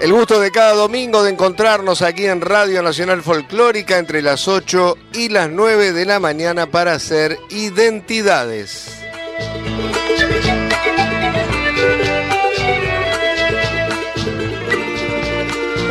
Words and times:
El 0.00 0.14
gusto 0.14 0.40
de 0.40 0.50
cada 0.50 0.72
domingo 0.72 1.22
de 1.22 1.30
encontrarnos 1.30 2.00
aquí 2.00 2.24
en 2.24 2.40
Radio 2.40 2.82
Nacional 2.82 3.22
Folclórica 3.22 3.98
entre 3.98 4.22
las 4.22 4.48
8 4.48 4.96
y 5.12 5.28
las 5.28 5.50
9 5.50 5.92
de 5.92 6.06
la 6.06 6.18
mañana 6.18 6.70
para 6.70 6.94
hacer 6.94 7.36
identidades. 7.50 8.96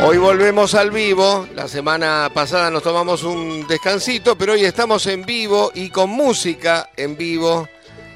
Hoy 0.02 0.18
volvemos 0.18 0.74
al 0.74 0.90
vivo. 0.90 1.46
La 1.54 1.68
semana 1.68 2.32
pasada 2.34 2.68
nos 2.68 2.82
tomamos 2.82 3.22
un 3.22 3.64
descansito, 3.68 4.36
pero 4.36 4.54
hoy 4.54 4.64
estamos 4.64 5.06
en 5.06 5.24
vivo 5.24 5.70
y 5.72 5.88
con 5.90 6.10
música 6.10 6.90
en 6.96 7.16
vivo 7.16 7.68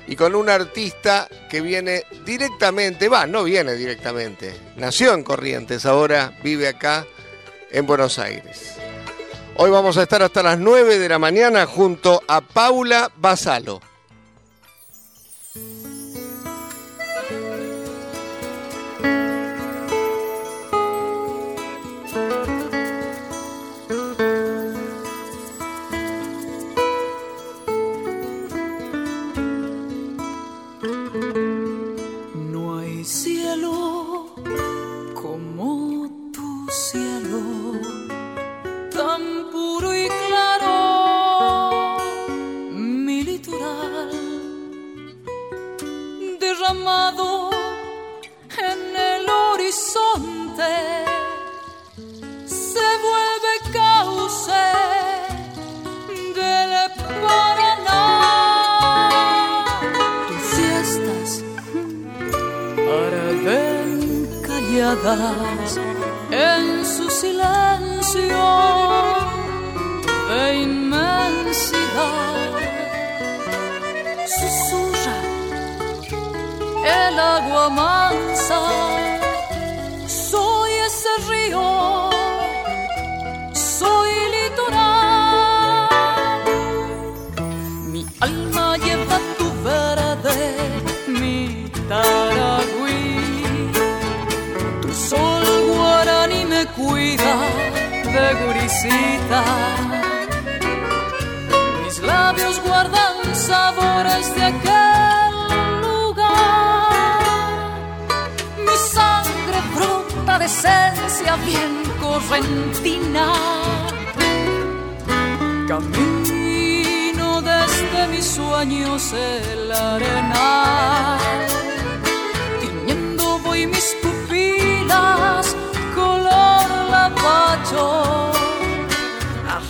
y 0.06 0.16
con 0.16 0.34
un 0.34 0.48
artista 0.48 1.28
que 1.50 1.60
viene 1.60 2.04
directamente, 2.24 3.08
va, 3.08 3.26
no 3.26 3.44
viene 3.44 3.74
directamente, 3.74 4.54
nació 4.76 5.14
en 5.14 5.22
Corrientes, 5.22 5.86
ahora 5.86 6.36
vive 6.42 6.68
acá 6.68 7.06
en 7.70 7.86
Buenos 7.86 8.18
Aires. 8.18 8.74
Hoy 9.56 9.70
vamos 9.70 9.96
a 9.96 10.02
estar 10.02 10.22
hasta 10.22 10.42
las 10.42 10.58
9 10.58 10.98
de 10.98 11.08
la 11.08 11.18
mañana 11.18 11.66
junto 11.66 12.22
a 12.26 12.40
Paula 12.40 13.10
Basalo. 13.16 13.80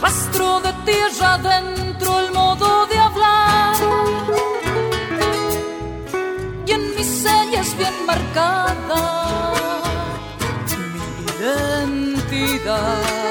Arrastro 0.05 0.61
de 0.61 0.73
tierra 0.85 1.39
dentro 1.39 2.21
el 2.21 2.33
modo 2.33 2.87
de 2.87 2.99
hablar. 2.99 3.77
Y 6.67 6.73
en 6.73 6.97
mis 6.97 7.07
señas 7.07 7.77
bien 7.79 7.95
marcada 8.07 9.53
mi 10.93 11.01
identidad. 11.33 13.24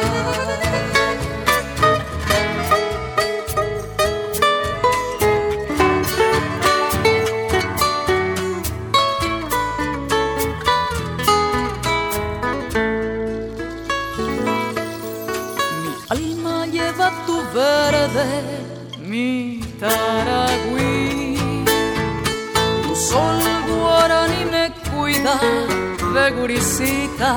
Gurisita. 26.44 27.31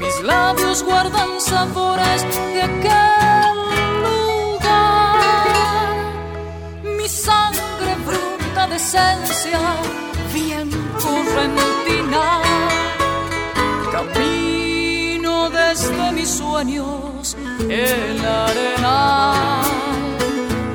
Mis 0.00 0.16
labios 0.22 0.82
guardan 0.82 1.38
sabores 1.38 2.20
de 2.54 2.62
aquel 2.70 3.56
lugar. 4.06 5.44
Mi 6.98 7.06
sangre 7.06 7.92
bruta 8.08 8.62
de 8.68 8.76
esencia, 8.76 9.60
bien 10.32 10.70
correntina. 11.04 12.24
Camino 13.96 15.50
desde 15.50 16.12
mis 16.12 16.30
sueños 16.30 17.36
el 17.68 18.24
arenal. 18.24 19.62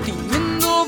Tiñendo 0.05 0.85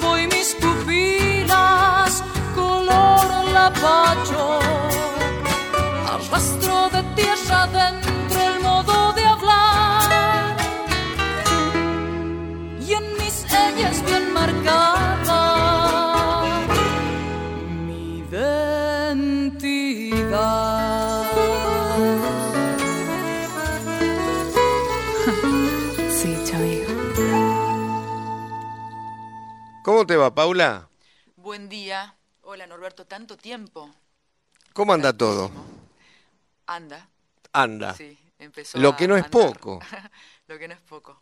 te 30.09 30.17
va, 30.17 30.33
Paula? 30.33 30.89
Buen 31.35 31.69
día. 31.69 32.15
Hola, 32.41 32.65
Norberto, 32.65 33.05
tanto 33.05 33.37
tiempo. 33.37 33.91
¿Cómo 34.73 34.93
anda 34.93 35.13
todo? 35.13 35.51
Anda. 36.65 37.07
Anda. 37.53 37.93
Sí, 37.93 38.17
empezó 38.39 38.79
Lo 38.79 38.95
que 38.95 39.03
a 39.03 39.07
no 39.07 39.15
es 39.17 39.25
andar. 39.25 39.53
poco. 39.53 39.79
Lo 40.47 40.57
que 40.57 40.67
no 40.67 40.73
es 40.73 40.79
poco. 40.81 41.21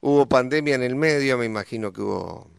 Hubo 0.00 0.26
pandemia 0.26 0.76
en 0.76 0.84
el 0.84 0.94
medio, 0.96 1.36
me 1.36 1.44
imagino 1.44 1.92
que 1.92 2.00
hubo 2.00 2.50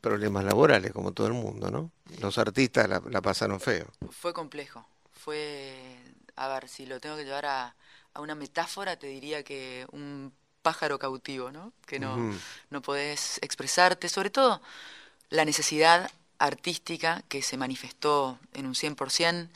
problemas 0.00 0.42
laborales, 0.44 0.92
como 0.92 1.12
todo 1.12 1.28
el 1.28 1.34
mundo, 1.34 1.70
¿no? 1.70 1.92
Los 2.20 2.36
artistas 2.36 2.88
la, 2.88 3.00
la 3.08 3.22
pasaron 3.22 3.60
feo. 3.60 3.86
Fue 4.10 4.32
complejo. 4.34 4.84
Fue, 5.12 5.96
a 6.34 6.48
ver, 6.48 6.68
si 6.68 6.86
lo 6.86 6.98
tengo 6.98 7.16
que 7.16 7.24
llevar 7.24 7.46
a, 7.46 7.76
a 8.14 8.20
una 8.20 8.34
metáfora, 8.34 8.98
te 8.98 9.06
diría 9.06 9.44
que 9.44 9.86
un 9.92 10.32
pájaro 10.64 10.98
cautivo, 10.98 11.52
¿no? 11.52 11.72
Que 11.86 12.00
no, 12.00 12.34
no 12.70 12.82
podés 12.82 13.38
expresarte, 13.42 14.08
sobre 14.08 14.30
todo 14.30 14.60
la 15.30 15.44
necesidad 15.44 16.10
artística 16.38 17.22
que 17.28 17.42
se 17.42 17.56
manifestó 17.56 18.40
en 18.54 18.66
un 18.66 18.74
100% 18.74 19.48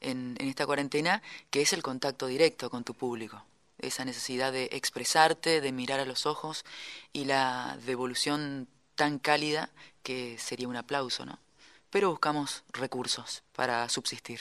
en, 0.00 0.36
en 0.38 0.48
esta 0.48 0.64
cuarentena, 0.64 1.22
que 1.50 1.60
es 1.60 1.72
el 1.72 1.82
contacto 1.82 2.26
directo 2.26 2.70
con 2.70 2.84
tu 2.84 2.94
público. 2.94 3.44
Esa 3.78 4.04
necesidad 4.04 4.52
de 4.52 4.70
expresarte, 4.72 5.60
de 5.60 5.72
mirar 5.72 6.00
a 6.00 6.06
los 6.06 6.24
ojos 6.26 6.64
y 7.12 7.24
la 7.24 7.76
devolución 7.84 8.68
tan 8.94 9.18
cálida 9.18 9.70
que 10.02 10.36
sería 10.38 10.68
un 10.68 10.76
aplauso, 10.76 11.26
¿no? 11.26 11.38
Pero 11.90 12.10
buscamos 12.10 12.62
recursos 12.72 13.42
para 13.52 13.86
subsistir. 13.88 14.40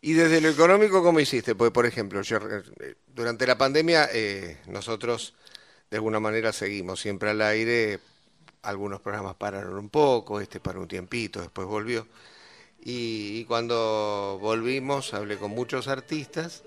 Y 0.00 0.12
desde 0.12 0.40
lo 0.40 0.48
económico, 0.48 1.02
¿cómo 1.02 1.18
hiciste? 1.18 1.54
Porque, 1.54 1.72
por 1.72 1.84
ejemplo, 1.84 2.22
yo, 2.22 2.36
eh, 2.36 2.94
durante 3.08 3.46
la 3.46 3.58
pandemia 3.58 4.08
eh, 4.12 4.58
nosotros 4.66 5.34
de 5.90 5.96
alguna 5.96 6.20
manera 6.20 6.52
seguimos 6.52 7.00
siempre 7.00 7.30
al 7.30 7.42
aire. 7.42 8.00
Algunos 8.62 9.00
programas 9.00 9.36
pararon 9.36 9.78
un 9.78 9.88
poco, 9.88 10.40
este 10.40 10.60
paró 10.60 10.80
un 10.80 10.88
tiempito, 10.88 11.40
después 11.40 11.66
volvió. 11.66 12.06
Y, 12.80 13.44
cuando 13.46 14.38
volvimos 14.40 15.12
hablé 15.14 15.38
con 15.38 15.50
muchos 15.50 15.88
artistas 15.88 16.62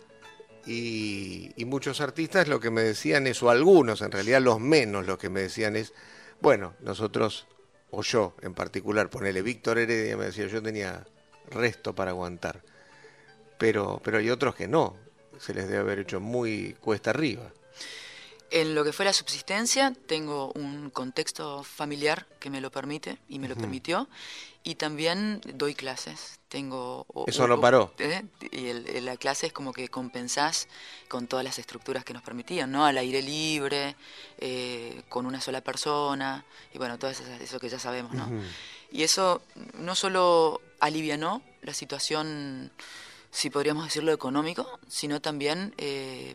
y, 0.66 1.51
y 1.56 1.66
muchos 1.66 2.01
artistas 2.01 2.48
lo 2.48 2.60
que 2.60 2.71
me 2.71 2.81
decían 2.81 3.27
es, 3.27 3.42
o 3.42 3.50
algunos 3.50 4.01
en 4.01 4.12
realidad 4.12 4.42
los 4.42 4.60
menos 4.60 5.07
lo 5.07 5.18
que 5.18 5.30
me 5.30 5.42
decían 5.42 5.75
es, 5.75 5.94
bueno, 6.42 6.74
nosotros, 6.81 7.48
o 7.92 8.01
yo 8.01 8.36
en 8.42 8.54
particular, 8.54 9.10
ponele 9.10 9.42
Víctor 9.42 9.80
Heredia, 9.80 10.18
me 10.18 10.25
decía, 10.25 10.48
yo 10.48 10.62
tenía 10.62 11.06
resto 11.51 11.95
para 11.95 12.12
aguantar 12.12 12.62
pero, 13.60 14.01
pero 14.04 14.18
hay 14.18 14.30
otros 14.31 14.56
que 14.56 14.68
no, 14.68 14.95
se 15.38 15.54
les 15.54 15.68
debe 15.68 15.80
haber 15.80 16.00
hecho 16.00 16.19
muy 16.19 16.75
cuesta 16.80 17.12
arriba. 17.12 17.51
En 18.51 18.74
lo 18.75 18.84
que 18.84 18.94
fue 18.94 19.06
la 19.06 19.13
subsistencia, 19.13 19.94
tengo 20.07 20.51
un 20.56 20.90
contexto 20.90 21.63
familiar 21.63 22.25
que 22.40 22.50
me 22.50 22.62
lo 22.62 22.72
permite 22.72 23.19
y 23.30 23.38
me 23.40 23.48
lo 23.48 23.56
permitió, 23.56 24.07
y 24.63 24.75
también 24.75 25.40
doy 25.54 25.75
clases. 25.75 26.40
Tengo 26.50 27.06
o- 27.13 27.25
Eso 27.28 27.44
o- 27.44 27.48
no 27.48 27.62
paró. 27.62 27.94
¿eh? 28.00 28.24
Y 28.51 28.68
el- 28.69 29.06
la 29.06 29.18
clase 29.18 29.48
es 29.48 29.54
como 29.54 29.72
que 29.72 29.88
compensás 29.90 30.68
con 31.07 31.28
todas 31.28 31.46
las 31.46 31.60
estructuras 31.60 32.04
que 32.04 32.13
nos 32.13 32.24
permitían, 32.24 32.72
¿no? 32.72 32.86
Al 32.86 32.98
aire 32.98 33.22
libre, 33.22 33.96
eh, 34.40 35.04
con 35.10 35.28
una 35.28 35.42
sola 35.42 35.62
persona, 35.62 36.44
y 36.74 36.80
bueno, 36.80 36.98
todo 36.98 37.12
eso, 37.12 37.24
eso 37.40 37.60
que 37.60 37.69
ya 37.69 37.78
sabemos, 37.80 38.13
¿no? 38.13 38.30
Y 38.92 39.04
eso 39.04 39.44
no 39.75 39.94
solo 39.94 40.60
alivianó 40.80 41.44
la 41.62 41.75
situación, 41.75 42.72
si 43.30 43.52
podríamos 43.52 43.84
decirlo, 43.86 44.12
económico, 44.12 44.80
sino 44.88 45.22
también 45.22 45.75
eh, 45.78 46.34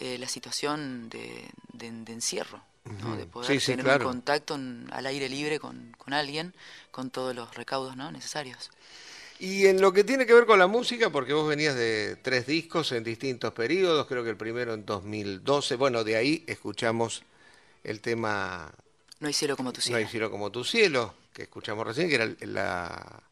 eh, 0.00 0.18
la 0.18 0.26
situación 0.28 1.08
de, 1.08 1.48
de- 1.72 1.90
de 1.92 2.12
encierro, 2.12 2.62
¿no? 3.02 3.16
de 3.16 3.26
poder 3.26 3.52
Sí, 3.52 3.60
sí, 3.60 3.66
tener 3.72 3.84
claro. 3.84 4.06
un 4.06 4.12
contacto 4.14 4.54
en- 4.56 4.88
al 4.92 5.06
aire 5.06 5.28
libre 5.28 5.58
con, 5.60 5.94
con 5.98 6.12
alguien, 6.12 6.54
con 6.90 7.10
todos 7.10 7.34
los 7.34 7.54
recaudos 7.54 7.96
¿no? 7.96 8.10
necesarios. 8.10 8.70
Y 9.38 9.66
en 9.66 9.80
lo 9.80 9.92
que 9.92 10.04
tiene 10.04 10.26
que 10.26 10.34
ver 10.34 10.44
con 10.44 10.58
la 10.58 10.66
música, 10.66 11.08
porque 11.10 11.32
vos 11.32 11.48
venías 11.48 11.74
de 11.74 12.16
tres 12.20 12.46
discos 12.46 12.92
en 12.92 13.04
distintos 13.04 13.52
periodos, 13.54 14.06
creo 14.06 14.22
que 14.24 14.30
el 14.30 14.36
primero 14.36 14.74
en 14.74 14.84
2012, 14.84 15.76
bueno, 15.76 16.04
de 16.04 16.16
ahí 16.16 16.44
escuchamos 16.46 17.22
el 17.84 18.00
tema 18.00 18.70
No 19.18 19.28
hay 19.28 19.32
cielo 19.32 19.56
como 19.56 19.72
tu 19.72 19.78
No 19.78 19.82
cielo. 19.84 19.96
hay 19.98 20.06
cielo 20.06 20.30
como 20.30 20.50
tu 20.50 20.62
cielo, 20.64 21.14
que 21.32 21.42
escuchamos 21.44 21.86
recién, 21.86 22.08
que 22.10 22.16
era 22.16 22.24
el- 22.24 22.36
la, 22.52 23.22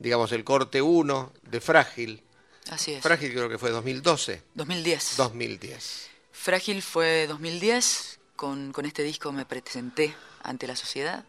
digamos, 0.00 0.32
el 0.32 0.42
corte 0.42 0.82
1 0.82 1.32
de 1.42 1.60
Frágil. 1.60 2.22
Así 2.70 2.92
es. 2.94 3.02
Frágil 3.02 3.32
creo 3.32 3.48
que 3.48 3.58
fue 3.58 3.70
2012, 3.70 4.42
2010. 4.54 5.16
2010. 5.16 6.08
Frágil 6.46 6.82
fue 6.82 7.28
2010, 7.28 8.18
con, 8.34 8.72
con 8.72 8.84
este 8.84 9.04
disco 9.04 9.30
me 9.30 9.46
presenté 9.46 10.12
ante 10.42 10.66
la 10.66 10.74
sociedad. 10.74 11.24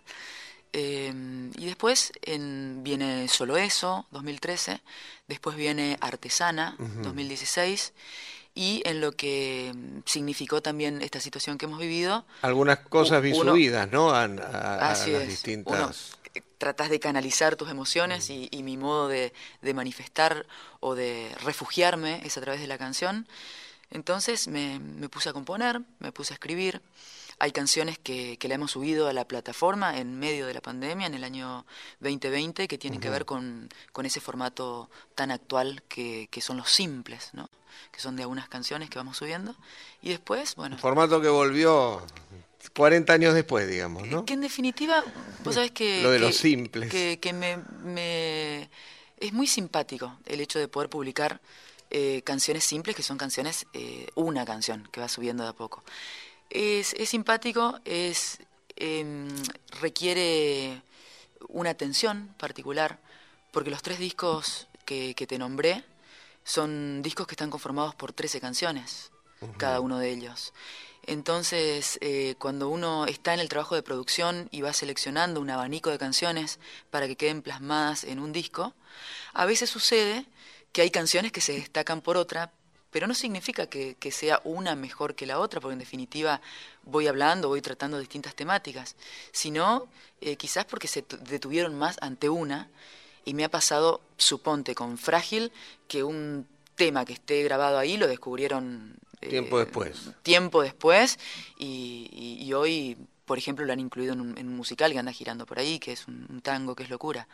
Eh, 0.76 1.14
y 1.56 1.66
después 1.68 2.12
en, 2.24 2.84
viene 2.84 3.28
Solo 3.28 3.58
Eso, 3.58 4.08
2013, 4.10 4.82
después 5.28 5.56
viene 5.56 5.98
Artesana, 6.02 6.76
2016, 6.80 7.94
y 8.56 8.82
en 8.86 9.02
lo 9.02 9.12
que 9.12 9.72
mm, 9.76 10.00
significó 10.06 10.64
también 10.64 11.04
esta 11.04 11.20
situación 11.20 11.60
que 11.60 11.66
hemos 11.66 11.78
vivido, 11.80 12.26
Algunas 12.42 12.80
cosas 12.80 13.22
vi 13.22 13.34
Uno- 13.34 13.52
subidas, 13.52 13.92
¿no? 13.92 14.10
A, 14.10 14.24
a- 14.24 14.26
a 14.88 14.92
Así 14.94 15.12
las 15.12 15.22
es. 15.24 15.28
distintas... 15.30 15.76
Uno, 15.80 15.92
eh, 16.34 16.42
tratás 16.58 16.90
de 16.90 17.00
canalizar 17.00 17.56
tus 17.56 17.70
emociones 17.70 18.32
y, 18.32 18.48
y 18.50 18.64
mi 18.64 18.78
modo 18.78 19.10
de, 19.10 19.32
de 19.62 19.74
manifestar 19.76 20.48
o 20.80 20.96
de 20.96 21.30
refugiarme 21.44 22.20
es 22.26 22.36
a 22.40 22.42
través 22.42 22.62
de 22.62 22.66
la 22.68 22.80
canción. 22.80 23.28
Entonces 23.94 24.48
me, 24.48 24.80
me 24.80 25.08
puse 25.08 25.30
a 25.30 25.34
componer, 25.34 25.80
me 26.00 26.12
puse 26.12 26.34
a 26.34 26.36
escribir. 26.36 26.82
Hay 27.40 27.52
canciones 27.52 27.98
que, 27.98 28.38
que 28.38 28.48
la 28.48 28.56
hemos 28.56 28.72
subido 28.72 29.08
a 29.08 29.14
la 29.14 29.26
plataforma 29.28 29.98
en 29.98 30.20
medio 30.20 30.46
de 30.46 30.54
la 30.54 30.62
pandemia, 30.62 31.08
en 31.08 31.14
el 31.16 31.24
año 31.24 31.66
2020, 32.00 32.68
que 32.68 32.78
tienen 32.78 33.00
que 33.00 33.10
ver 33.10 33.26
con, 33.26 33.70
con 33.92 34.06
ese 34.06 34.20
formato 34.20 34.90
tan 35.16 35.32
actual 35.32 35.84
que, 35.88 36.28
que 36.32 36.42
son 36.42 36.58
los 36.58 36.70
simples, 36.72 37.30
¿no? 37.34 37.50
que 37.92 38.00
son 38.00 38.16
de 38.16 38.22
algunas 38.24 38.48
canciones 38.50 38.90
que 38.90 38.98
vamos 39.00 39.18
subiendo. 39.18 39.56
Y 40.02 40.10
después, 40.10 40.56
bueno, 40.56 40.78
Formato 40.78 41.22
que 41.22 41.28
volvió 41.30 42.02
40 42.76 43.14
años 43.14 43.34
después, 43.34 43.68
digamos, 43.68 44.08
¿no? 44.08 44.26
que 44.26 44.34
en 44.34 44.42
definitiva, 44.42 45.04
vos 45.44 45.56
sabés 45.56 45.72
que... 45.72 46.02
Lo 46.04 46.12
de 46.12 46.20
que- 46.20 46.26
los 46.26 46.36
simples. 46.36 46.90
Que, 46.92 47.20
que 47.20 47.34
me, 47.34 47.58
me- 47.84 48.70
Es 49.18 49.34
muy 49.34 49.48
simpático 49.48 50.18
el 50.26 50.40
hecho 50.40 50.60
de 50.60 50.68
poder 50.68 50.90
publicar 50.90 51.42
eh, 51.94 52.24
canciones 52.24 52.64
simples, 52.64 52.96
que 52.96 53.04
son 53.04 53.18
canciones, 53.18 53.68
eh, 53.74 54.08
una 54.16 54.46
canción 54.46 54.90
que 54.92 55.00
va 55.00 55.08
subiendo 55.08 55.44
de 55.44 55.50
a 55.50 55.54
poco. 55.54 55.84
Es, 56.50 56.94
es 56.94 57.10
simpático, 57.10 57.80
es 57.86 58.40
em, 58.76 59.30
requiere 59.80 60.82
una 61.50 61.70
atención 61.70 62.34
particular, 62.38 63.00
porque 63.52 63.70
los 63.70 63.84
tres 63.84 64.00
discos 64.00 64.68
que, 64.86 65.14
que 65.16 65.28
te 65.28 65.38
nombré 65.38 65.86
son 66.44 67.02
discos 67.02 67.28
que 67.28 67.34
están 67.34 67.50
conformados 67.50 67.96
por 67.96 68.12
13 68.12 68.42
canciones, 68.42 69.12
cada 69.58 69.80
uno 69.80 70.00
de 70.00 70.10
ellos. 70.10 70.52
Entonces, 71.06 71.98
eh, 72.02 72.36
cuando 72.40 72.70
uno 72.70 73.06
está 73.06 73.34
en 73.34 73.40
el 73.40 73.50
trabajo 73.50 73.76
de 73.76 73.84
producción 73.84 74.48
y 74.52 74.62
va 74.62 74.72
seleccionando 74.72 75.42
un 75.42 75.50
abanico 75.50 75.90
de 75.90 75.98
canciones 75.98 76.60
para 76.90 77.08
que 77.08 77.18
queden 77.18 77.42
plasmadas 77.42 78.04
en 78.04 78.20
un 78.20 78.32
disco, 78.32 78.74
a 79.34 79.46
veces 79.46 79.70
sucede 79.70 80.26
que 80.74 80.82
hay 80.82 80.90
canciones 80.92 81.32
que 81.32 81.40
se 81.40 81.54
destacan 81.54 82.02
por 82.02 82.18
otra, 82.18 82.52
pero 82.92 83.08
no 83.08 83.14
significa 83.14 83.68
que, 83.68 83.96
que 84.00 84.12
sea 84.12 84.42
una 84.44 84.76
mejor 84.76 85.16
que 85.16 85.26
la 85.26 85.40
otra, 85.40 85.62
porque 85.62 85.74
en 85.74 85.80
definitiva 85.80 86.42
voy 86.84 87.08
hablando, 87.08 87.48
voy 87.48 87.62
tratando 87.62 87.98
distintas 88.00 88.36
temáticas, 88.36 88.96
sino 89.32 89.88
eh, 90.22 90.36
quizás 90.36 90.66
porque 90.66 90.88
se 90.88 91.02
tu- 91.02 91.18
detuvieron 91.18 91.78
más 91.78 91.98
ante 92.02 92.28
una, 92.30 92.70
y 93.26 93.34
me 93.34 93.46
ha 93.46 93.50
pasado, 93.50 94.02
suponte, 94.18 94.76
con 94.76 94.98
Frágil, 94.98 95.52
que 95.88 96.04
un 96.04 96.46
tema 96.76 97.06
que 97.06 97.14
esté 97.14 97.42
grabado 97.44 97.78
ahí 97.80 97.96
lo 97.98 98.08
descubrieron 98.08 98.96
eh, 99.22 99.30
Tiempo 99.30 99.58
después. 99.60 100.10
tiempo 100.24 100.62
después 100.62 101.18
y, 101.58 102.10
y- 102.12 102.44
y 102.44 102.54
hoy, 102.54 102.98
por 103.26 103.38
ejemplo, 103.38 103.64
lo 103.66 103.72
han 103.74 103.80
incluido 103.80 104.14
en 104.14 104.22
un, 104.22 104.38
en 104.38 104.48
un 104.50 104.56
musical 104.58 104.92
que 104.92 105.00
anda 105.00 105.12
girando 105.14 105.46
por 105.46 105.58
ahí, 105.60 105.80
que 105.80 105.94
es 105.94 106.08
un, 106.08 106.26
un 106.30 106.42
tango, 106.42 106.76
que 106.76 106.84
es 106.84 106.90
locura. 106.90 107.28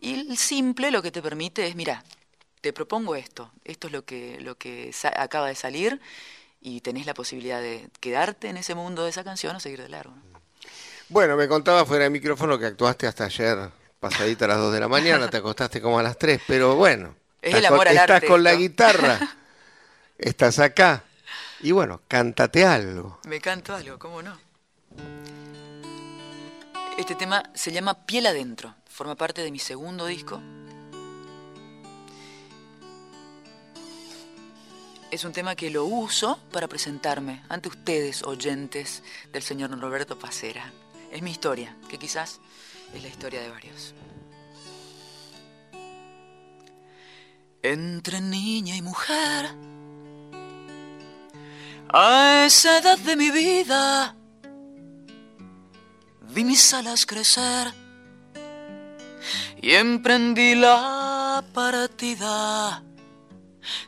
Y 0.00 0.14
el 0.14 0.36
simple 0.36 0.90
lo 0.90 1.02
que 1.02 1.10
te 1.10 1.22
permite 1.22 1.66
es, 1.66 1.74
mira, 1.74 2.04
te 2.60 2.72
propongo 2.72 3.14
esto, 3.14 3.50
esto 3.64 3.86
es 3.86 3.92
lo 3.92 4.04
que, 4.04 4.38
lo 4.40 4.56
que 4.56 4.94
acaba 5.16 5.48
de 5.48 5.54
salir 5.54 6.00
y 6.60 6.80
tenés 6.80 7.06
la 7.06 7.14
posibilidad 7.14 7.60
de 7.60 7.88
quedarte 8.00 8.48
en 8.48 8.56
ese 8.56 8.74
mundo 8.74 9.04
de 9.04 9.10
esa 9.10 9.24
canción 9.24 9.56
o 9.56 9.60
seguir 9.60 9.80
de 9.80 9.88
largo. 9.88 10.14
¿no? 10.32 10.40
Bueno, 11.08 11.36
me 11.36 11.48
contaba 11.48 11.86
fuera 11.86 12.04
de 12.04 12.10
micrófono 12.10 12.58
que 12.58 12.66
actuaste 12.66 13.06
hasta 13.06 13.24
ayer 13.24 13.70
pasadita 14.00 14.44
a 14.44 14.48
las 14.48 14.58
2 14.58 14.72
de 14.72 14.80
la 14.80 14.88
mañana, 14.88 15.28
te 15.28 15.38
acostaste 15.38 15.80
como 15.80 15.98
a 15.98 16.02
las 16.02 16.18
3, 16.18 16.42
pero 16.46 16.76
bueno. 16.76 17.14
Es 17.40 17.54
estás 17.54 17.60
el 17.60 17.66
amor 17.66 17.78
con, 17.78 17.88
al 17.88 17.96
estás 17.96 18.10
arte 18.10 18.26
con 18.26 18.42
la 18.42 18.54
guitarra, 18.54 19.18
estás 20.18 20.58
acá. 20.58 21.04
Y 21.60 21.72
bueno, 21.72 22.02
cántate 22.06 22.64
algo. 22.64 23.20
Me 23.24 23.40
canto 23.40 23.74
algo, 23.74 23.98
¿cómo 23.98 24.22
no? 24.22 24.38
Este 26.98 27.14
tema 27.14 27.42
se 27.54 27.72
llama 27.72 28.06
Piel 28.06 28.26
Adentro, 28.26 28.74
forma 28.88 29.14
parte 29.14 29.42
de 29.42 29.50
mi 29.50 29.58
segundo 29.58 30.06
disco. 30.06 30.40
Es 35.10 35.24
un 35.24 35.32
tema 35.32 35.56
que 35.56 35.70
lo 35.70 35.86
uso 35.86 36.38
para 36.52 36.68
presentarme 36.68 37.42
ante 37.48 37.68
ustedes, 37.68 38.22
oyentes 38.22 39.02
del 39.32 39.42
señor 39.42 39.70
Roberto 39.80 40.18
Pacera. 40.18 40.70
es 41.10 41.22
mi 41.22 41.30
historia, 41.30 41.74
que 41.88 41.98
quizás 41.98 42.40
es 42.92 43.02
la 43.02 43.08
historia 43.08 43.40
de 43.40 43.48
varios. 43.48 43.94
Entre 47.62 48.20
niña 48.20 48.76
y 48.76 48.82
mujer, 48.82 49.48
a 51.88 52.44
esa 52.44 52.78
edad 52.78 52.98
de 52.98 53.16
mi 53.16 53.30
vida, 53.30 54.14
vi 56.34 56.44
mis 56.44 56.74
alas 56.74 57.06
crecer 57.06 57.72
y 59.62 59.72
emprendí 59.72 60.54
la 60.54 61.42
partida. 61.54 62.82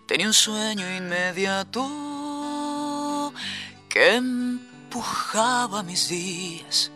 Tenía 0.07 0.27
un 0.27 0.35
sueño 0.35 0.85
inmediato 0.97 1.83
que 3.89 4.17
empujaba 4.17 5.83
mis 5.83 6.09
días 6.09 6.91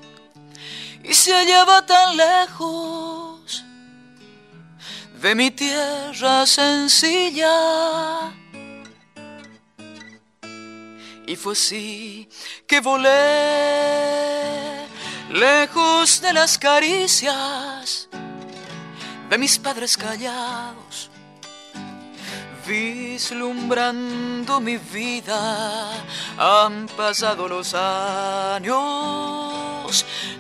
y 1.03 1.13
se 1.15 1.33
hallaba 1.33 1.85
tan 1.85 2.17
lejos 2.17 3.65
de 5.21 5.35
mi 5.35 5.51
tierra 5.51 6.47
sencilla. 6.47 8.33
Y 11.27 11.37
fue 11.37 11.55
así 11.55 12.29
que 12.67 12.81
volé 12.81 13.11
lejos 15.31 16.21
de 16.21 16.33
las 16.33 16.59
caricias 16.59 18.09
de 19.31 19.39
mis 19.39 19.59
padres 19.59 19.97
callados, 19.97 20.84
vislumbrando 22.67 24.61
mi 24.61 24.77
vida. 24.79 25.91
Han 26.39 26.87
pasado 26.97 27.49
los 27.49 27.75
años, 27.75 28.75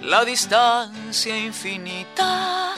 la 0.02 0.24
distancia 0.24 1.36
infinita, 1.36 2.74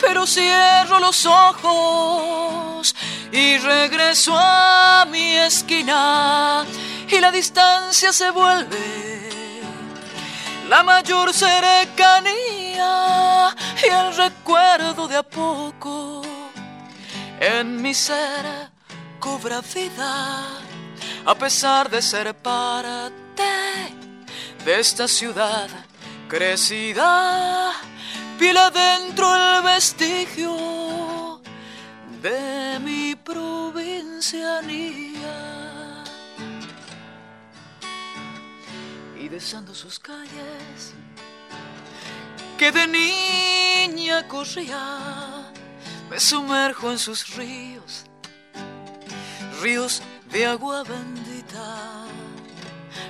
pero 0.00 0.26
cierro 0.26 0.98
los 0.98 1.26
ojos 1.26 2.94
y 3.30 3.58
regreso 3.58 4.34
a 4.36 5.06
mi 5.10 5.36
esquina 5.36 6.64
y 7.08 7.20
la 7.20 7.30
distancia 7.30 8.12
se 8.12 8.30
vuelve 8.30 9.02
la 10.68 10.82
mayor 10.82 11.32
cercanía 11.34 12.32
y 13.82 13.86
el 13.86 14.16
recuerdo 14.16 15.06
de 15.06 15.16
a 15.16 15.22
poco 15.22 16.22
en 17.38 17.82
mi 17.82 17.92
ser 17.92 18.71
cobra 19.22 19.60
vida 19.60 20.58
a 21.24 21.34
pesar 21.34 21.88
de 21.88 22.02
ser 22.02 22.34
parte 22.34 23.44
de 24.64 24.80
esta 24.80 25.06
ciudad 25.06 25.68
crecida. 26.28 27.72
Pila 28.38 28.70
dentro 28.70 29.34
el 29.36 29.62
vestigio 29.62 31.40
de 32.20 32.80
mi 32.80 33.14
provincianía 33.14 36.02
y 39.20 39.28
besando 39.28 39.72
sus 39.72 40.00
calles 40.00 40.94
que 42.58 42.72
de 42.72 42.86
niña 42.86 44.26
corría, 44.26 45.52
me 46.10 46.18
sumerjo 46.18 46.90
en 46.90 46.98
sus 46.98 47.36
ríos, 47.36 48.04
ríos 49.62 50.02
de 50.32 50.44
agua 50.46 50.82
bendita. 50.82 52.04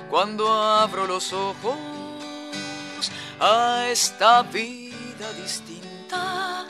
Cuando 0.09 0.53
abro 0.53 1.07
los 1.07 1.33
ojos 1.33 1.77
a 3.39 3.87
esta 3.87 4.43
vida 4.43 5.33
distinta, 5.41 6.65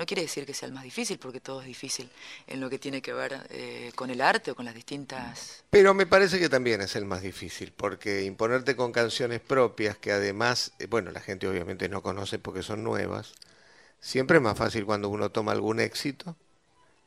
no 0.00 0.06
quiere 0.06 0.22
decir 0.22 0.46
que 0.46 0.54
sea 0.54 0.66
el 0.66 0.72
más 0.72 0.82
difícil, 0.82 1.18
porque 1.18 1.40
todo 1.40 1.60
es 1.60 1.66
difícil 1.66 2.08
en 2.46 2.58
lo 2.58 2.70
que 2.70 2.78
tiene 2.78 3.02
que 3.02 3.12
ver 3.12 3.46
eh, 3.50 3.92
con 3.94 4.08
el 4.08 4.22
arte 4.22 4.50
o 4.50 4.56
con 4.56 4.64
las 4.64 4.74
distintas... 4.74 5.62
Pero 5.68 5.92
me 5.92 6.06
parece 6.06 6.38
que 6.40 6.48
también 6.48 6.80
es 6.80 6.96
el 6.96 7.04
más 7.04 7.20
difícil, 7.20 7.70
porque 7.76 8.24
imponerte 8.24 8.74
con 8.76 8.92
canciones 8.92 9.40
propias, 9.40 9.98
que 9.98 10.10
además, 10.10 10.72
eh, 10.78 10.86
bueno, 10.86 11.10
la 11.10 11.20
gente 11.20 11.46
obviamente 11.46 11.90
no 11.90 12.02
conoce 12.02 12.38
porque 12.38 12.62
son 12.62 12.82
nuevas, 12.82 13.34
siempre 14.00 14.38
es 14.38 14.42
más 14.42 14.56
fácil 14.56 14.86
cuando 14.86 15.10
uno 15.10 15.30
toma 15.30 15.52
algún 15.52 15.80
éxito 15.80 16.34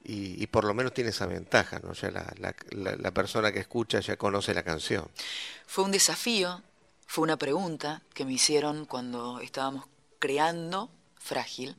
y, 0.03 0.39
y 0.39 0.45
por 0.45 0.63
lo 0.63 0.75
menos 0.75 0.93
tiene 0.93 1.09
esa 1.09 1.25
ventaja, 1.25 1.79
¿no? 1.79 1.93
Ya 1.93 2.11
la, 2.11 2.31
la, 2.37 2.55
la, 2.69 2.95
la 2.95 3.11
persona 3.11 3.51
que 3.51 3.59
escucha 3.59 4.01
ya 4.01 4.17
conoce 4.17 4.53
la 4.53 4.61
canción. 4.61 5.09
Fue 5.65 5.83
un 5.83 5.91
desafío, 5.91 6.61
fue 7.07 7.23
una 7.23 7.37
pregunta 7.37 8.03
que 8.13 8.23
me 8.23 8.33
hicieron 8.33 8.85
cuando 8.85 9.39
estábamos 9.39 9.87
creando 10.19 10.91
Frágil 11.17 11.75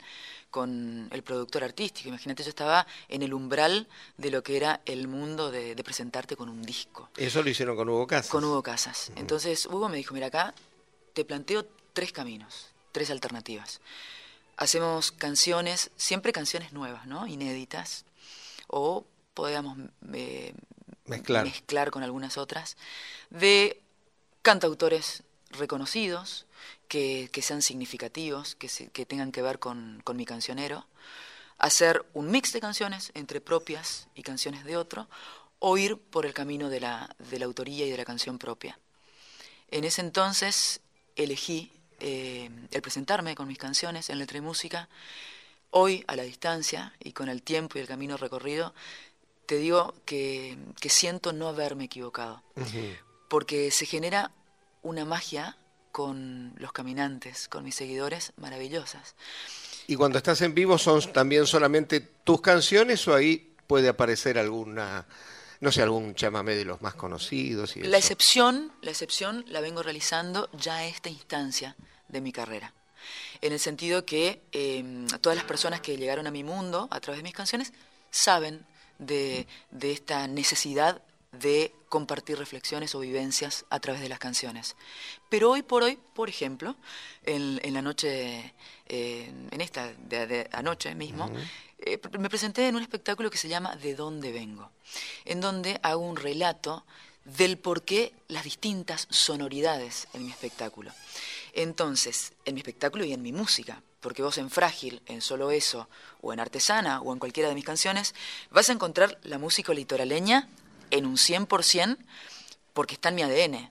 con 0.54 1.08
el 1.11 1.25
productor 1.25 1.64
artístico. 1.64 2.11
Imagínate, 2.11 2.44
yo 2.44 2.49
estaba 2.49 2.87
en 3.08 3.23
el 3.23 3.34
umbral 3.34 3.88
de 4.16 4.30
lo 4.30 4.44
que 4.44 4.56
era 4.56 4.82
el 4.84 5.08
mundo 5.08 5.50
de, 5.50 5.75
de, 5.75 5.82
presentarte 5.82 6.37
con 6.37 6.49
un 6.49 6.62
disco. 6.62 7.11
¿Eso 7.16 7.42
lo 7.42 7.50
hicieron 7.50 7.75
con 7.75 7.88
Hugo 7.88 8.06
Casas? 8.06 8.30
Con 8.30 8.44
Hugo 8.44 8.62
Casas. 8.62 9.08
Uh 9.08 9.14
-huh. 9.14 9.20
Entonces 9.20 9.66
Hugo 9.66 9.88
me 9.88 9.96
dijo, 9.96 10.14
mira 10.14 10.28
acá, 10.28 10.54
te 11.12 11.25
planteo 11.25 11.66
tres 11.92 12.12
caminos, 12.12 12.68
tres 12.92 13.11
alternativas. 13.11 13.80
Hacemos 14.56 15.11
canciones, 15.11 15.90
siempre 15.96 16.32
canciones 16.32 16.73
nuevas, 16.73 17.04
¿no? 17.08 17.26
Inéditas. 17.26 18.04
O 18.68 19.04
podíamos 19.34 19.76
eh, 20.12 20.54
mezclar. 21.06 21.46
mezclar 21.46 21.90
con 21.90 22.04
algunas 22.04 22.38
otras, 22.38 22.76
de 23.30 23.82
cantautores 24.42 25.25
reconocidos, 25.50 26.46
que, 26.88 27.28
que 27.32 27.42
sean 27.42 27.62
significativos, 27.62 28.54
que, 28.54 28.68
se, 28.68 28.88
que 28.88 29.06
tengan 29.06 29.32
que 29.32 29.42
ver 29.42 29.58
con, 29.58 30.00
con, 30.04 30.16
mi 30.16 30.24
cancionero, 30.24 30.86
hacer 31.58 32.04
un 32.14 32.30
mix 32.30 32.52
de 32.52 32.60
canciones 32.60 33.10
entre 33.14 33.40
propias 33.40 34.08
y 34.14 34.22
canciones 34.22 34.64
de 34.64 34.76
otro, 34.76 35.08
o 35.58 35.78
ir 35.78 35.96
por 35.96 36.26
el 36.26 36.34
camino 36.34 36.68
de 36.68 36.80
la, 36.80 37.14
de 37.30 37.38
la 37.38 37.46
autoría 37.46 37.86
y 37.86 37.90
de 37.90 37.96
la 37.96 38.04
canción 38.04 38.38
propia. 38.38 38.78
En 39.70 39.84
ese 39.84 40.02
entonces 40.02 40.80
elegí 41.16 41.72
eh, 42.00 42.50
el 42.70 42.82
presentarme 42.82 43.34
con 43.34 43.48
mis 43.48 43.58
canciones 43.58 44.10
en 44.10 44.18
letra 44.18 44.38
y 44.38 44.40
música. 44.40 44.88
Hoy, 45.70 46.04
a 46.06 46.16
la 46.16 46.22
distancia 46.22 46.92
y 47.00 47.12
con 47.12 47.28
el 47.28 47.42
tiempo 47.42 47.78
y 47.78 47.80
el 47.80 47.88
camino 47.88 48.16
recorrido, 48.16 48.74
te 49.46 49.56
digo 49.56 49.94
que, 50.04 50.56
siento 50.88 51.32
no 51.32 51.48
haberme 51.48 51.84
equivocado, 51.84 52.42
porque 53.28 53.70
se 53.70 53.86
genera 53.86 54.30
una 54.82 55.04
magia 55.04 55.56
con 55.94 56.52
los 56.56 56.72
caminantes, 56.72 57.46
con 57.46 57.62
mis 57.62 57.76
seguidores, 57.76 58.32
maravillosas. 58.38 59.14
¿Y 59.86 59.94
cuando 59.94 60.18
estás 60.18 60.40
en 60.40 60.52
vivo 60.52 60.76
son 60.76 61.00
también 61.12 61.46
solamente 61.46 62.00
tus 62.00 62.40
canciones 62.40 63.06
o 63.06 63.14
ahí 63.14 63.54
puede 63.68 63.88
aparecer 63.88 64.36
alguna, 64.36 65.06
no 65.60 65.70
sé, 65.70 65.82
algún 65.82 66.16
chamamé 66.16 66.56
de 66.56 66.64
los 66.64 66.82
más 66.82 66.96
conocidos? 66.96 67.76
Y 67.76 67.82
la 67.82 67.96
excepción, 67.96 68.72
la 68.82 68.90
excepción 68.90 69.44
la 69.46 69.60
vengo 69.60 69.84
realizando 69.84 70.50
ya 70.52 70.78
a 70.78 70.84
esta 70.84 71.10
instancia 71.10 71.76
de 72.08 72.20
mi 72.20 72.32
carrera. 72.32 72.74
En 73.40 73.52
el 73.52 73.60
sentido 73.60 74.04
que 74.04 74.42
em, 74.50 75.06
todas 75.20 75.36
las 75.36 75.44
personas 75.44 75.80
que 75.80 75.96
llegaron 75.96 76.26
a 76.26 76.32
mi 76.32 76.42
mundo 76.42 76.88
a 76.90 76.98
través 76.98 77.20
de 77.20 77.22
mis 77.22 77.34
canciones 77.34 77.72
saben 78.10 78.66
de, 78.98 79.46
de 79.70 79.92
esta 79.92 80.26
necesidad 80.26 81.02
de 81.40 81.74
compartir 81.88 82.38
reflexiones 82.38 82.94
o 82.94 83.00
vivencias 83.00 83.66
a 83.70 83.78
través 83.80 84.00
de 84.00 84.08
las 84.08 84.18
canciones. 84.18 84.76
Pero 85.28 85.50
hoy 85.50 85.62
por 85.62 85.82
hoy, 85.82 85.98
por 86.14 86.28
ejemplo, 86.28 86.76
en, 87.24 87.72
la 87.72 87.82
noche, 87.82 88.54
eh, 88.86 89.32
en 89.50 89.60
esta 89.60 89.92
de, 89.92 90.48
anoche 90.52 90.94
mismo, 90.94 91.30
eh, 91.78 92.00
me 92.18 92.28
presenté 92.28 92.66
en 92.66 92.76
un 92.76 92.82
espectáculo 92.82 93.30
que 93.30 93.38
se 93.38 93.48
llama 93.48 93.76
De 93.76 93.94
dónde 93.94 94.32
vengo, 94.32 94.70
en 95.24 95.40
donde 95.40 95.78
hago 95.82 96.00
un 96.00 96.16
relato 96.16 96.84
del 97.24 97.58
por 97.58 97.82
qué 97.84 98.12
las 98.28 98.44
distintas 98.44 99.06
sonoridades 99.10 100.08
en 100.14 100.24
mi 100.24 100.30
espectáculo. 100.30 100.92
Entonces, 101.52 102.32
en 102.44 102.54
mi 102.54 102.60
espectáculo 102.60 103.04
y 103.04 103.12
en 103.12 103.22
mi 103.22 103.32
música, 103.32 103.82
porque 104.00 104.22
vos 104.22 104.36
en 104.38 104.50
Frágil, 104.50 105.00
en 105.06 105.22
Solo 105.22 105.50
Eso, 105.50 105.88
o 106.20 106.32
en 106.32 106.40
Artesana, 106.40 107.00
o 107.00 107.12
en 107.12 107.18
cualquiera 107.18 107.48
de 107.48 107.54
mis 107.54 107.64
canciones, 107.64 108.14
vas 108.50 108.68
a 108.68 108.72
encontrar 108.72 109.18
la 109.22 109.38
música 109.38 109.72
litoraleña 109.72 110.48
en 110.90 111.06
un 111.06 111.16
100% 111.16 111.98
porque 112.72 112.94
está 112.94 113.08
en 113.08 113.14
mi 113.14 113.22
ADN, 113.22 113.70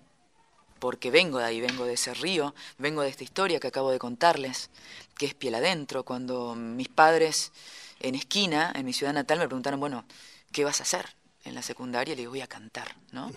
porque 0.80 1.12
vengo 1.12 1.38
de 1.38 1.46
ahí, 1.46 1.62
vengo 1.62 1.86
de 1.86 1.94
ese 1.94 2.14
río, 2.14 2.56
vengo 2.78 3.02
de 3.02 3.10
esta 3.10 3.24
historia 3.24 3.60
que 3.60 3.68
acabo 3.68 3.92
de 3.92 4.00
contarles, 4.00 4.70
que 5.18 5.26
es 5.26 5.34
piel 5.34 5.56
adentro, 5.56 6.04
cuando 6.04 6.56
mis 6.56 6.90
padres 6.90 7.52
en 8.00 8.16
esquina, 8.16 8.72
en 8.76 8.86
mi 8.86 8.94
ciudad 8.94 9.14
natal, 9.14 9.40
me 9.40 9.48
preguntaron, 9.48 9.80
bueno, 9.80 10.06
¿qué 10.52 10.64
vas 10.64 10.80
a 10.80 10.84
hacer? 10.84 11.16
En 11.46 11.56
la 11.56 11.62
secundaria 11.62 12.16
le 12.16 12.22
digo, 12.22 12.32
voy 12.32 12.42
a 12.42 12.48
cantar, 12.48 12.96
¿no? 13.12 13.32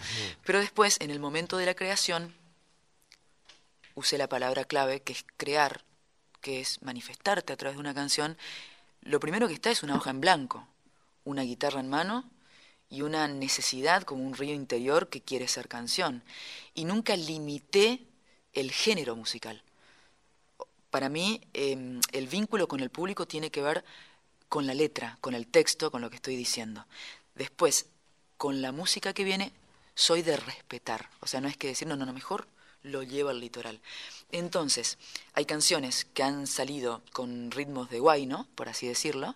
Pero 0.45 0.61
después, 0.61 0.97
en 1.00 1.11
el 1.11 1.21
momento 1.21 1.56
de 1.56 1.66
la 1.66 1.75
creación, 1.75 2.35
usé 3.95 4.18
la 4.18 4.28
palabra 4.28 4.64
clave, 4.64 5.02
que 5.02 5.12
es 5.12 5.25
crear, 5.37 5.85
que 6.40 6.61
es 6.61 6.83
manifestarte 6.83 7.52
a 7.52 7.56
través 7.56 7.76
de 7.76 7.80
una 7.80 7.95
canción. 7.95 8.37
Lo 9.02 9.18
primero 9.18 9.49
que 9.49 9.54
está 9.54 9.71
es 9.71 9.83
una 9.83 9.97
hoja 9.97 10.11
en 10.11 10.21
blanco, 10.21 10.68
una 11.25 11.42
guitarra 11.42 11.80
en 11.80 11.88
mano 11.88 12.30
y 12.88 13.02
una 13.02 13.28
necesidad 13.28 14.02
como 14.02 14.25
un 14.25 14.35
río 14.35 14.55
interior 14.55 15.09
que 15.09 15.21
quiere 15.21 15.49
ser 15.49 15.69
canción. 15.69 16.23
Y 16.75 16.85
nunca 16.85 17.16
limité 17.16 18.07
el 18.52 18.71
género 18.73 19.16
musical. 19.16 19.62
Para 20.90 21.09
mí, 21.09 21.40
em, 21.52 22.00
el 22.12 22.28
vínculo 22.28 22.69
con 22.69 22.81
el 22.81 22.90
público 22.90 23.26
tiene 23.26 23.50
que 23.50 23.62
ver 23.62 23.85
con 24.49 24.66
la 24.66 24.75
letra, 24.75 25.19
con 25.21 25.35
el 25.35 25.47
texto, 25.47 25.90
con 25.90 26.00
lo 26.00 26.11
que 26.11 26.16
estoy 26.16 26.37
diciendo. 26.37 26.87
Después, 27.35 27.87
con 28.37 28.62
la 28.62 28.72
música 28.72 29.12
que 29.12 29.25
viene, 29.25 29.53
soy 29.94 30.22
de 30.22 30.37
respetar. 30.37 31.11
O 31.20 31.27
sea, 31.27 31.40
no 31.40 31.49
es 31.49 31.57
que 31.57 31.68
decir, 31.68 31.88
no, 31.88 31.96
no, 31.96 32.07
no, 32.07 32.12
mejor 32.12 32.46
lo 32.83 33.03
llevo 33.03 33.31
al 33.31 33.40
litoral. 33.40 33.81
Entonces, 34.31 34.99
hay 35.33 35.44
canciones 35.44 36.05
que 36.05 36.22
han 36.22 36.46
salido 36.46 37.03
con 37.12 37.51
ritmos 37.51 37.90
de 37.90 37.99
guay, 37.99 38.27
¿no? 38.27 38.46
Por 38.55 38.68
así 38.68 38.87
decirlo, 38.87 39.35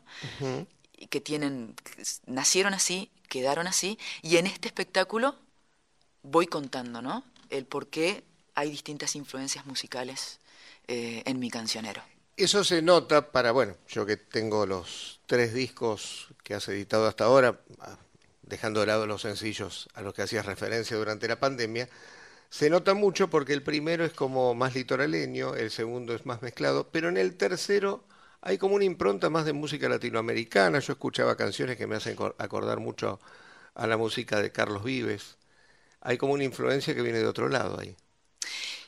que 1.08 1.20
tienen, 1.20 1.74
nacieron 2.26 2.74
así, 2.74 3.10
quedaron 3.30 3.66
así, 3.66 3.98
y 4.20 4.36
en 4.36 4.46
este 4.46 4.68
espectáculo 4.68 5.34
voy 6.22 6.46
contando, 6.46 7.00
¿no? 7.00 7.24
El 7.48 7.64
por 7.64 7.86
qué 7.86 8.24
hay 8.54 8.70
distintas 8.70 9.16
influencias 9.16 9.64
musicales 9.64 10.40
eh, 10.86 11.22
en 11.24 11.38
mi 11.38 11.50
cancionero. 11.50 12.02
Eso 12.36 12.64
se 12.64 12.82
nota 12.82 13.30
para, 13.32 13.52
bueno, 13.52 13.76
yo 13.88 14.04
que 14.04 14.16
tengo 14.16 14.66
los 14.66 15.20
tres 15.26 15.54
discos 15.54 16.28
que 16.42 16.54
has 16.54 16.68
editado 16.68 17.06
hasta 17.06 17.24
ahora, 17.24 17.60
ah, 17.80 17.96
dejando 18.42 18.80
de 18.80 18.86
lado 18.86 19.06
los 19.06 19.22
sencillos 19.22 19.88
a 19.94 20.02
los 20.02 20.12
que 20.12 20.22
hacías 20.22 20.44
referencia 20.46 20.96
durante 20.96 21.28
la 21.28 21.38
pandemia, 21.38 21.88
se 22.50 22.68
nota 22.68 22.94
mucho 22.94 23.30
porque 23.30 23.52
el 23.52 23.62
primero 23.62 24.04
es 24.04 24.12
como 24.12 24.54
más 24.54 24.74
litoraleño, 24.74 25.54
el 25.54 25.70
segundo 25.70 26.14
es 26.14 26.26
más 26.26 26.42
mezclado, 26.42 26.88
pero 26.90 27.08
en 27.08 27.16
el 27.16 27.36
tercero 27.36 28.02
hay 28.42 28.58
como 28.58 28.74
una 28.74 28.84
impronta 28.84 29.30
más 29.30 29.44
de 29.44 29.52
música 29.52 29.88
latinoamericana. 29.88 30.78
Yo 30.78 30.92
escuchaba 30.92 31.36
canciones 31.36 31.76
que 31.76 31.86
me 31.86 31.96
hacen 31.96 32.16
acordar 32.38 32.80
mucho 32.80 33.20
a 33.74 33.86
la 33.86 33.96
música 33.96 34.40
de 34.40 34.50
Carlos 34.50 34.82
Vives. 34.82 35.36
Hay 36.00 36.16
como 36.16 36.32
una 36.32 36.44
influencia 36.44 36.94
que 36.94 37.02
viene 37.02 37.18
de 37.18 37.26
otro 37.26 37.48
lado 37.48 37.78
ahí. 37.78 37.94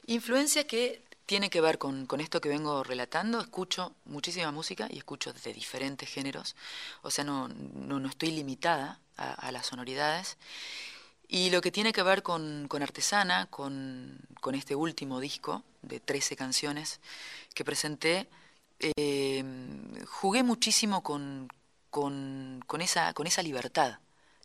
Influencia 0.07 0.67
que 0.67 1.03
tiene 1.27 1.51
que 1.51 1.61
ver 1.61 1.79
con, 1.79 2.09
esto 2.21 2.41
que 2.41 2.49
vengo 2.49 2.83
relatando. 2.83 3.41
Escucho 3.41 3.95
muchísima 4.07 4.51
música 4.51 4.89
y 4.91 4.99
escucho 4.99 5.33
de 5.33 5.53
diferentes 5.53 6.09
géneros. 6.09 6.57
O 7.03 7.11
sea, 7.11 7.25
no, 7.25 7.49
no, 7.49 8.09
estoy 8.09 8.31
limitada 8.31 9.01
a, 9.17 9.53
las 9.53 9.67
sonoridades. 9.67 10.39
Y 11.29 11.51
lo 11.51 11.61
que 11.61 11.71
tiene 11.71 11.93
que 11.93 12.03
ver 12.03 12.23
con, 12.23 12.69
Artesana, 12.81 13.47
con, 13.47 14.19
con, 14.41 14.55
este 14.55 14.75
último 14.75 15.21
disco 15.21 15.63
de 15.83 16.01
13 16.01 16.37
canciones 16.37 17.01
que 17.55 17.65
presenté, 17.65 18.29
eh, 18.83 19.45
jugué 20.07 20.43
muchísimo 20.43 21.03
con, 21.03 21.49
con, 21.91 22.81
esa, 22.81 23.13
con 23.15 23.27
esa 23.27 23.43
libertad 23.43 23.99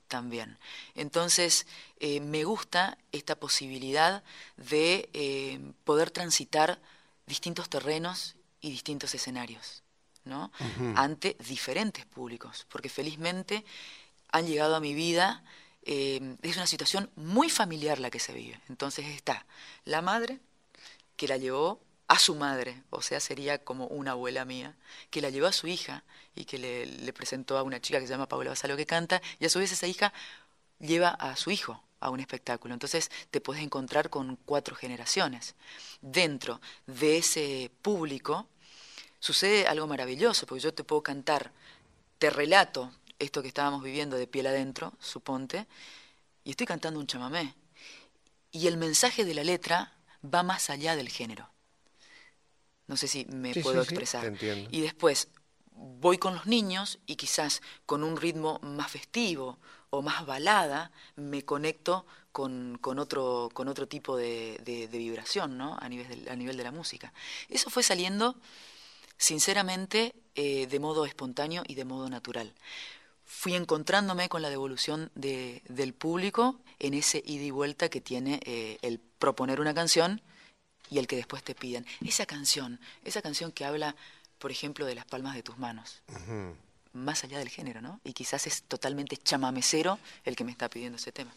también. 0.08 0.58
Entonces, 0.96 1.66
eh, 2.00 2.20
me 2.20 2.44
gusta 2.44 2.98
esta 3.12 3.36
posibilidad 3.36 4.24
de 4.56 5.10
eh, 5.14 5.60
poder 5.84 6.12
transitar 6.12 6.80
distintos 7.26 7.70
terrenos 7.70 8.36
y 8.62 8.70
distintos 8.70 9.14
escenarios, 9.14 9.84
¿no? 10.24 10.52
Ante 10.96 11.36
diferentes 11.48 12.06
públicos, 12.06 12.66
porque 12.70 12.90
felizmente 12.90 13.66
han 14.32 14.48
llegado 14.48 14.76
a 14.76 14.80
mi 14.80 14.94
vida, 14.94 15.44
es 15.84 16.56
una 16.56 16.68
situación 16.68 17.10
muy 17.16 17.50
familiar 17.50 18.00
la 18.00 18.10
que 18.10 18.20
se 18.20 18.34
vive. 18.34 18.60
Entonces 18.70 19.06
está 19.08 19.46
la 19.84 20.02
madre 20.02 20.40
que 21.18 21.28
la 21.28 21.38
llevó 21.38 21.82
a 22.08 22.20
su 22.20 22.36
madre, 22.36 22.84
o 22.90 23.02
sea, 23.02 23.20
sería 23.20 23.64
como 23.64 23.88
una 23.88 24.12
abuela 24.12 24.46
mía, 24.46 24.76
que 25.10 25.22
la 25.22 25.30
llevó 25.30 25.48
a 25.48 25.52
su 25.52 25.68
hija 25.68 26.04
y 26.36 26.46
que 26.46 26.58
le, 26.58 27.14
presentó 27.14 27.58
a 27.58 27.64
una 27.64 27.82
chica 27.82 28.00
que 28.00 28.08
se 28.08 28.14
llama 28.14 28.30
Paula 28.30 28.52
Basalo 28.52 28.78
que 28.78 28.86
canta, 28.86 29.22
y 29.40 29.46
a 29.46 29.50
su 29.50 29.60
vez 29.60 29.72
esa 29.72 29.88
hija 29.88 30.14
lleva 30.80 31.10
a 31.10 31.36
su 31.36 31.52
hijo 31.52 31.84
a 32.00 32.10
un 32.10 32.20
espectáculo. 32.20 32.74
Entonces 32.74 33.12
te 33.30 33.42
puedes 33.42 33.62
encontrar 33.62 34.10
con 34.10 34.38
cuatro 34.46 34.76
generaciones. 34.76 35.56
Dentro 36.02 36.62
de 36.86 37.18
ese 37.18 37.72
público 37.82 38.48
sucede 39.20 39.68
algo 39.68 39.88
maravilloso, 39.88 40.46
porque 40.46 40.64
yo 40.64 40.74
te 40.74 40.84
puedo 40.86 41.04
cantar, 41.04 41.52
te 42.20 42.30
relato 42.30 42.92
esto 43.20 43.42
que 43.42 43.48
estábamos 43.50 43.84
viviendo 43.84 44.16
de 44.16 44.28
piel 44.28 44.48
adentro, 44.48 44.94
suponte, 45.00 45.68
y 46.44 46.52
estoy 46.52 46.68
cantando 46.68 47.00
un 47.00 47.08
chamamé. 47.08 47.56
Y 48.52 48.68
el 48.68 48.78
mensaje 48.78 49.26
de 49.26 49.34
la 49.34 49.44
letra 49.44 49.94
va 50.24 50.44
más 50.44 50.70
allá 50.70 50.96
del 50.96 51.10
género. 51.10 51.50
No 52.88 52.98
sé 52.98 53.08
si 53.08 53.26
me 53.26 53.54
puedo 53.54 53.82
expresar. 53.82 54.34
y 54.72 54.82
después 54.82 55.30
voy 55.78 56.18
con 56.18 56.34
los 56.34 56.48
niños 56.48 57.00
y 57.06 57.16
quizás 57.16 57.62
con 57.86 58.04
un 58.04 58.18
ritmo 58.18 58.60
más 58.64 58.92
festivo 58.92 59.60
o 59.90 60.02
más 60.02 60.26
balada 60.26 60.92
me 61.16 61.44
conecto 61.44 62.06
con, 62.32 62.78
con 62.82 63.00
otro, 63.00 63.50
con 63.54 63.68
otro 63.68 63.88
tipo 63.88 64.18
de, 64.18 64.60
de, 64.64 64.98
vibración 64.98 65.58
¿no? 65.58 65.78
a, 65.80 65.90
nivel 65.90 66.26
de, 66.26 66.32
a 66.32 66.36
nivel 66.36 66.58
de 66.58 66.64
la 66.64 66.72
música. 66.72 67.14
Eso 67.50 67.70
fue 67.70 67.84
saliendo, 67.84 68.36
sinceramente, 69.18 70.14
eh, 70.36 70.68
de 70.68 70.80
modo 70.80 71.06
espontáneo 71.06 71.64
y 71.68 71.76
de 71.76 71.86
modo 71.86 72.10
natural. 72.10 72.54
Fui 73.24 73.56
encontrándome 73.56 74.30
con 74.30 74.42
la 74.42 74.50
devolución 74.50 75.12
de, 75.16 75.62
del 75.68 75.94
público 75.94 76.60
en 76.80 76.94
ese 76.94 77.24
ida 77.26 77.44
y 77.44 77.52
vuelta 77.52 77.90
que 77.90 78.02
tiene 78.02 78.40
eh, 78.46 78.78
el 78.82 79.00
proponer 79.00 79.60
una 79.60 79.74
canción 79.74 80.22
y 80.90 81.00
el 81.00 81.08
que 81.08 81.16
después 81.16 81.44
te 81.44 81.56
piden. 81.56 81.86
Esa 82.06 82.26
canción, 82.26 82.80
esa 83.04 83.22
canción 83.22 83.52
que 83.52 83.66
habla, 83.66 83.96
por 84.40 84.52
ejemplo, 84.52 84.86
de 84.86 84.96
las 84.96 85.06
palmas 85.06 85.36
de 85.36 85.44
tus 85.44 85.58
manos. 85.58 86.02
Más 86.94 87.24
allá 87.24 87.40
del 87.40 87.50
género, 87.50 87.82
¿no? 87.82 88.00
Y 88.04 88.14
quizás 88.14 88.48
es 88.48 88.64
totalmente 88.64 89.18
chamamecero 89.18 90.00
el 90.24 90.36
que 90.36 90.44
me 90.44 90.52
está 90.52 90.70
pidiendo 90.70 90.98
ese 90.98 91.12
tema. 91.12 91.32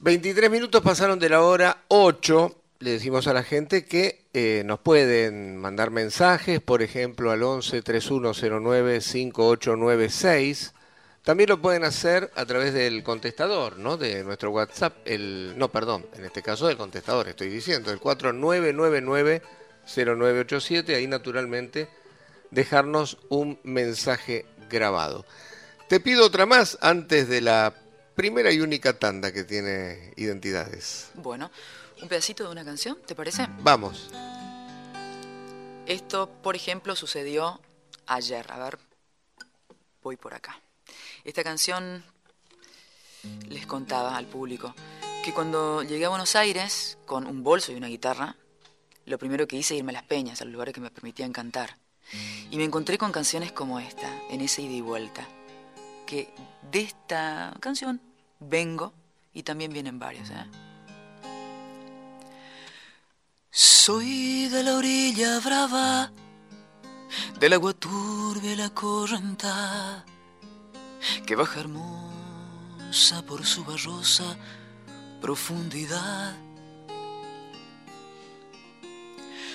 23 0.00 0.50
minutos 0.50 0.80
pasaron 0.82 1.18
de 1.18 1.28
la 1.28 1.42
hora 1.42 1.84
8. 1.88 2.62
Le 2.80 2.92
decimos 2.92 3.26
a 3.26 3.32
la 3.32 3.42
gente 3.42 3.84
que 3.84 4.24
eh, 4.32 4.62
nos 4.64 4.78
pueden 4.78 5.56
mandar 5.56 5.90
mensajes, 5.90 6.60
por 6.60 6.82
ejemplo, 6.82 7.32
al 7.32 7.42
11 7.42 7.82
3109 7.82 9.00
5896. 9.00 10.74
También 11.22 11.50
lo 11.50 11.60
pueden 11.60 11.84
hacer 11.84 12.30
a 12.34 12.46
través 12.46 12.72
del 12.72 13.02
contestador, 13.02 13.78
¿no? 13.78 13.96
De 13.96 14.24
nuestro 14.24 14.50
WhatsApp, 14.50 14.96
el 15.04 15.54
no, 15.56 15.70
perdón, 15.70 16.06
en 16.14 16.24
este 16.24 16.42
caso 16.42 16.68
del 16.68 16.76
contestador, 16.76 17.28
estoy 17.28 17.48
diciendo, 17.48 17.90
el 17.90 18.00
4999-0987, 18.00 20.94
ahí 20.94 21.06
naturalmente 21.06 21.88
dejarnos 22.50 23.18
un 23.28 23.58
mensaje 23.62 24.46
grabado. 24.70 25.24
Te 25.88 26.00
pido 26.00 26.26
otra 26.26 26.46
más 26.46 26.78
antes 26.80 27.28
de 27.28 27.40
la 27.40 27.74
primera 28.14 28.50
y 28.50 28.60
única 28.60 28.98
tanda 28.98 29.32
que 29.32 29.44
tiene 29.44 30.12
identidades. 30.16 31.10
Bueno, 31.14 31.50
un 32.02 32.08
pedacito 32.08 32.44
de 32.44 32.50
una 32.50 32.64
canción, 32.64 32.98
¿te 33.06 33.14
parece? 33.14 33.46
Vamos. 33.60 34.10
Esto, 35.86 36.28
por 36.42 36.56
ejemplo, 36.56 36.96
sucedió 36.96 37.60
ayer. 38.06 38.44
A 38.50 38.58
ver, 38.58 38.78
voy 40.02 40.16
por 40.16 40.34
acá. 40.34 40.60
Esta 41.24 41.44
canción 41.44 42.04
les 43.48 43.66
contaba 43.66 44.16
al 44.16 44.26
público 44.26 44.74
que 45.24 45.32
cuando 45.32 45.82
llegué 45.82 46.06
a 46.06 46.08
Buenos 46.08 46.36
Aires 46.36 46.98
con 47.04 47.26
un 47.26 47.42
bolso 47.42 47.72
y 47.72 47.74
una 47.74 47.88
guitarra, 47.88 48.36
lo 49.04 49.18
primero 49.18 49.46
que 49.46 49.56
hice 49.56 49.74
irme 49.74 49.90
a 49.92 49.94
las 49.94 50.04
peñas, 50.04 50.40
a 50.40 50.44
los 50.44 50.52
lugares 50.52 50.74
que 50.74 50.80
me 50.80 50.90
permitían 50.90 51.32
cantar. 51.32 51.76
Y 52.50 52.56
me 52.56 52.64
encontré 52.64 52.96
con 52.96 53.12
canciones 53.12 53.52
como 53.52 53.80
esta, 53.80 54.10
en 54.30 54.40
ese 54.40 54.62
ida 54.62 54.72
y 54.72 54.80
vuelta. 54.80 55.26
Que 56.06 56.32
de 56.70 56.80
esta 56.80 57.54
canción 57.60 58.00
vengo 58.40 58.92
y 59.34 59.42
también 59.42 59.72
vienen 59.72 59.98
varios. 59.98 60.30
¿eh? 60.30 60.46
Soy 63.50 64.48
de 64.48 64.62
la 64.62 64.76
orilla 64.76 65.40
brava, 65.40 66.12
del 67.38 67.52
agua 67.52 67.74
turbia 67.74 68.56
la 68.56 68.70
correnta, 68.70 70.04
que 71.26 71.34
baja 71.34 71.60
hermosa 71.60 73.22
por 73.26 73.44
su 73.44 73.64
barrosa 73.64 74.36
profundidad. 75.20 76.34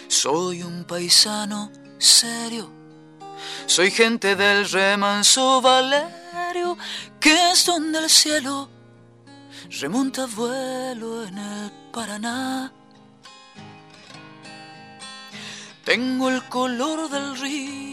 Soy 0.08 0.64
un 0.64 0.84
paisano 0.86 1.72
serio. 1.98 2.70
Soy 3.66 3.92
gente 3.92 4.36
del 4.36 4.70
remanso 4.70 5.62
Valerio, 5.62 6.78
que 7.20 7.52
es 7.52 7.66
donde 7.66 8.00
el 8.00 8.10
cielo 8.10 8.70
remonta 9.82 10.26
vuelo 10.28 11.26
en 11.26 11.38
el 11.38 11.72
Paraná. 11.92 12.72
Tengo 15.84 16.30
el 16.30 16.44
color 16.48 17.10
del 17.10 17.36
río 17.38 17.93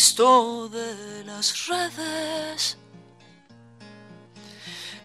De 0.00 1.24
las 1.26 1.66
redes, 1.66 2.78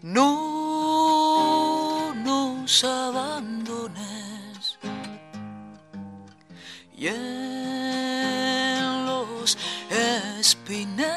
no 0.01 2.13
nos 2.15 2.83
abandones. 2.85 4.79
Y 6.95 7.07
espineles, 10.39 11.09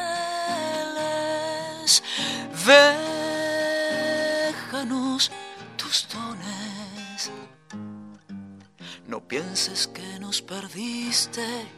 déjanos 4.72 5.30
tus 5.76 6.08
dones. 6.12 7.30
No 9.06 9.20
pienses 9.20 9.86
que 9.86 10.18
nos 10.18 10.42
perdiste, 10.42 11.77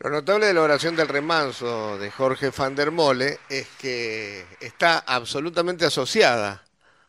Lo 0.00 0.10
notable 0.10 0.46
de 0.46 0.54
la 0.54 0.62
oración 0.62 0.96
del 0.96 1.08
remanso 1.08 1.98
de 1.98 2.10
Jorge 2.10 2.50
van 2.50 2.74
der 2.74 2.90
Mole 2.90 3.38
es 3.48 3.68
que 3.78 4.46
está 4.60 4.98
absolutamente 4.98 5.84
asociada 5.84 6.64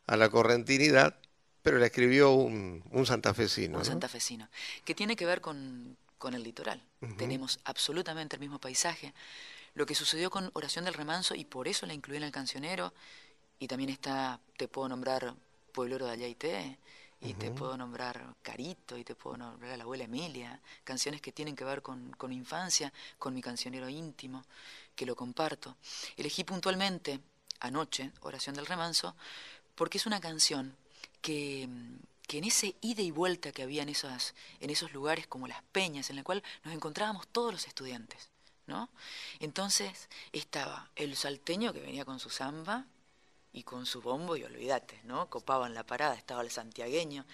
a 0.08 0.18
la 0.18 0.30
correntinidad 0.30 1.16
pero 1.62 1.78
la 1.78 1.88
escribió 1.88 2.32
un, 2.32 2.84
santafesino. 3.06 3.78
Un 3.78 3.86
santafesino, 3.86 4.50
que 4.84 4.96
tiene 4.96 5.16
que 5.16 5.26
ver 5.26 5.42
con, 5.42 5.98
el 6.34 6.44
litoral. 6.44 6.82
Tenemos 7.18 7.60
absolutamente 7.66 8.36
el 8.36 8.40
mismo 8.40 8.60
paisaje. 8.60 9.14
Lo 9.74 9.86
que 9.86 9.96
sucedió 9.96 10.30
con 10.30 10.50
Oración 10.54 10.86
del 10.86 10.94
Remanso, 10.94 11.36
y 11.36 11.46
por 11.46 11.68
eso 11.68 11.86
la 11.86 11.94
incluí 11.94 12.18
en 12.18 12.24
el 12.24 12.32
cancionero, 12.32 12.94
y 13.60 13.68
también 13.68 13.90
está, 13.90 14.40
te 14.58 14.68
puedo 14.68 14.90
nombrar 14.90 15.34
Pueblero 15.72 16.06
de 16.06 16.12
Ayaité, 16.12 16.78
y 17.22 17.36
te 17.36 17.52
puedo 17.52 17.78
nombrar 17.78 18.36
Carito, 18.42 18.98
y 18.98 19.04
te 19.04 19.16
puedo 19.16 19.38
nombrar 19.38 19.74
a 19.74 19.78
la 19.78 19.84
abuela 19.84 20.06
Emilia, 20.06 20.60
canciones 20.84 21.22
que 21.22 21.32
tienen 21.32 21.56
que 21.56 21.64
ver 21.64 21.82
con, 21.82 22.12
con 22.14 22.34
infancia, 22.34 22.92
con 23.20 23.34
mi 23.34 23.42
cancionero 23.42 23.88
íntimo, 23.90 24.44
que 24.96 25.06
lo 25.06 25.16
comparto. 25.16 25.78
Elegí 26.18 26.44
puntualmente 26.44 27.20
anoche 27.60 28.12
Oración 28.22 28.56
del 28.56 28.66
Remanso, 28.66 29.16
porque 29.76 30.00
es 30.00 30.08
una 30.08 30.20
canción 30.20 30.76
que, 31.22 31.70
que 32.28 32.40
en 32.40 32.46
ese 32.46 32.76
ida 32.82 33.04
y 33.04 33.12
vuelta 33.12 33.52
que 33.52 33.62
había 33.62 33.84
en, 33.84 33.90
esas, 33.90 34.34
en 34.60 34.72
esos 34.72 34.92
lugares 34.92 35.28
como 35.28 35.48
las 35.48 35.62
peñas, 35.72 36.10
en 36.10 36.16
la 36.16 36.24
cual 36.24 36.44
nos 36.64 36.74
encontrábamos 36.74 37.28
todos 37.28 37.54
los 37.54 37.68
estudiantes, 37.68 38.30
¿no? 38.66 38.90
Entonces 39.40 40.10
estaba 40.32 40.90
el 40.96 41.16
salteño 41.16 41.72
que 41.72 41.82
venía 41.82 42.04
con 42.04 42.20
su 42.20 42.32
samba 42.32 42.88
y 43.54 43.64
con 43.64 43.86
su 43.86 44.02
bombo, 44.02 44.36
y 44.36 44.44
olvídate, 44.44 45.02
¿no? 45.04 45.30
Copaban 45.30 45.74
la 45.74 45.86
parada, 45.86 46.16
estaba 46.16 46.42
el 46.42 46.52
santiagueño, 46.52 47.26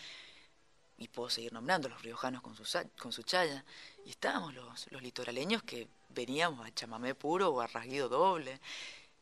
y 0.97 1.07
puedo 1.09 1.29
seguir 1.29 1.53
nombrando, 1.53 1.89
los 1.89 2.01
riojanos 2.01 2.41
con 2.41 2.55
su, 2.55 2.63
con 2.99 3.11
su 3.11 3.23
chaya, 3.23 3.63
y 4.05 4.09
estábamos 4.09 4.53
los, 4.53 4.91
los 4.91 5.01
litoraleños 5.01 5.61
que 5.63 5.87
veníamos 6.09 6.65
a 6.65 6.73
chamamé 6.73 7.13
puro 7.13 7.49
o 7.49 7.61
a 7.61 7.67
rasguido 7.67 8.09
doble. 8.09 8.59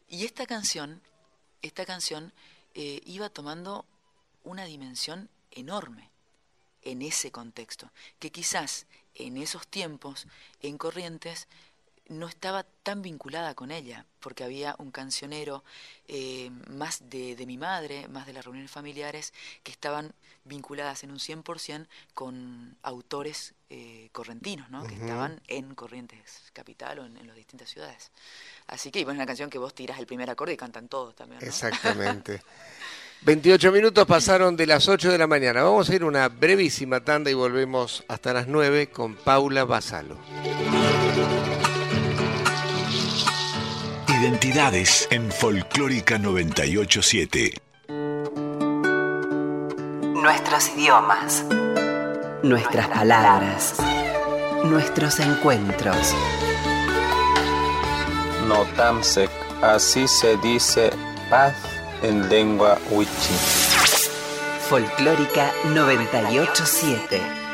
Y 0.07 0.25
esta 0.25 0.45
canción, 0.45 1.01
esta 1.61 1.85
canción 1.85 2.31
eh, 2.73 3.01
iba 3.05 3.29
tomando 3.29 3.85
una 4.43 4.65
dimensión 4.65 5.29
enorme 5.51 6.09
en 6.81 7.01
ese 7.01 7.31
contexto, 7.31 7.91
que 8.19 8.31
quizás 8.31 8.85
en 9.15 9.37
esos 9.37 9.67
tiempos, 9.67 10.27
en 10.61 10.77
Corrientes, 10.77 11.47
no 12.07 12.27
estaba 12.27 12.65
tan 12.83 13.01
vinculada 13.01 13.55
con 13.55 13.71
ella, 13.71 14.05
porque 14.19 14.43
había 14.43 14.75
un 14.77 14.91
cancionero 14.91 15.63
eh, 16.07 16.51
más 16.69 17.09
de, 17.09 17.43
mi 17.47 17.57
madre, 17.57 18.07
más 18.07 18.25
de 18.27 18.33
las 18.33 18.45
reuniones 18.45 18.71
familiares, 18.71 19.33
que 19.63 19.71
estaban 19.71 20.13
vinculadas 20.43 21.03
en 21.03 21.11
un 21.11 21.17
100% 21.17 21.87
con 22.13 22.77
autores 22.83 23.53
eh, 23.69 24.09
correntinos, 24.11 24.69
¿no? 24.69 24.85
que 24.85 24.93
estaban 24.93 25.41
en 25.47 25.73
Corrientes 25.73 26.43
Capital 26.53 26.99
o 26.99 27.05
en, 27.05 27.25
las 27.25 27.35
distintas 27.35 27.69
ciudades. 27.69 28.11
Así 28.67 28.91
que, 28.91 29.03
bueno, 29.03 29.13
es 29.13 29.19
una 29.19 29.27
canción 29.27 29.49
que 29.49 29.57
vos 29.57 29.73
tiras 29.73 29.97
el 29.99 30.05
primer 30.05 30.29
acorde 30.29 30.53
y 30.53 30.57
cantan 30.57 30.87
todos 30.87 31.15
también. 31.15 31.43
Exactamente. 31.43 32.41
28 33.21 33.71
minutos 33.71 34.05
pasaron 34.05 34.55
de 34.55 34.67
las 34.67 34.87
8 34.87 35.11
de 35.11 35.17
la 35.17 35.25
mañana. 35.25 35.63
Vamos 35.63 35.89
a 35.89 35.95
ir 35.95 36.03
una 36.03 36.29
brevísima 36.29 37.03
tanda 37.03 37.31
y 37.31 37.33
volvemos 37.33 38.03
hasta 38.07 38.33
las 38.33 38.47
9 38.47 38.91
con 38.91 39.15
Paula 39.15 39.63
Basalo. 39.63 40.19
Identidades 44.21 45.09
en 45.11 45.29
Folclórica 45.29 46.17
987. 46.17 47.51
Nuestros 50.13 50.69
idiomas. 50.69 51.43
Nuestras 52.41 52.87
palabras. 52.87 53.75
Nuestros 54.63 55.19
encuentros. 55.19 56.15
Notamsek, 58.47 59.29
así 59.61 60.07
se 60.07 60.37
dice 60.37 60.91
paz 61.29 61.55
en 62.01 62.29
lengua 62.29 62.79
wichi. 62.91 63.33
Folclórica 64.69 65.51
987. 65.73 67.44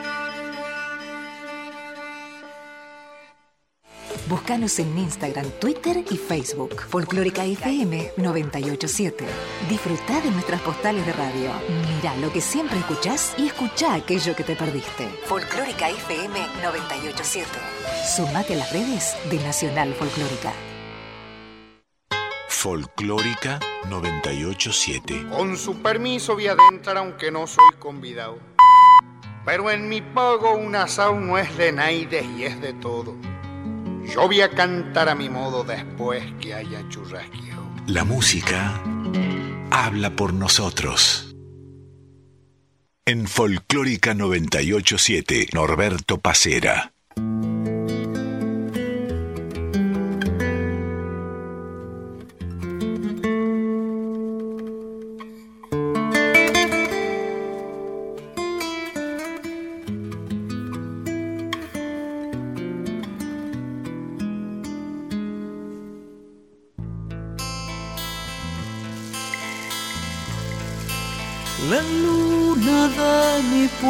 Búscanos 4.31 4.79
en 4.79 4.97
Instagram, 4.97 5.45
Twitter 5.59 6.05
y 6.09 6.15
Facebook. 6.15 6.83
Folclórica 6.87 7.43
FM 7.43 8.13
987. 8.15 9.25
Disfruta 9.67 10.21
de 10.21 10.31
nuestras 10.31 10.61
postales 10.61 11.05
de 11.05 11.11
radio. 11.11 11.51
Mira 11.93 12.15
lo 12.15 12.31
que 12.31 12.39
siempre 12.39 12.79
escuchás 12.79 13.35
y 13.37 13.47
escucha 13.47 13.93
aquello 13.93 14.33
que 14.33 14.45
te 14.45 14.55
perdiste. 14.55 15.09
Folclórica 15.25 15.89
FM 15.89 16.39
987. 16.63 17.45
Sumate 18.15 18.53
a 18.53 18.57
las 18.59 18.71
redes 18.71 19.17
de 19.29 19.37
Nacional 19.39 19.93
Folclórica. 19.95 20.53
Folclórica 22.47 23.59
987. 23.89 25.27
Con 25.27 25.57
su 25.57 25.81
permiso 25.81 26.35
voy 26.35 26.47
a 26.47 26.53
adentrar 26.53 26.95
aunque 26.95 27.31
no 27.31 27.47
soy 27.47 27.73
convidado. 27.79 28.39
Pero 29.43 29.69
en 29.69 29.89
mi 29.89 29.99
pago 29.99 30.55
un 30.55 30.73
asado 30.77 31.19
no 31.19 31.37
es 31.37 31.57
de 31.57 31.73
naide 31.73 32.23
y 32.37 32.45
es 32.45 32.61
de 32.61 32.71
todo. 32.71 33.13
Yo 34.07 34.27
voy 34.27 34.41
a 34.41 34.49
cantar 34.49 35.09
a 35.09 35.15
mi 35.15 35.29
modo 35.29 35.63
después 35.63 36.23
que 36.39 36.53
haya 36.53 36.87
churrasqueado. 36.89 37.61
La 37.87 38.03
música 38.03 38.81
habla 39.71 40.15
por 40.15 40.33
nosotros. 40.33 41.35
En 43.05 43.27
Folclórica 43.27 44.13
987, 44.13 45.49
Norberto 45.53 46.19
Pacera. 46.19 46.90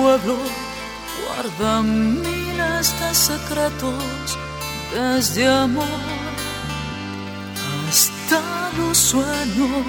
Pueblo 0.02 0.38
guarda 1.22 1.82
miles 1.84 2.88
de 3.00 3.14
secretos, 3.14 4.38
desde 4.94 5.48
amor 5.48 5.86
hasta 7.88 8.42
los 8.78 8.98
sueños 8.98 9.86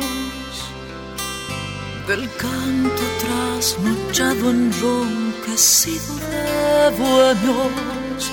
del 2.07 2.29
canto 2.37 3.05
trasnochado 3.23 4.51
enronquecido 4.51 6.15
de 6.17 6.91
bohemios 6.99 8.31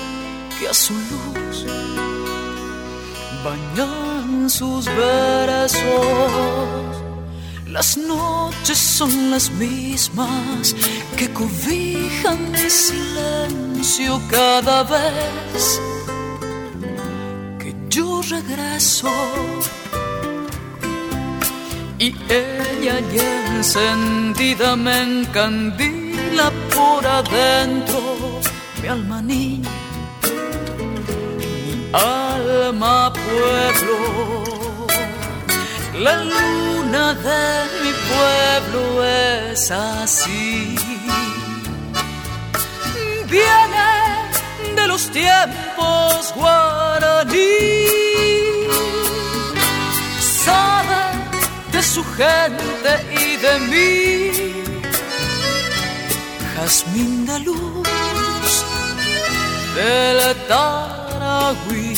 que 0.58 0.68
a 0.68 0.74
su 0.74 0.92
luz 0.92 1.56
bañan 3.44 4.50
sus 4.50 4.84
versos. 4.84 5.80
Las 7.70 7.96
noches 7.96 8.78
son 8.78 9.30
las 9.30 9.48
mismas 9.52 10.74
que 11.16 11.32
cobijan 11.32 12.50
mi 12.50 12.68
silencio 12.68 14.20
cada 14.28 14.82
vez 14.82 15.80
que 17.60 17.72
yo 17.88 18.22
regreso. 18.28 19.08
Y 22.00 22.08
ella 22.28 22.98
ya 23.14 23.56
encendida 23.56 24.74
me 24.74 25.02
encandila 25.02 26.50
por 26.74 27.06
adentro, 27.06 28.40
mi 28.82 28.88
alma 28.88 29.22
niña, 29.22 29.70
mi 31.68 31.88
alma 31.92 33.12
pueblo. 33.12 34.59
La 35.94 36.22
luna 36.22 37.14
de 37.14 37.64
mi 37.82 37.92
pueblo 38.08 39.04
es 39.04 39.70
así. 39.70 40.76
Viene 43.26 43.90
de 44.76 44.86
los 44.86 45.10
tiempos 45.10 46.32
guaraní. 46.36 47.86
Sabe 50.44 51.02
de 51.72 51.82
su 51.82 52.04
gente 52.04 52.90
y 53.12 53.36
de 53.36 53.58
mí. 53.70 54.62
Jazmín 56.54 57.26
de 57.26 57.38
luz 57.40 57.88
del 59.74 60.36
Taragüí. 60.46 61.89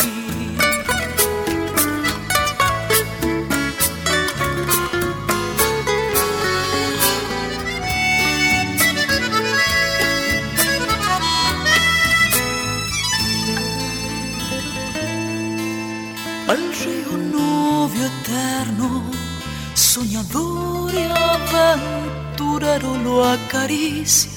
Soñador 19.75 20.92
y 20.95 21.05
aventurero 21.05 22.97
lo 23.05 23.25
acaricia 23.25 24.31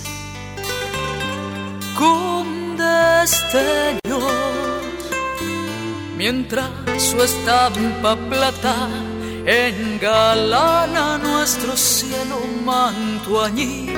con 1.97 2.77
destellos, 2.77 4.23
mientras 6.17 6.69
su 6.97 7.21
estampa 7.23 8.15
plata 8.29 8.75
engalana 9.45 11.17
nuestro 11.17 11.77
cielo 11.77 12.41
manto 12.65 13.43
añil, 13.43 13.93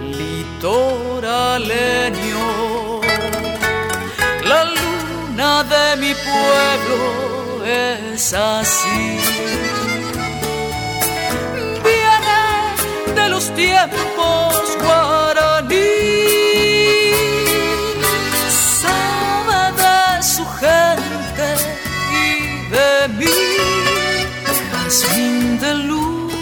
litoraleño. 0.00 1.58
La 4.44 4.64
luna 4.64 5.62
de 5.64 5.96
mi 5.96 6.14
pueblo 6.14 7.37
es 7.68 8.32
así. 8.32 9.18
Viene 11.84 12.40
de 13.14 13.28
los 13.28 13.54
tiempos 13.54 14.76
guaraní. 14.82 15.94
Sabe 18.80 19.60
de 19.82 20.22
su 20.22 20.44
gente 20.62 21.48
y 22.12 22.24
de 22.74 23.08
mí. 23.18 23.38
Jazmín 24.84 25.58
de 25.60 25.74
luz 25.74 26.32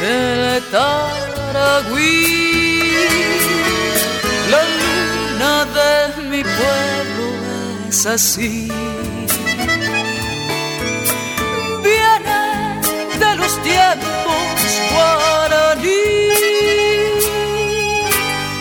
del 0.00 0.62
Taragüí. 0.70 2.12
La 4.50 4.62
luna 4.80 5.54
de 5.76 5.92
mi 6.30 6.42
pueblo 6.42 7.26
es 7.88 8.06
así. 8.06 8.70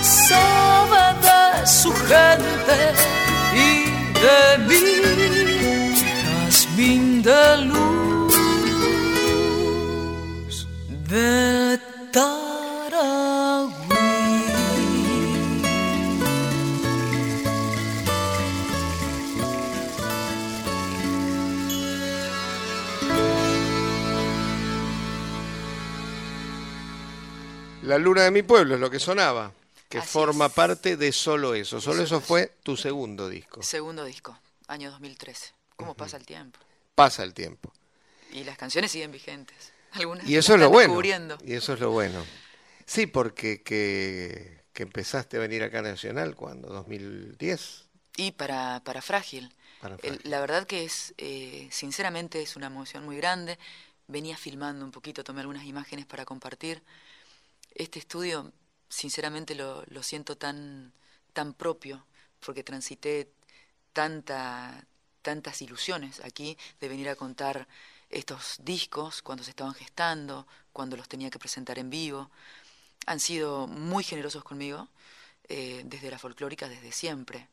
Sabe 0.02 1.06
de 1.26 1.42
su 1.68 1.92
gente 1.94 2.80
y 3.56 3.70
de 4.24 4.42
mí. 4.68 4.86
Jazmín 6.24 7.06
de 7.22 7.44
luz 7.70 8.36
de 11.10 11.51
La 27.92 27.98
luna 27.98 28.24
de 28.24 28.32
mi 28.32 28.42
pueblo 28.42 28.76
es 28.76 28.80
lo 28.80 28.90
que 28.90 29.00
sonaba, 29.02 29.52
que 29.90 29.98
Así 29.98 30.08
forma 30.08 30.46
es. 30.46 30.54
parte 30.54 30.96
de 30.96 31.12
solo 31.12 31.54
eso. 31.56 31.82
Solo 31.82 32.04
eso 32.04 32.22
fue 32.22 32.54
tu 32.64 32.78
segundo 32.78 33.28
disco. 33.28 33.62
Segundo 33.62 34.06
disco, 34.06 34.40
año 34.70 34.90
2013. 34.92 35.52
¿Cómo 35.76 35.94
pasa 35.94 36.16
el 36.16 36.26
tiempo? 36.26 36.58
Pasa 36.96 37.22
el 37.26 37.34
tiempo. 37.34 37.74
Y 38.32 38.46
las 38.46 38.58
canciones 38.58 38.94
siguen 38.94 39.12
vigentes. 39.12 39.74
Algunas 39.92 40.26
Y 40.26 40.38
eso 40.38 40.54
es 40.54 40.62
lo 40.62 40.70
bueno. 40.70 41.38
Y 41.44 41.52
eso 41.54 41.74
es 41.74 41.82
lo 41.82 41.92
bueno. 41.92 42.26
Sí, 42.86 43.08
porque 43.08 43.62
que, 43.62 44.62
que 44.72 44.84
empezaste 44.84 45.36
a 45.36 45.42
venir 45.42 45.62
acá 45.62 45.80
a 45.80 45.82
Nacional 45.82 46.38
cuando, 46.38 46.70
2010. 46.70 47.90
Y 48.16 48.32
para, 48.32 48.82
para 48.86 49.02
Frágil. 49.02 49.54
Para 49.82 49.96
El- 49.96 50.00
Frágil. 50.00 50.22
la 50.32 50.40
verdad 50.40 50.66
que 50.66 50.86
es, 50.86 51.14
eh, 51.18 51.68
sinceramente, 51.72 52.42
es 52.42 52.56
una 52.56 52.68
emoción 52.68 53.04
muy 53.04 53.18
grande. 53.18 53.60
Venía 54.08 54.38
filmando 54.38 54.86
un 54.86 54.92
poquito, 54.92 55.26
tomé 55.26 55.42
algunas 55.42 55.66
imágenes 55.66 56.06
para 56.06 56.24
compartir. 56.24 56.82
Este 57.76 58.00
estudio, 58.00 58.52
sinceramente, 58.90 59.56
lo, 59.56 60.04
siento 60.04 60.38
tan, 60.38 60.94
tan 61.34 61.54
propio, 61.54 62.06
porque 62.40 62.64
transité 62.64 63.32
tanta, 63.94 64.86
tantas 65.22 65.62
ilusiones 65.62 66.22
aquí 66.22 66.58
de 66.80 66.90
venir 66.90 67.10
a 67.10 67.16
contar 67.16 67.68
estos 68.10 68.58
discos 68.64 69.22
cuando 69.22 69.44
se 69.44 69.52
estaban 69.52 69.74
gestando, 69.74 70.48
cuando 70.74 70.98
los 70.98 71.08
tenía 71.08 71.30
que 71.30 71.40
presentar 71.40 71.80
en 71.80 71.90
vivo. 71.90 72.30
Han 73.06 73.20
sido 73.20 73.68
muy 73.68 74.04
generosos 74.04 74.44
conmigo, 74.44 74.90
eh, 75.50 75.82
desde 75.86 76.12
la 76.12 76.20
folclórica, 76.20 76.70
desde 76.70 76.92
siempre. 76.92 77.48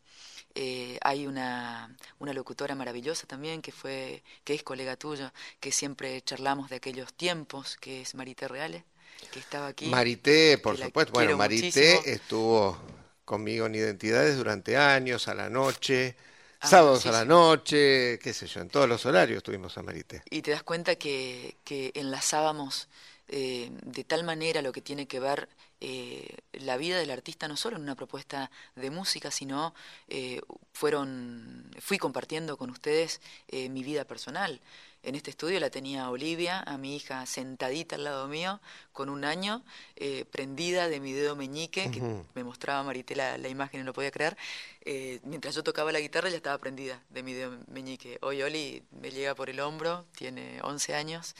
Eh, 0.55 0.99
hay 1.03 1.27
una, 1.27 1.95
una 2.19 2.33
locutora 2.33 2.75
maravillosa 2.75 3.27
también 3.27 3.63
que 3.63 3.73
fue 3.73 4.23
que 4.45 4.55
es 4.55 4.63
colega 4.63 4.97
tuyo, 4.97 5.33
que 5.61 5.73
siempre 5.73 6.21
charlamos 6.23 6.71
de 6.71 6.77
aquellos 6.77 7.15
tiempos, 7.15 7.77
que 7.77 8.03
es 8.03 8.15
Marité 8.15 8.49
Reale, 8.49 8.85
que 9.31 9.39
estaba 9.41 9.69
aquí. 9.69 9.87
Marité, 9.87 10.59
por 10.59 10.77
supuesto. 10.77 11.13
Bueno, 11.13 11.37
Marité 11.37 11.97
muchísimo. 11.97 12.03
estuvo 12.05 12.79
conmigo 13.25 13.67
en 13.67 13.75
Identidades 13.75 14.37
durante 14.37 14.77
años, 14.77 15.29
a 15.29 15.35
la 15.35 15.51
noche, 15.51 16.17
Ah, 16.61 16.67
sábados 16.69 17.03
sí, 17.03 17.09
a 17.09 17.13
la 17.13 17.23
sí. 17.23 17.29
noche, 17.29 18.19
qué 18.21 18.33
sé 18.33 18.47
yo, 18.47 18.61
en 18.61 18.69
todos 18.69 18.89
los 18.89 19.07
horarios 19.07 19.43
tuvimos 19.43 19.77
a 19.79 19.83
Marité. 19.83 20.23
Y 20.31 20.43
te 20.43 20.51
das 20.51 20.63
cuenta 20.63 20.97
que, 20.97 21.57
que 21.65 21.93
enlazábamos 21.95 22.89
eh, 23.29 23.71
de 23.85 24.05
tal 24.05 24.25
manera 24.25 24.63
lo 24.63 24.73
que 24.73 24.81
tiene 24.83 25.07
que 25.07 25.21
ver 25.21 25.49
eh, 25.81 26.37
la 26.53 26.77
vida 26.77 26.99
del 26.99 27.11
artista, 27.11 27.47
no 27.47 27.57
solo 27.57 27.77
en 27.77 27.83
una 27.83 27.95
propuesta 27.95 28.51
de 28.75 28.91
música, 28.91 29.31
sino 29.31 29.75
eh, 30.09 30.41
fueron, 30.73 31.71
fui 31.81 31.99
compartiendo 31.99 32.57
con 32.57 32.71
ustedes 32.71 33.21
eh, 33.49 33.69
mi 33.69 33.85
vida 33.85 34.05
personal. 34.05 34.61
En 35.03 35.15
este 35.15 35.31
estudio 35.31 35.61
la 35.61 35.71
tenía 35.71 36.11
Olivia, 36.11 36.61
a 36.61 36.77
mi 36.77 36.97
hija 36.97 37.25
sentadita 37.25 37.97
al 37.97 38.05
lado 38.05 38.27
mío, 38.27 38.61
con 38.93 39.09
un 39.09 39.25
año, 39.25 39.65
eh, 39.97 40.25
prendida 40.25 40.89
de 40.89 40.99
mi 41.01 41.13
dedo 41.13 41.37
meñique, 41.37 41.91
que 41.91 42.03
me 42.35 42.45
mostraba 42.45 42.83
Marité 42.83 43.15
la, 43.15 43.39
la 43.39 43.49
imagen 43.49 43.81
y 43.81 43.83
no 43.83 43.87
lo 43.87 43.93
podía 43.93 44.11
creer. 44.11 44.37
Eh, 44.83 45.21
mientras 45.23 45.55
yo 45.55 45.63
tocaba 45.63 45.93
la 45.93 46.01
guitarra, 46.01 46.29
ella 46.29 46.37
estaba 46.37 46.59
prendida 46.59 47.03
de 47.11 47.23
mi 47.23 47.33
dedo 47.33 47.59
meñique. 47.69 48.19
Hoy 48.23 48.43
Oli 48.43 48.83
me 48.91 49.11
llega 49.11 49.35
por 49.35 49.51
el 49.51 49.61
hombro, 49.61 50.05
tiene 50.17 50.61
11 50.63 50.95
años. 50.95 51.37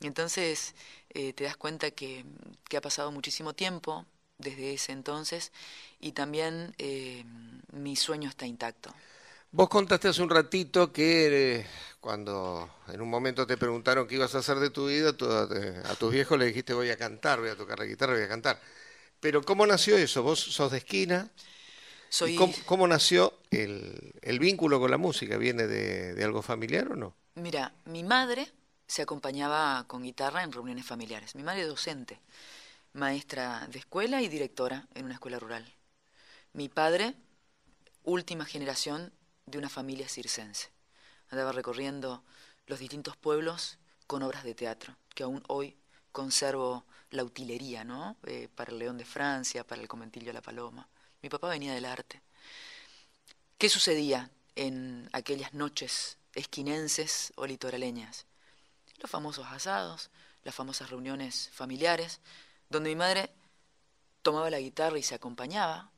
Y 0.00 0.06
entonces 0.06 0.74
eh, 1.10 1.32
te 1.32 1.44
das 1.44 1.56
cuenta 1.56 1.90
que, 1.90 2.24
que 2.68 2.76
ha 2.76 2.80
pasado 2.80 3.10
muchísimo 3.10 3.54
tiempo 3.54 4.06
desde 4.38 4.72
ese 4.72 4.92
entonces 4.92 5.52
y 5.98 6.12
también 6.12 6.74
mi 7.72 7.94
sueño 7.96 8.30
está 8.30 8.46
intacto. 8.46 8.94
Vos 9.52 9.68
contaste 9.68 10.08
hace 10.08 10.22
un 10.22 10.30
ratito 10.30 10.92
que 10.92 11.58
eh, 11.60 11.66
cuando 12.00 12.70
en 12.88 13.00
un 13.00 13.10
momento 13.10 13.46
te 13.46 13.56
preguntaron 13.56 14.06
qué 14.06 14.14
ibas 14.14 14.34
a 14.34 14.38
hacer 14.38 14.58
de 14.60 14.70
tu 14.70 14.86
vida, 14.86 15.12
tú 15.12 15.26
a, 15.30 15.42
a 15.90 15.94
tus 15.96 16.12
viejos 16.12 16.38
le 16.38 16.46
dijiste 16.46 16.72
voy 16.72 16.90
a 16.90 16.96
cantar, 16.96 17.40
voy 17.40 17.48
a 17.50 17.56
tocar 17.56 17.78
la 17.78 17.84
guitarra, 17.84 18.14
voy 18.14 18.22
a 18.22 18.28
cantar. 18.28 18.60
Pero 19.20 19.42
¿cómo 19.44 19.66
nació 19.66 19.96
eso? 19.98 20.22
¿Vos 20.22 20.40
sos 20.40 20.72
de 20.72 20.78
esquina? 20.78 21.30
¿Y 22.22 22.32
Soy, 22.32 22.34
cómo, 22.34 22.54
cómo 22.66 22.88
nació 22.88 23.34
el, 23.50 24.14
el 24.22 24.38
vínculo 24.40 24.80
con 24.80 24.90
la 24.90 24.98
música? 24.98 25.38
¿Viene 25.38 25.66
de, 25.66 26.14
de 26.14 26.24
algo 26.24 26.42
familiar 26.42 26.92
o 26.92 26.96
no? 26.96 27.16
Mira, 27.34 27.72
mi 27.84 28.02
madre 28.04 28.52
se 28.86 29.02
acompañaba 29.02 29.84
con 29.88 30.02
guitarra 30.02 30.42
en 30.44 30.52
reuniones 30.52 30.86
familiares. 30.86 31.34
Mi 31.34 31.42
madre 31.42 31.62
es 31.62 31.68
docente, 31.68 32.20
maestra 32.92 33.66
de 33.68 33.78
escuela 33.80 34.22
y 34.22 34.28
directora 34.28 34.88
en 34.94 35.06
una 35.06 35.14
escuela 35.14 35.38
rural. 35.38 35.66
Mi 36.52 36.68
padre, 36.68 37.14
última 38.04 38.44
generación 38.46 39.12
de 39.50 39.58
una 39.58 39.68
familia 39.68 40.08
circense. 40.08 40.70
Andaba 41.30 41.52
recorriendo 41.52 42.22
los 42.66 42.78
distintos 42.78 43.16
pueblos 43.16 43.78
con 44.06 44.22
obras 44.22 44.44
de 44.44 44.54
teatro, 44.54 44.96
que 45.14 45.22
aún 45.22 45.42
hoy 45.48 45.76
conservo 46.12 46.84
la 47.10 47.24
utilería, 47.24 47.84
¿no? 47.84 48.16
Eh, 48.26 48.48
para 48.54 48.72
el 48.72 48.78
León 48.78 48.98
de 48.98 49.04
Francia, 49.04 49.66
para 49.66 49.80
el 49.80 49.88
Conventillo 49.88 50.26
de 50.26 50.32
la 50.32 50.42
Paloma. 50.42 50.88
Mi 51.22 51.28
papá 51.28 51.48
venía 51.48 51.74
del 51.74 51.84
arte. 51.84 52.20
¿Qué 53.58 53.68
sucedía 53.68 54.30
en 54.56 55.08
aquellas 55.12 55.52
noches 55.52 56.16
esquinenses 56.34 57.32
o 57.36 57.46
litoraleñas? 57.46 58.26
Los 58.98 59.10
famosos 59.10 59.46
asados, 59.46 60.10
las 60.44 60.54
famosas 60.54 60.90
reuniones 60.90 61.50
familiares, 61.52 62.20
donde 62.68 62.90
mi 62.90 62.96
madre 62.96 63.30
tomaba 64.22 64.50
la 64.50 64.60
guitarra 64.60 64.98
y 64.98 65.02
se 65.02 65.14
acompañaba 65.14 65.90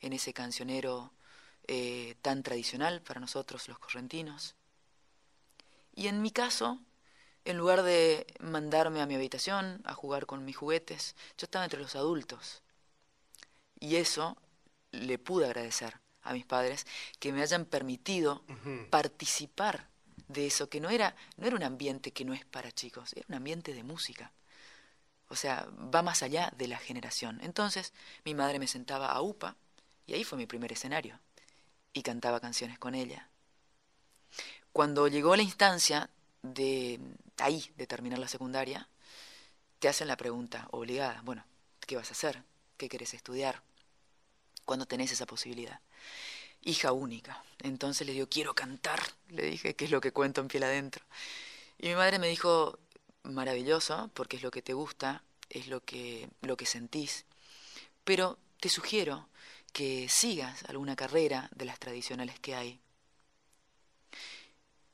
en 0.00 0.12
ese 0.12 0.32
cancionero 0.32 1.12
eh, 1.68 2.16
tan 2.22 2.42
tradicional 2.42 3.02
para 3.02 3.20
nosotros 3.20 3.68
los 3.68 3.78
correntinos. 3.78 4.54
Y 5.94 6.08
en 6.08 6.22
mi 6.22 6.30
caso, 6.30 6.80
en 7.44 7.58
lugar 7.58 7.82
de 7.82 8.26
mandarme 8.40 9.00
a 9.00 9.06
mi 9.06 9.14
habitación 9.14 9.82
a 9.84 9.94
jugar 9.94 10.26
con 10.26 10.44
mis 10.44 10.56
juguetes, 10.56 11.14
yo 11.36 11.44
estaba 11.44 11.64
entre 11.64 11.80
los 11.80 11.94
adultos. 11.94 12.62
Y 13.78 13.96
eso 13.96 14.36
le 14.92 15.18
pude 15.18 15.44
agradecer 15.44 16.00
a 16.22 16.32
mis 16.32 16.46
padres 16.46 16.86
que 17.18 17.32
me 17.32 17.42
hayan 17.42 17.64
permitido 17.64 18.42
participar 18.90 19.88
de 20.28 20.46
eso, 20.46 20.68
que 20.68 20.80
no 20.80 20.90
era, 20.90 21.16
no 21.36 21.46
era 21.46 21.56
un 21.56 21.62
ambiente 21.62 22.12
que 22.12 22.24
no 22.24 22.32
es 22.32 22.44
para 22.44 22.72
chicos, 22.72 23.12
era 23.14 23.26
un 23.28 23.34
ambiente 23.34 23.74
de 23.74 23.82
música. 23.82 24.32
O 25.28 25.36
sea, 25.36 25.68
va 25.94 26.02
más 26.02 26.22
allá 26.22 26.52
de 26.56 26.68
la 26.68 26.78
generación. 26.78 27.40
Entonces, 27.42 27.92
mi 28.24 28.34
madre 28.34 28.58
me 28.58 28.66
sentaba 28.66 29.12
a 29.12 29.20
UPA 29.20 29.56
y 30.06 30.14
ahí 30.14 30.24
fue 30.24 30.38
mi 30.38 30.46
primer 30.46 30.72
escenario. 30.72 31.20
Y 31.92 32.02
cantaba 32.02 32.40
canciones 32.40 32.78
con 32.78 32.94
ella. 32.94 33.28
Cuando 34.72 35.08
llegó 35.08 35.34
la 35.36 35.42
instancia 35.42 36.10
de 36.42 37.00
ahí, 37.38 37.72
de 37.76 37.86
terminar 37.86 38.18
la 38.18 38.28
secundaria, 38.28 38.88
te 39.78 39.88
hacen 39.88 40.08
la 40.08 40.16
pregunta 40.16 40.68
obligada, 40.70 41.20
bueno, 41.24 41.44
¿qué 41.86 41.96
vas 41.96 42.08
a 42.10 42.12
hacer? 42.12 42.42
¿Qué 42.76 42.88
querés 42.88 43.14
estudiar? 43.14 43.62
Cuando 44.64 44.86
tenés 44.86 45.12
esa 45.12 45.26
posibilidad. 45.26 45.80
Hija 46.62 46.92
única. 46.92 47.42
Entonces 47.60 48.06
le 48.06 48.12
digo, 48.12 48.28
quiero 48.28 48.54
cantar. 48.54 49.00
Le 49.28 49.44
dije, 49.44 49.74
¿qué 49.74 49.86
es 49.86 49.90
lo 49.90 50.00
que 50.00 50.12
cuento 50.12 50.40
en 50.40 50.48
piel 50.48 50.64
adentro? 50.64 51.04
Y 51.78 51.88
mi 51.88 51.94
madre 51.94 52.18
me 52.18 52.28
dijo, 52.28 52.78
maravilloso, 53.22 54.10
porque 54.14 54.36
es 54.36 54.42
lo 54.42 54.50
que 54.50 54.62
te 54.62 54.74
gusta, 54.74 55.22
es 55.48 55.68
lo 55.68 55.80
que, 55.80 56.28
lo 56.42 56.56
que 56.56 56.66
sentís. 56.66 57.24
Pero 58.04 58.38
te 58.60 58.68
sugiero 58.68 59.28
que 59.72 60.08
sigas 60.08 60.64
alguna 60.64 60.96
carrera 60.96 61.48
de 61.54 61.64
las 61.64 61.78
tradicionales 61.78 62.38
que 62.40 62.54
hay. 62.54 62.80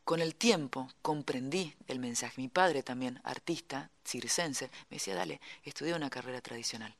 Con 0.04 0.20
el 0.20 0.34
tiempo 0.34 0.90
comprendí 1.00 1.74
el 1.88 1.98
mensaje. 1.98 2.40
Mi 2.40 2.48
padre 2.48 2.82
también, 2.82 3.20
artista, 3.24 3.90
circense, 4.04 4.70
me 4.90 4.96
decía, 4.96 5.14
dale, 5.14 5.40
estudia 5.62 5.96
una 5.96 6.10
carrera 6.10 6.42
tradicional. 6.42 6.94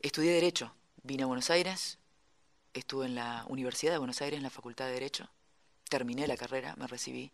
Estudié 0.00 0.32
Derecho, 0.32 0.74
vine 1.02 1.24
a 1.24 1.26
Buenos 1.26 1.50
Aires, 1.50 1.98
estuve 2.72 3.06
en 3.06 3.14
la 3.14 3.44
Universidad 3.48 3.92
de 3.92 3.98
Buenos 3.98 4.22
Aires, 4.22 4.38
en 4.38 4.42
la 4.42 4.50
Facultad 4.50 4.86
de 4.86 4.92
Derecho, 4.92 5.28
terminé 5.88 6.26
la 6.26 6.38
carrera, 6.38 6.74
me 6.76 6.86
recibí, 6.86 7.30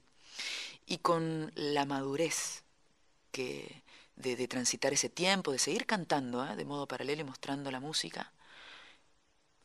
y 0.86 0.98
con 0.98 1.52
la 1.54 1.84
madurez 1.86 2.64
que 3.30 3.82
de, 4.16 4.34
de 4.34 4.48
transitar 4.48 4.92
ese 4.92 5.08
tiempo, 5.08 5.52
de 5.52 5.58
seguir 5.58 5.86
cantando 5.86 6.44
¿eh? 6.44 6.56
de 6.56 6.64
modo 6.64 6.88
paralelo 6.88 7.22
y 7.22 7.24
mostrando 7.24 7.70
la 7.70 7.80
música, 7.80 8.32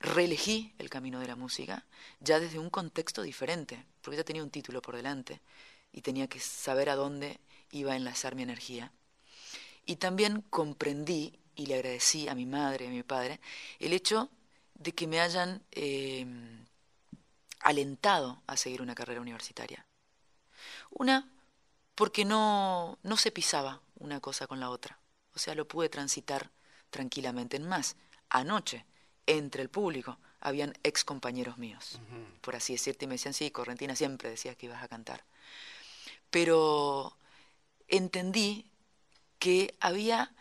reelegí 0.03 0.73
el 0.77 0.89
camino 0.89 1.19
de 1.19 1.27
la 1.27 1.37
música 1.37 1.85
ya 2.19 2.39
desde 2.39 2.59
un 2.59 2.69
contexto 2.69 3.23
diferente, 3.23 3.85
porque 4.01 4.17
ya 4.17 4.23
tenía 4.23 4.43
un 4.43 4.51
título 4.51 4.81
por 4.81 4.95
delante 4.95 5.41
y 5.93 6.01
tenía 6.01 6.27
que 6.27 6.39
saber 6.39 6.89
a 6.89 6.95
dónde 6.95 7.39
iba 7.71 7.93
a 7.93 7.95
enlazar 7.95 8.35
mi 8.35 8.43
energía. 8.43 8.91
Y 9.85 9.95
también 9.95 10.41
comprendí 10.49 11.39
y 11.55 11.67
le 11.67 11.75
agradecí 11.75 12.27
a 12.27 12.35
mi 12.35 12.45
madre 12.45 12.85
y 12.85 12.87
a 12.89 12.91
mi 12.91 13.03
padre 13.03 13.39
el 13.79 13.93
hecho 13.93 14.29
de 14.75 14.91
que 14.91 15.07
me 15.07 15.21
hayan 15.21 15.63
eh, 15.71 16.25
alentado 17.61 18.41
a 18.45 18.57
seguir 18.57 18.81
una 18.81 18.95
carrera 18.95 19.21
universitaria. 19.21 19.85
Una, 20.89 21.31
porque 21.95 22.25
no, 22.25 22.99
no 23.03 23.17
se 23.17 23.31
pisaba 23.31 23.81
una 23.95 24.19
cosa 24.19 24.47
con 24.47 24.59
la 24.59 24.69
otra. 24.69 24.99
O 25.33 25.39
sea, 25.39 25.55
lo 25.55 25.67
pude 25.67 25.87
transitar 25.89 26.51
tranquilamente. 26.89 27.55
En 27.57 27.67
más, 27.67 27.95
anoche, 28.29 28.85
entre 29.27 29.61
el 29.61 29.69
público, 29.69 30.17
habían 30.39 30.73
ex 30.83 31.03
compañeros 31.03 31.57
míos, 31.57 31.99
por 32.41 32.55
así 32.55 32.73
decirte, 32.73 33.05
y 33.05 33.07
me 33.07 33.15
decían, 33.15 33.33
sí, 33.33 33.49
Correntina, 33.51 33.95
siempre 33.95 34.29
decías 34.29 34.57
que 34.57 34.65
ibas 34.65 34.83
a 34.83 34.87
cantar. 34.87 35.23
Pero 36.29 37.15
entendí 37.87 38.65
que 39.39 39.75
había 39.79 40.33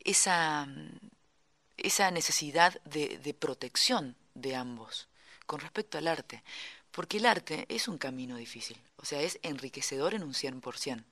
esa, 0.00 0.68
esa 1.76 2.10
necesidad 2.10 2.80
de, 2.84 3.18
de 3.18 3.34
protección 3.34 4.16
de 4.34 4.54
ambos 4.54 5.08
con 5.46 5.60
respecto 5.60 5.98
al 5.98 6.06
arte, 6.06 6.44
porque 6.92 7.16
el 7.16 7.26
arte 7.26 7.66
es 7.68 7.88
un 7.88 7.98
camino 7.98 8.36
difícil, 8.36 8.78
o 8.96 9.04
sea, 9.04 9.22
es 9.22 9.38
enriquecedor 9.42 10.14
en 10.14 10.22
un 10.22 10.34
100%. 10.34 11.04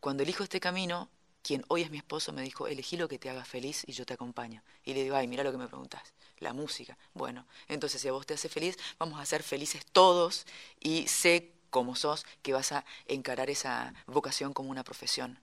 Cuando 0.00 0.22
elijo 0.22 0.42
este 0.42 0.60
camino, 0.60 1.10
quien 1.42 1.64
hoy 1.68 1.82
es 1.82 1.90
mi 1.90 1.98
esposo, 1.98 2.32
me 2.32 2.42
dijo, 2.42 2.68
elegí 2.68 2.96
lo 2.96 3.08
que 3.08 3.18
te 3.18 3.28
haga 3.28 3.44
feliz 3.44 3.82
y 3.86 3.92
yo 3.92 4.06
te 4.06 4.14
acompaño. 4.14 4.62
Y 4.84 4.94
le 4.94 5.02
digo, 5.02 5.16
ay, 5.16 5.26
mira 5.26 5.42
lo 5.42 5.52
que 5.52 5.58
me 5.58 5.66
preguntas, 5.66 6.02
la 6.38 6.52
música. 6.52 6.96
Bueno, 7.14 7.46
entonces 7.68 8.00
si 8.00 8.08
a 8.08 8.12
vos 8.12 8.26
te 8.26 8.34
hace 8.34 8.48
feliz, 8.48 8.78
vamos 8.98 9.20
a 9.20 9.26
ser 9.26 9.42
felices 9.42 9.84
todos 9.86 10.46
y 10.80 11.08
sé, 11.08 11.52
como 11.70 11.96
sos, 11.96 12.24
que 12.42 12.52
vas 12.52 12.72
a 12.72 12.84
encarar 13.06 13.50
esa 13.50 13.94
vocación 14.06 14.52
como 14.52 14.70
una 14.70 14.84
profesión. 14.84 15.38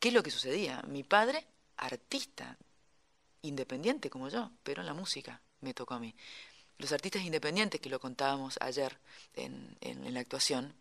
¿Qué 0.00 0.08
es 0.08 0.14
lo 0.14 0.22
que 0.22 0.30
sucedía? 0.30 0.82
Mi 0.88 1.04
padre, 1.04 1.46
artista, 1.76 2.58
independiente 3.42 4.10
como 4.10 4.28
yo, 4.28 4.50
pero 4.62 4.82
en 4.82 4.86
la 4.86 4.94
música 4.94 5.40
me 5.60 5.74
tocó 5.74 5.94
a 5.94 6.00
mí. 6.00 6.14
Los 6.78 6.90
artistas 6.90 7.22
independientes, 7.22 7.80
que 7.80 7.88
lo 7.88 8.00
contábamos 8.00 8.58
ayer 8.60 8.98
en, 9.34 9.76
en 9.80 10.12
la 10.12 10.20
actuación, 10.20 10.74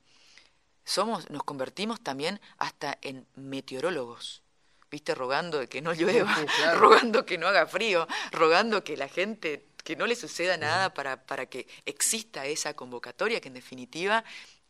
somos, 0.92 1.30
nos 1.30 1.44
convertimos 1.44 2.02
también 2.02 2.40
hasta 2.58 2.98
en 3.02 3.26
meteorólogos. 3.36 4.44
¿Viste? 4.90 5.16
Rogando 5.16 5.60
de 5.60 5.68
que 5.68 5.82
no 5.82 5.94
llueva, 5.94 6.36
rogando 6.78 7.26
que 7.26 7.38
no 7.38 7.48
haga 7.48 7.66
frío, 7.66 8.08
rogando 8.32 8.84
que 8.84 8.98
la 8.98 9.08
gente, 9.08 9.68
que 9.86 9.96
no 9.96 10.06
le 10.06 10.16
suceda 10.16 10.58
nada 10.58 10.94
para, 10.94 11.26
para 11.26 11.46
que 11.46 11.66
exista 11.86 12.46
esa 12.46 12.74
convocatoria, 12.74 13.40
que 13.40 13.48
en 13.48 13.54
definitiva 13.54 14.26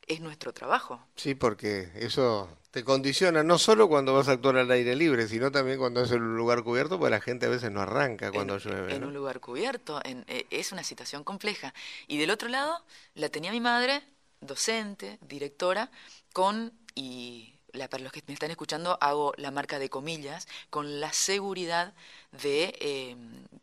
es 0.06 0.20
nuestro 0.20 0.54
trabajo. 0.54 1.04
Sí, 1.16 1.34
porque 1.34 1.90
eso 1.96 2.56
te 2.70 2.84
condiciona 2.84 3.44
no 3.44 3.58
solo 3.58 3.90
cuando 3.90 4.14
vas 4.14 4.28
a 4.28 4.34
actuar 4.34 4.58
al 4.58 4.70
aire 4.70 4.96
libre, 4.96 5.28
sino 5.28 5.52
también 5.52 5.80
cuando 5.80 6.04
es 6.04 6.12
en 6.12 6.22
un 6.22 6.38
lugar 6.38 6.64
cubierto, 6.64 7.00
porque 7.00 7.12
la 7.12 7.22
gente 7.22 7.48
a 7.48 7.50
veces 7.50 7.72
no 7.72 7.82
arranca 7.82 8.32
cuando 8.32 8.60
llueve. 8.60 8.96
En 8.96 9.04
un 9.04 9.14
lugar 9.14 9.40
cubierto, 9.40 10.00
en, 10.04 10.24
eh, 10.28 10.46
es 10.52 10.72
una 10.72 10.84
situación 10.84 11.24
compleja. 11.24 11.74
Y 12.08 12.18
del 12.20 12.30
otro 12.30 12.48
lado, 12.48 12.84
la 13.16 13.30
tenía 13.30 13.52
mi 13.52 13.60
madre, 13.60 14.04
docente, 14.42 15.20
directora, 15.22 15.90
con, 16.34 16.74
y 16.96 17.52
para 17.90 18.04
los 18.04 18.12
que 18.12 18.22
me 18.28 18.34
están 18.34 18.52
escuchando, 18.52 18.98
hago 19.02 19.34
la 19.38 19.52
marca 19.52 19.80
de 19.80 19.90
comillas, 19.90 20.48
con 20.70 21.00
la 21.00 21.14
seguridad 21.14 21.94
de 22.32 22.76
eh, 22.80 23.16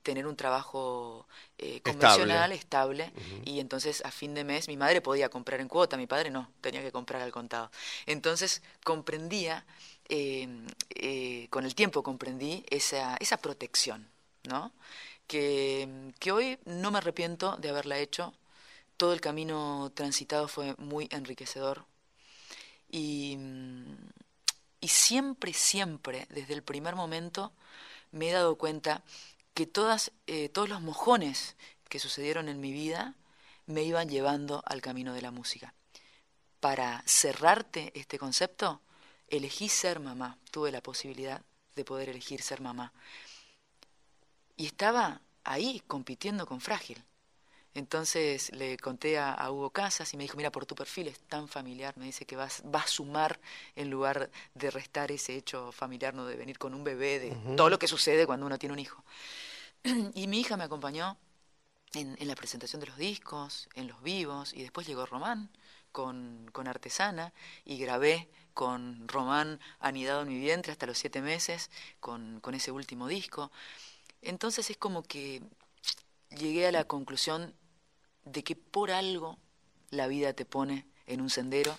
tener 0.02 0.26
un 0.26 0.36
trabajo 0.36 1.26
eh, 1.58 1.80
convencional, 1.82 2.52
estable, 2.52 3.12
y 3.44 3.60
entonces 3.60 4.04
a 4.04 4.10
fin 4.10 4.34
de 4.34 4.44
mes 4.44 4.68
mi 4.68 4.76
madre 4.76 5.00
podía 5.00 5.28
comprar 5.28 5.60
en 5.60 5.68
cuota, 5.68 5.96
mi 5.96 6.06
padre 6.06 6.30
no, 6.30 6.50
tenía 6.60 6.82
que 6.82 6.92
comprar 6.92 7.20
al 7.22 7.32
contado. 7.32 7.70
Entonces 8.06 8.62
comprendía, 8.82 9.64
eh, 10.08 11.46
con 11.50 11.64
el 11.64 11.74
tiempo 11.74 12.02
comprendí 12.02 12.64
esa, 12.70 13.16
esa 13.20 13.36
protección, 13.36 14.08
¿no? 14.44 14.72
Que, 15.26 16.12
que 16.18 16.32
hoy 16.32 16.58
no 16.64 16.90
me 16.90 16.98
arrepiento 16.98 17.56
de 17.58 17.68
haberla 17.68 17.98
hecho, 17.98 18.32
todo 18.98 19.14
el 19.14 19.22
camino 19.22 19.90
transitado 19.94 20.48
fue 20.48 20.74
muy 20.76 21.08
enriquecedor. 21.10 21.86
Y, 22.90 23.38
y, 24.80 24.88
siempre, 24.88 25.52
siempre, 25.54 26.26
desde 26.30 26.54
el 26.54 26.62
primer 26.62 26.96
momento, 26.96 27.52
me 28.10 28.28
he 28.28 28.32
dado 28.32 28.56
cuenta 28.56 29.02
que 29.54 29.66
todas, 29.66 30.12
eh, 30.26 30.48
todos 30.48 30.68
los 30.68 30.82
mojones 30.82 31.56
que 31.88 31.98
sucedieron 31.98 32.48
en 32.48 32.60
mi 32.60 32.72
vida 32.72 33.14
me 33.66 33.82
iban 33.82 34.08
llevando 34.08 34.62
al 34.66 34.82
camino 34.82 35.14
de 35.14 35.22
la 35.22 35.30
música. 35.30 35.74
Para 36.60 37.02
cerrarte 37.06 37.92
este 37.94 38.18
concepto, 38.18 38.80
elegí 39.28 39.68
ser 39.68 40.00
mamá, 40.00 40.38
tuve 40.50 40.72
la 40.72 40.82
posibilidad 40.82 41.42
de 41.76 41.84
poder 41.84 42.08
elegir 42.08 42.42
ser 42.42 42.60
mamá. 42.60 42.92
Y 44.56 44.66
estaba 44.66 45.20
ahí 45.44 45.82
compitiendo 45.86 46.46
con 46.46 46.60
Frágil. 46.60 47.04
Entonces 47.78 48.50
le 48.52 48.76
conté 48.76 49.18
a, 49.18 49.50
Hugo 49.52 49.70
Casas 49.70 50.12
y 50.12 50.16
me 50.16 50.24
dijo, 50.24 50.36
mira, 50.36 50.50
por 50.50 50.66
tu 50.66 50.74
perfil 50.74 51.06
es 51.06 51.20
tan 51.20 51.46
familiar, 51.46 51.96
me 51.96 52.06
dice 52.06 52.26
que 52.26 52.34
vas, 52.34 52.62
va 52.74 52.80
a 52.80 52.86
sumar 52.88 53.38
en 53.76 53.88
lugar 53.88 54.30
de 54.54 54.70
restar 54.72 55.12
ese 55.12 55.36
hecho 55.36 55.70
familiar, 55.70 56.12
no 56.12 56.26
de 56.26 56.36
venir 56.36 56.58
con 56.58 56.74
un 56.74 56.82
bebé, 56.82 57.20
de 57.20 57.30
todo 57.56 57.70
lo 57.70 57.78
que 57.78 57.86
sucede 57.86 58.26
cuando 58.26 58.46
uno 58.46 58.58
tiene 58.58 58.72
un 58.72 58.80
hijo. 58.80 59.04
y 60.14 60.26
mi 60.26 60.40
hija 60.40 60.56
me 60.56 60.64
acompañó 60.64 61.16
en, 61.94 62.16
la 62.26 62.34
presentación 62.34 62.80
de 62.80 62.88
los 62.88 62.96
discos, 62.96 63.68
en 63.74 63.86
los 63.86 64.02
vivos, 64.02 64.52
y 64.54 64.62
después 64.62 64.84
llegó 64.86 65.06
Román 65.06 65.48
con, 65.92 66.50
con 66.52 66.66
Artesana 66.66 67.32
y 67.64 67.78
grabé 67.78 68.28
con 68.54 69.06
Román 69.06 69.60
anidado 69.78 70.22
en 70.22 70.28
mi 70.28 70.38
vientre 70.40 70.72
hasta 70.72 70.86
los 70.86 70.98
siete 70.98 71.22
meses 71.22 71.70
con, 72.00 72.40
con 72.40 72.56
ese 72.56 72.72
último 72.72 73.06
disco. 73.06 73.52
Entonces 74.20 74.68
es 74.68 74.76
como 74.76 75.04
que 75.04 75.42
llegué 76.30 76.66
a 76.66 76.72
la 76.72 76.84
conclusión 76.84 77.54
de 78.32 78.42
que 78.42 78.56
por 78.56 78.90
algo 78.90 79.38
la 79.90 80.06
vida 80.06 80.32
te 80.32 80.44
pone 80.44 80.86
en 81.06 81.20
un 81.20 81.30
sendero 81.30 81.76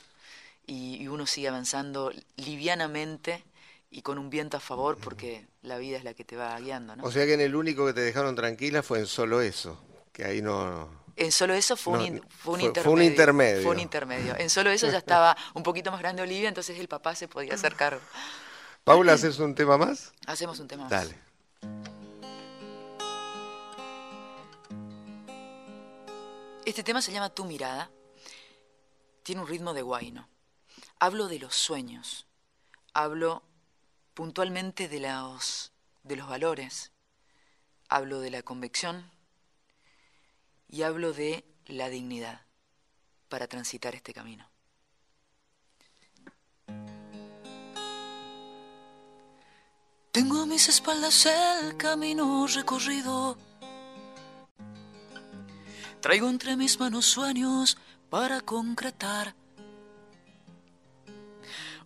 y, 0.66 1.08
uno 1.08 1.26
sigue 1.26 1.48
avanzando 1.48 2.12
livianamente 2.38 3.44
y 3.90 4.04
con 4.04 4.20
un 4.20 4.30
viento 4.30 4.58
a 4.58 4.60
favor 4.60 4.98
porque 4.98 5.48
la 5.64 5.78
vida 5.78 5.98
es 5.98 6.04
la 6.04 6.14
que 6.14 6.24
te 6.24 6.36
va 6.36 6.60
guiando. 6.60 6.96
¿no? 6.96 7.04
O 7.04 7.12
sea 7.12 7.26
que 7.26 7.34
en 7.34 7.42
el 7.42 7.56
único 7.56 7.86
que 7.88 7.94
te 7.94 8.02
dejaron 8.02 8.36
tranquila 8.36 8.84
fue 8.84 9.00
en 9.00 9.08
solo 9.08 9.42
eso, 9.42 9.82
que 10.12 10.26
ahí 10.26 10.42
no... 10.42 11.00
En 11.16 11.32
solo 11.34 11.54
eso 11.54 11.76
fue, 11.76 12.00
un, 12.00 12.22
fue, 12.30 12.54
un, 12.54 12.62
intermedio, 12.62 12.84
fue 12.84 12.94
un 12.94 13.02
intermedio. 13.02 13.64
Fue 13.64 13.72
un 13.74 13.80
intermedio. 13.80 14.36
En 14.38 14.50
solo 14.50 14.70
eso 14.70 14.90
ya 14.90 15.00
estaba 15.00 15.36
un 15.54 15.64
poquito 15.64 15.92
más 15.92 16.00
grande 16.00 16.22
Olivia, 16.22 16.48
entonces 16.48 16.80
el 16.80 16.88
papá 16.88 17.14
se 17.14 17.28
podía 17.28 17.56
hacer 17.56 17.76
cargo. 17.76 18.00
Paula, 18.86 19.14
¿haces 19.14 19.40
un 19.40 19.54
tema 19.54 19.78
más? 19.78 20.14
Hacemos 20.28 20.60
un 20.60 20.68
tema 20.70 20.84
más. 20.84 20.92
Dale. 20.92 21.16
Este 26.70 26.84
tema 26.84 27.02
se 27.02 27.12
llama 27.12 27.34
Tu 27.34 27.46
mirada. 27.46 27.90
Tiene 29.24 29.42
un 29.42 29.48
ritmo 29.48 29.74
de 29.74 29.82
guayno. 29.82 30.30
Hablo 31.00 31.28
de 31.28 31.40
los 31.40 31.56
sueños. 31.56 32.28
Hablo 32.94 33.42
puntualmente 34.14 34.88
de 34.88 35.00
los, 35.00 35.72
de 36.04 36.16
los 36.16 36.30
valores. 36.30 36.92
Hablo 37.90 38.20
de 38.20 38.30
la 38.30 38.44
convicción. 38.44 39.10
Y 40.68 40.84
hablo 40.84 41.12
de 41.12 41.44
la 41.66 41.90
dignidad 41.90 42.46
para 43.30 43.48
transitar 43.48 43.96
este 43.96 44.14
camino. 44.14 44.48
Tengo 50.12 50.44
a 50.44 50.46
mis 50.46 50.70
espaldas 50.70 51.26
el 51.26 51.78
camino 51.78 52.46
recorrido 52.46 53.49
Traigo 56.02 56.30
entre 56.30 56.56
mis 56.56 56.80
manos 56.80 57.06
sueños 57.06 57.78
para 58.10 58.40
concretar. 58.40 59.36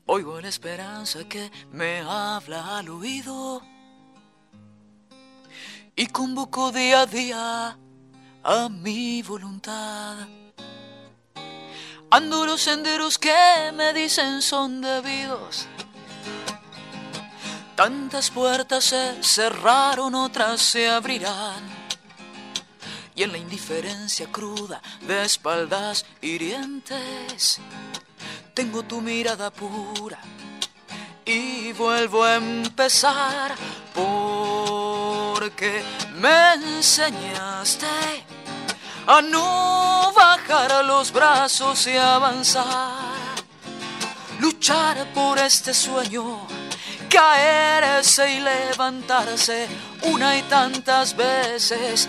Oigo 0.06 0.40
la 0.40 0.50
esperanza 0.50 1.28
que 1.28 1.52
me 1.72 2.02
habla 2.02 2.78
al 2.78 2.90
oído 2.90 3.64
y 5.96 6.06
convoco 6.08 6.72
día 6.72 7.02
a 7.02 7.06
día 7.08 7.78
a 8.44 8.70
mi 8.70 9.24
voluntad. 9.24 10.28
Ando 12.12 12.46
los 12.46 12.62
senderos 12.62 13.18
que 13.18 13.72
me 13.74 13.94
dicen 13.94 14.44
son 14.44 14.82
debidos. 14.82 15.68
Tantas 17.76 18.30
puertas 18.30 18.84
se 18.84 19.24
cerraron, 19.24 20.14
otras 20.14 20.62
se 20.62 20.88
abrirán 20.88 21.73
y 23.16 23.24
en 23.24 23.32
la 23.32 23.38
indiferencia 23.38 24.28
cruda 24.32 24.82
de 25.02 25.24
espaldas 25.24 26.06
hirientes. 26.22 27.60
Tengo 28.54 28.84
tu 28.84 29.02
mirada 29.02 29.52
pura 29.52 30.20
y 31.26 31.72
vuelvo 31.74 32.24
a 32.24 32.36
empezar 32.36 33.56
porque 33.94 35.84
me 36.16 36.54
enseñaste 36.54 37.88
a 39.08 39.22
no 39.22 40.12
bajar 40.16 40.86
los 40.86 41.12
brazos 41.12 41.88
y 41.88 41.98
avanzar, 41.98 43.14
luchar 44.40 45.12
por 45.14 45.40
este 45.40 45.74
sueño 45.74 46.48
caerse 47.14 48.34
y 48.34 48.40
levantarse 48.40 49.68
una 50.02 50.36
y 50.36 50.42
tantas 50.44 51.16
veces, 51.16 52.08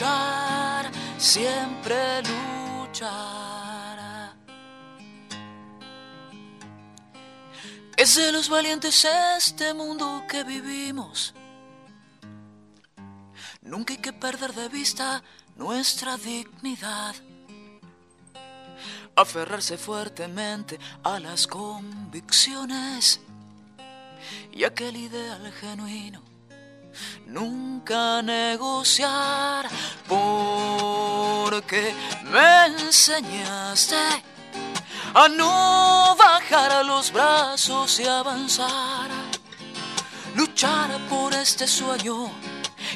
luchar, 0.00 0.90
siempre 1.18 2.22
luchar. 2.22 4.34
Es 7.96 8.16
de 8.16 8.32
los 8.32 8.48
valientes 8.48 9.06
este 9.36 9.74
mundo 9.74 10.24
que 10.26 10.42
vivimos. 10.42 11.34
Nunca 13.60 13.92
hay 13.92 14.00
que 14.00 14.14
perder 14.14 14.54
de 14.54 14.70
vista 14.70 15.22
nuestra 15.56 16.16
dignidad. 16.16 17.14
Aferrarse 19.16 19.76
fuertemente 19.76 20.80
a 21.02 21.20
las 21.20 21.46
convicciones 21.46 23.20
y 24.50 24.64
aquel 24.64 24.96
ideal 24.96 25.52
genuino. 25.52 26.29
Nunca 27.26 28.22
negociar 28.22 29.68
porque 30.08 31.94
me 32.24 32.66
enseñaste 32.66 33.96
a 35.14 35.28
no 35.28 36.16
bajar 36.16 36.84
los 36.84 37.12
brazos 37.12 37.98
y 38.00 38.06
avanzara, 38.06 39.22
luchara 40.36 40.98
por 41.08 41.34
este 41.34 41.66
sueño, 41.66 42.30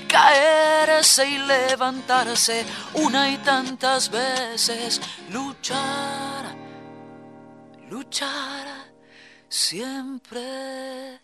caerse 0.09 1.29
y 1.29 1.39
levantarse 1.39 2.65
una 2.95 3.31
y 3.31 3.37
tantas 3.39 4.11
veces, 4.11 5.01
luchara, 5.31 6.55
luchara, 7.89 8.87
siempre 9.49 11.21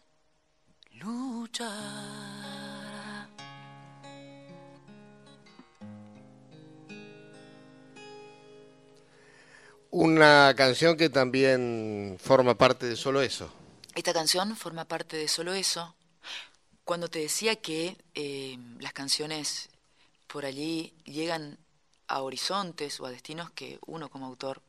luchara. 0.93 2.30
Una 9.91 10.55
canción 10.57 10.97
que 10.97 11.11
también 11.11 12.17
forma 12.21 12.57
parte 12.57 12.87
de 12.87 12.97
solo 12.97 13.23
eso. 13.23 13.53
Esta 13.95 14.13
canción 14.13 14.57
forma 14.57 14.85
parte 14.85 15.17
de 15.17 15.27
solo 15.27 15.53
eso. 15.53 15.95
Cuando 16.85 17.09
te 17.09 17.19
decía 17.19 17.57
que 17.57 17.97
eh, 18.15 18.57
las 18.79 18.93
canciones 18.93 19.69
por 20.29 20.45
allí 20.45 20.95
llegan 21.05 21.59
a 22.07 22.23
horizontes 22.23 23.01
o 23.01 23.07
a 23.07 23.11
destinos 23.11 23.51
que 23.51 23.81
uno 23.87 24.09
como 24.09 24.27
autor 24.27 24.63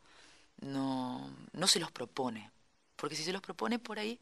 no, 0.60 1.30
no 1.54 1.68
se 1.68 1.80
los 1.80 1.92
propone. 1.92 2.50
Porque 2.96 3.16
si 3.16 3.24
se 3.24 3.32
los 3.32 3.42
propone 3.42 3.78
por 3.78 4.00
ahí 4.00 4.20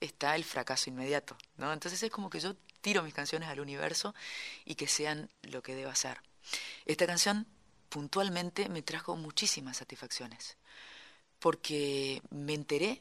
está 0.00 0.36
el 0.36 0.44
fracaso 0.44 0.88
inmediato. 0.88 1.36
¿no? 1.58 1.72
Entonces 1.72 2.02
es 2.02 2.10
como 2.10 2.30
que 2.30 2.40
yo 2.40 2.54
tiro 2.80 3.02
mis 3.02 3.14
canciones 3.14 3.48
al 3.48 3.60
universo 3.60 4.14
y 4.64 4.74
que 4.74 4.86
sean 4.86 5.28
lo 5.42 5.62
que 5.62 5.74
deba 5.74 5.94
ser. 5.94 6.18
Esta 6.86 7.06
canción 7.06 7.46
puntualmente 7.94 8.68
me 8.68 8.82
trajo 8.82 9.14
muchísimas 9.14 9.76
satisfacciones, 9.76 10.56
porque 11.38 12.20
me 12.30 12.52
enteré, 12.52 13.00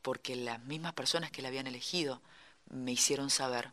porque 0.00 0.36
las 0.36 0.62
mismas 0.62 0.92
personas 0.92 1.32
que 1.32 1.42
la 1.42 1.48
habían 1.48 1.66
elegido 1.66 2.22
me 2.70 2.92
hicieron 2.92 3.30
saber 3.30 3.72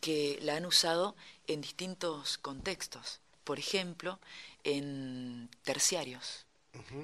que 0.00 0.40
la 0.42 0.56
han 0.56 0.66
usado 0.66 1.14
en 1.46 1.60
distintos 1.60 2.38
contextos, 2.38 3.20
por 3.44 3.60
ejemplo, 3.60 4.18
en 4.64 5.48
terciarios, 5.62 6.46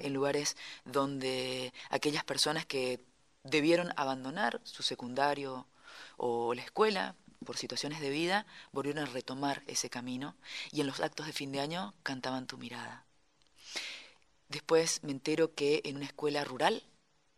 en 0.01 0.12
lugares 0.12 0.57
donde 0.85 1.72
aquellas 1.91 2.24
personas 2.24 2.66
que 2.66 2.99
debieron 3.45 3.93
abandonar 3.97 4.61
su 4.64 4.83
secundario 4.83 5.68
o 6.16 6.55
la 6.55 6.62
escuela 6.62 7.14
por 7.45 7.57
situaciones 7.57 8.01
de 8.01 8.11
vida, 8.11 8.47
volvieron 8.72 9.03
a 9.03 9.07
retomar 9.07 9.62
ese 9.66 9.91
camino 9.91 10.37
y 10.72 10.80
en 10.80 10.87
los 10.87 11.01
actos 11.01 11.26
de 11.26 11.32
fin 11.32 11.53
de 11.53 11.61
año 11.61 11.95
cantaban 12.03 12.47
tu 12.47 12.59
mirada. 12.59 13.05
Después 14.49 15.03
me 15.03 15.12
entero 15.12 15.55
que 15.55 15.82
en 15.84 15.97
una 15.97 16.07
escuela 16.07 16.45
rural, 16.45 16.82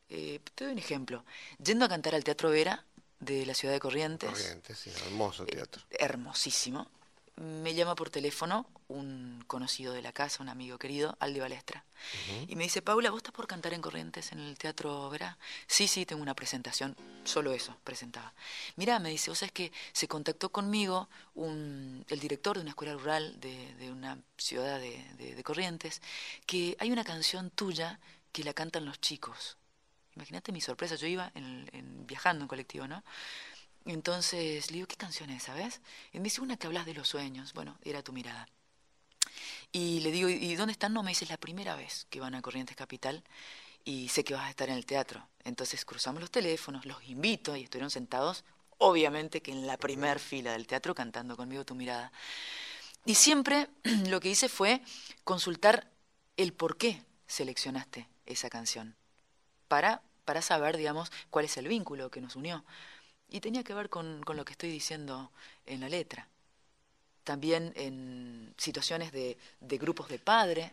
eh, 0.08 0.40
te 0.54 0.64
doy 0.64 0.72
un 0.72 0.78
ejemplo, 0.78 1.24
yendo 1.62 1.84
a 1.84 1.88
cantar 1.88 2.14
al 2.14 2.24
Teatro 2.24 2.50
Vera 2.50 2.84
de 3.20 3.46
la 3.46 3.54
ciudad 3.54 3.74
de 3.74 3.80
Corrientes, 3.80 4.30
Corrientes, 4.30 4.78
sí, 4.78 4.90
hermoso 5.06 5.46
teatro. 5.46 5.82
hermosísimo, 5.90 6.90
me 7.38 7.74
llama 7.74 7.94
por 7.94 8.10
teléfono 8.10 8.66
un 8.88 9.44
conocido 9.46 9.92
de 9.92 10.02
la 10.02 10.12
casa, 10.12 10.42
un 10.42 10.48
amigo 10.48 10.78
querido, 10.78 11.16
Aldi 11.20 11.40
Balestra. 11.40 11.84
Y 12.46 12.56
me 12.56 12.64
dice, 12.64 12.80
Paula, 12.80 13.10
¿vos 13.10 13.18
estás 13.18 13.34
por 13.34 13.46
cantar 13.46 13.74
en 13.74 13.80
Corrientes 13.82 14.32
en 14.32 14.38
el 14.38 14.56
Teatro 14.56 15.10
Verá? 15.10 15.36
Sí, 15.66 15.88
sí, 15.88 16.06
tengo 16.06 16.22
una 16.22 16.34
presentación. 16.34 16.96
Solo 17.24 17.52
eso, 17.52 17.76
presentaba. 17.84 18.32
Mirá, 18.76 18.98
me 18.98 19.10
dice, 19.10 19.30
vos 19.30 19.38
sabés 19.40 19.52
que 19.52 19.72
se 19.92 20.08
contactó 20.08 20.50
conmigo 20.50 21.08
un, 21.34 22.04
el 22.08 22.20
director 22.20 22.56
de 22.56 22.62
una 22.62 22.70
escuela 22.70 22.94
rural 22.94 23.38
de, 23.40 23.74
de 23.74 23.90
una 23.90 24.18
ciudad 24.38 24.78
de, 24.80 25.04
de- 25.18 25.34
de 25.34 25.42
Corrientes, 25.44 26.00
que 26.46 26.76
hay 26.78 26.90
una 26.92 27.04
canción 27.04 27.50
tuya 27.50 27.98
que 28.32 28.44
la 28.44 28.54
cantan 28.54 28.84
los 28.86 29.00
chicos. 29.00 29.56
Imagínate 30.16 30.50
mi 30.52 30.60
sorpresa, 30.60 30.94
yo 30.96 31.06
iba 31.06 31.30
en- 31.34 31.68
en- 31.72 32.06
viajando 32.06 32.42
en 32.44 32.48
colectivo, 32.48 32.86
¿no? 32.88 33.02
Entonces 33.84 34.70
le 34.70 34.76
digo, 34.76 34.86
¿qué 34.86 34.96
canción 34.96 35.30
es, 35.30 35.44
sabes? 35.44 35.80
Y 36.12 36.18
me 36.18 36.24
dice, 36.24 36.40
una 36.40 36.56
que 36.56 36.66
hablas 36.66 36.86
de 36.86 36.94
los 36.94 37.08
sueños. 37.08 37.52
Bueno, 37.54 37.78
era 37.82 38.02
tu 38.02 38.12
mirada. 38.12 38.48
Y 39.72 40.00
le 40.00 40.10
digo, 40.10 40.28
¿y 40.28 40.54
dónde 40.56 40.72
están? 40.72 40.92
No, 40.92 41.02
me 41.02 41.10
dice, 41.10 41.24
es 41.24 41.30
la 41.30 41.36
primera 41.36 41.76
vez 41.76 42.06
que 42.10 42.20
van 42.20 42.34
a 42.34 42.42
Corrientes 42.42 42.76
Capital 42.76 43.22
y 43.84 44.08
sé 44.08 44.24
que 44.24 44.34
vas 44.34 44.44
a 44.44 44.50
estar 44.50 44.68
en 44.68 44.76
el 44.76 44.86
teatro. 44.86 45.26
Entonces 45.44 45.84
cruzamos 45.84 46.20
los 46.20 46.30
teléfonos, 46.30 46.84
los 46.84 47.02
invito 47.04 47.56
y 47.56 47.64
estuvieron 47.64 47.90
sentados, 47.90 48.44
obviamente 48.78 49.42
que 49.42 49.52
en 49.52 49.66
la 49.66 49.76
primer 49.76 50.18
fila 50.18 50.52
del 50.52 50.66
teatro 50.66 50.94
cantando 50.94 51.36
conmigo 51.36 51.64
tu 51.64 51.74
mirada. 51.74 52.12
Y 53.04 53.14
siempre 53.14 53.68
lo 54.08 54.20
que 54.20 54.30
hice 54.30 54.48
fue 54.48 54.82
consultar 55.24 55.90
el 56.36 56.52
por 56.52 56.76
qué 56.76 57.02
seleccionaste 57.26 58.08
esa 58.26 58.50
canción, 58.50 58.96
para, 59.68 60.02
para 60.24 60.42
saber, 60.42 60.76
digamos, 60.76 61.10
cuál 61.30 61.44
es 61.44 61.56
el 61.56 61.68
vínculo 61.68 62.10
que 62.10 62.20
nos 62.20 62.36
unió. 62.36 62.64
Y 63.28 63.40
tenía 63.40 63.62
que 63.62 63.74
ver 63.74 63.88
con, 63.90 64.22
con 64.22 64.36
lo 64.36 64.44
que 64.44 64.52
estoy 64.52 64.70
diciendo 64.70 65.30
en 65.66 65.80
la 65.80 65.88
letra. 65.88 66.28
También 67.24 67.72
en 67.76 68.54
situaciones 68.56 69.12
de, 69.12 69.36
de 69.60 69.78
grupos 69.78 70.08
de 70.08 70.18
padre 70.18 70.72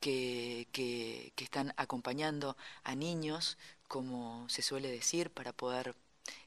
que, 0.00 0.66
que, 0.72 1.32
que 1.36 1.44
están 1.44 1.72
acompañando 1.76 2.56
a 2.82 2.94
niños, 2.94 3.56
como 3.86 4.48
se 4.48 4.62
suele 4.62 4.90
decir, 4.90 5.30
para 5.30 5.52
poder 5.52 5.94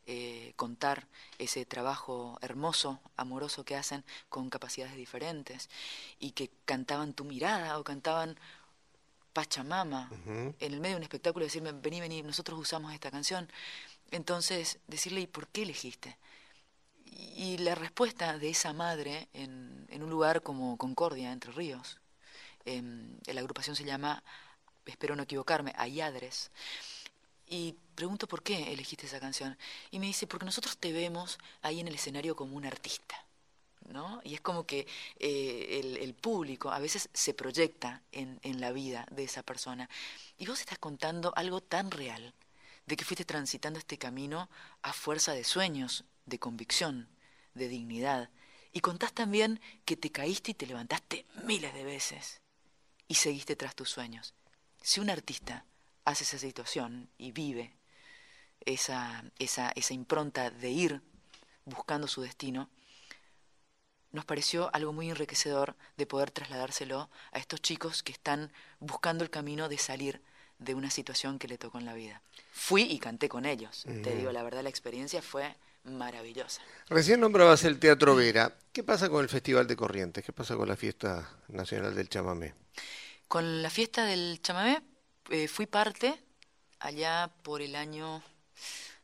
eh, 0.07 0.53
contar 0.55 1.07
ese 1.37 1.65
trabajo 1.65 2.37
hermoso, 2.41 2.99
amoroso 3.15 3.63
que 3.63 3.75
hacen 3.75 4.03
con 4.27 4.49
capacidades 4.49 4.95
diferentes 4.95 5.69
y 6.19 6.31
que 6.31 6.49
cantaban 6.65 7.13
tu 7.13 7.23
mirada 7.25 7.77
o 7.77 7.83
cantaban 7.83 8.37
Pachamama 9.33 10.09
en 10.25 10.55
el 10.73 10.79
medio 10.79 10.95
de 10.95 10.97
un 10.97 11.03
espectáculo 11.03 11.45
decirme, 11.45 11.71
vení, 11.71 12.01
vení, 12.01 12.23
nosotros 12.23 12.59
usamos 12.59 12.91
esta 12.91 13.11
canción. 13.11 13.47
Entonces, 14.12 14.80
decirle, 14.88 15.22
¿y 15.22 15.28
por 15.28 15.47
qué 15.47 15.64
elegiste? 15.64 16.18
Y, 17.05 17.57
la 17.60 17.76
respuesta 17.76 18.38
de 18.38 18.49
esa 18.49 18.74
madre 18.74 19.30
en, 19.34 19.88
un 19.91 20.10
lugar 20.10 20.41
como 20.41 20.78
Concordia, 20.78 21.32
Entre 21.32 21.51
Ríos, 21.51 21.99
em, 22.66 23.18
la 23.26 23.41
agrupación 23.41 23.76
se 23.76 23.84
llama, 23.84 24.24
espero 24.86 25.16
no 25.16 25.24
equivocarme, 25.24 25.74
Ayadres. 25.78 26.51
Y 27.47 27.76
pregunto 27.95 28.28
por 28.28 28.43
qué 28.43 28.72
elegiste 28.74 29.07
esa 29.07 29.20
canción. 29.20 29.57
Y 29.91 29.99
me 29.99 30.07
dice, 30.07 30.28
porque 30.28 30.45
nosotros 30.45 30.78
te 30.78 30.93
vemos 30.93 31.39
ahí 31.62 31.80
en 31.80 31.88
el 31.88 31.95
escenario 31.95 32.36
como 32.36 32.55
un 32.55 32.66
artista. 32.66 33.26
¿no? 33.88 34.22
Y 34.24 34.36
es 34.36 34.41
como 34.41 34.66
que 34.66 34.88
eh, 35.18 35.80
el, 35.82 35.97
el 35.97 36.14
público 36.14 36.72
a 36.72 36.80
veces 36.80 37.10
se 37.14 37.34
proyecta 37.34 38.03
en, 38.12 38.39
en 38.43 38.62
la 38.62 38.72
vida 38.72 39.05
de 39.12 39.24
esa 39.24 39.43
persona. 39.43 39.89
Y 40.38 40.45
vos 40.45 40.60
estás 40.60 40.78
contando 40.78 41.34
algo 41.36 41.62
tan 41.62 41.91
real, 41.91 42.34
de 42.89 42.97
que 42.97 43.05
fuiste 43.05 43.23
transitando 43.23 43.77
este 43.77 43.99
camino 43.99 44.49
a 44.81 44.93
fuerza 44.93 45.33
de 45.33 45.43
sueños, 45.43 46.05
de 46.25 46.39
convicción, 46.39 47.07
de 47.53 47.67
dignidad. 47.67 48.31
Y 48.73 48.79
contás 48.79 49.13
también 49.13 49.61
que 49.85 49.95
te 49.95 50.11
caíste 50.11 50.51
y 50.51 50.53
te 50.55 50.65
levantaste 50.65 51.27
miles 51.45 51.71
de 51.75 51.83
veces 51.83 52.41
y 53.07 53.13
seguiste 53.13 53.55
tras 53.55 53.75
tus 53.75 53.91
sueños. 53.91 54.33
Si 54.81 54.99
un 54.99 55.11
artista 55.11 55.65
hace 56.03 56.23
esa 56.23 56.39
situación 56.39 57.11
y 57.19 57.31
vive 57.31 57.77
esa, 58.61 59.23
esa, 59.37 59.71
esa 59.75 59.93
impronta 59.93 60.49
de 60.49 60.71
ir 60.71 61.01
buscando 61.65 62.07
su 62.07 62.23
destino, 62.23 62.71
nos 64.11 64.25
pareció 64.25 64.73
algo 64.73 64.93
muy 64.93 65.11
enriquecedor 65.11 65.75
de 65.95 66.07
poder 66.07 66.31
trasladárselo 66.31 67.11
a 67.31 67.37
estos 67.37 67.61
chicos 67.61 68.01
que 68.01 68.13
están 68.13 68.51
buscando 68.79 69.23
el 69.23 69.29
camino 69.29 69.69
de 69.69 69.77
salir 69.77 70.23
de 70.60 70.76
una 70.76 70.91
situación 70.91 71.39
que 71.39 71.47
le 71.47 71.57
tocó 71.57 71.80
en 71.80 71.86
la 71.86 71.93
vida. 71.93 72.22
Fui 72.51 72.84
y 72.84 72.99
canté 72.99 73.30
con 73.30 73.45
ellos. 73.45 73.86
Te 74.03 74.16
digo, 74.16 74.32
la 74.32 74.43
verdad, 74.43 74.62
la 74.62 74.70
experiencia 74.70 75.22
fue 75.22 75.55
maravillosa. 75.86 76.62
Recién 76.89 77.22
nombrabas 77.22 77.64
el 77.64 77.80
Teatro 77.80 78.16
Vera. 78.16 78.53
¿Qué 78.72 78.84
pasa 78.84 79.10
con 79.10 79.24
el 79.24 79.30
Festival 79.30 79.68
de 79.68 79.76
Corrientes? 79.76 80.24
¿Qué 80.24 80.34
pasa 80.34 80.55
con 80.55 80.68
la 80.68 80.76
Fiesta 80.76 81.30
Nacional 81.47 81.95
del 81.95 82.10
Chamamé? 82.10 82.53
Con 83.28 83.62
la 83.62 83.70
fiesta 83.70 84.05
del 84.05 84.41
chamamé 84.41 84.82
eh, 85.30 85.47
fui 85.47 85.68
parte 85.68 86.20
allá 86.80 87.30
por 87.43 87.62
el 87.62 87.76
año 87.76 88.24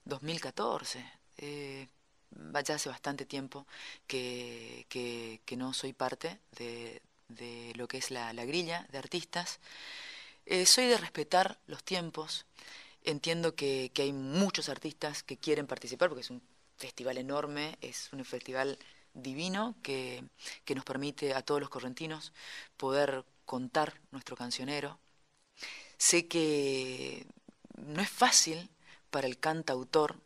2014. 0.06 1.06
Eh, 1.38 1.88
ya 2.66 2.76
hace 2.76 2.90
bastante 2.90 3.26
tiempo 3.26 3.68
que, 4.08 4.86
que, 4.90 5.42
que 5.46 5.56
no 5.56 5.74
soy 5.74 5.94
parte 5.94 6.40
de, 6.58 7.02
de 7.30 7.74
lo 7.76 7.88
que 7.88 7.98
es 7.98 8.12
la, 8.12 8.34
la 8.34 8.46
grilla 8.46 8.88
de 8.92 8.98
artistas. 8.98 9.60
Eh, 10.46 10.66
soy 10.66 10.86
de 10.88 10.98
respetar 10.98 11.60
los 11.68 11.84
tiempos. 11.84 12.46
Entiendo 13.04 13.56
que, 13.56 13.92
que 13.94 14.04
hay 14.04 14.14
muchos 14.14 14.70
artistas 14.70 15.24
que 15.24 15.38
quieren 15.38 15.68
participar 15.68 16.10
porque 16.10 16.22
es 16.22 16.30
un 16.32 16.42
festival 16.78 17.18
enorme, 17.18 17.78
es 17.82 18.10
un 18.14 18.24
festival 18.26 18.78
divino 19.14 19.76
que, 19.84 20.24
que 20.66 20.76
nos 20.76 20.86
permite 20.86 21.34
a 21.34 21.42
todos 21.44 21.62
los 21.62 21.70
correntinos 21.70 22.34
poder 22.78 23.26
contar 23.46 24.02
nuestro 24.12 24.36
cancionero. 24.36 25.00
Sé 25.98 26.28
que 26.28 27.26
no 27.78 28.02
es 28.02 28.10
fácil 28.10 28.70
para 29.10 29.28
el 29.28 29.40
cantautor 29.40 30.22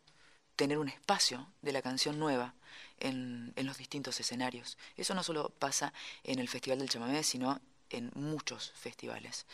tener 0.56 0.78
un 0.78 0.88
espacio 0.88 1.52
de 1.62 1.72
la 1.72 1.82
canción 1.82 2.18
nueva 2.18 2.54
en, 2.98 3.52
en 3.56 3.66
los 3.66 3.78
distintos 3.78 4.18
escenarios. 4.20 4.76
Eso 4.96 5.14
no 5.14 5.22
solo 5.22 5.50
pasa 5.58 5.92
en 6.24 6.38
el 6.38 6.48
Festival 6.48 6.78
del 6.80 6.90
Chamamé, 6.90 7.22
sino 7.22 7.60
en 7.90 8.10
muchos 8.14 8.72
festivales. 8.76 9.46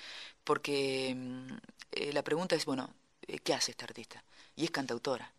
Porque 0.47 1.13
mm, 1.15 1.53
eh, 1.93 2.13
la 2.13 2.23
pregunta 2.23 2.55
es, 2.55 2.65
bueno, 2.65 2.89
eh, 3.27 3.41
¿qué 3.41 3.53
hace 3.53 3.73
esta 3.73 3.85
artista? 3.85 4.23
Y 4.55 4.65
es 4.65 4.71
cantautora. 4.71 5.33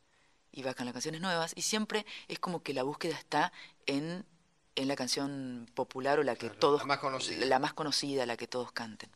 Y 0.51 0.63
va 0.63 0.73
con 0.73 0.85
las 0.85 0.93
canciones 0.93 1.21
nuevas. 1.21 1.53
Y 1.55 1.61
siempre 1.61 2.05
es 2.27 2.39
como 2.39 2.61
que 2.61 2.73
la 2.73 2.83
búsqueda 2.83 3.15
está 3.15 3.53
en, 3.85 4.25
en 4.75 4.87
la 4.87 4.97
canción 4.97 5.67
popular 5.73 6.19
o 6.19 6.23
la 6.23 6.35
que 6.35 6.49
todos... 6.49 6.81
la 6.81 6.87
más 6.87 6.99
conocida. 6.99 7.45
La 7.45 7.57
más 7.57 7.73
conocida, 7.73 8.25
la 8.25 8.35
que 8.35 8.47
todos 8.47 8.73
canten. 8.73 9.09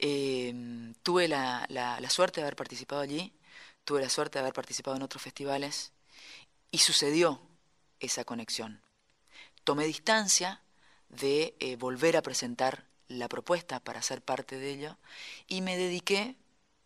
Eh, 0.00 0.52
tuve 1.04 1.28
la, 1.28 1.64
la, 1.68 2.00
la 2.00 2.10
suerte 2.10 2.40
de 2.40 2.46
haber 2.46 2.56
participado 2.56 3.00
allí, 3.00 3.32
tuve 3.84 4.00
la 4.00 4.08
suerte 4.08 4.38
de 4.38 4.40
haber 4.40 4.52
participado 4.52 4.96
en 4.96 5.02
otros 5.02 5.22
festivales 5.22 5.92
y 6.72 6.78
sucedió 6.78 7.40
esa 8.00 8.24
conexión. 8.24 8.82
Tomé 9.62 9.84
distancia 9.86 10.60
de 11.08 11.56
eh, 11.60 11.76
volver 11.76 12.16
a 12.16 12.22
presentar 12.22 12.88
la 13.08 13.28
propuesta 13.28 13.80
para 13.80 14.02
ser 14.02 14.22
parte 14.22 14.58
de 14.58 14.70
ello 14.70 14.96
y 15.46 15.60
me 15.62 15.76
dediqué 15.76 16.36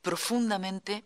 profundamente 0.00 1.04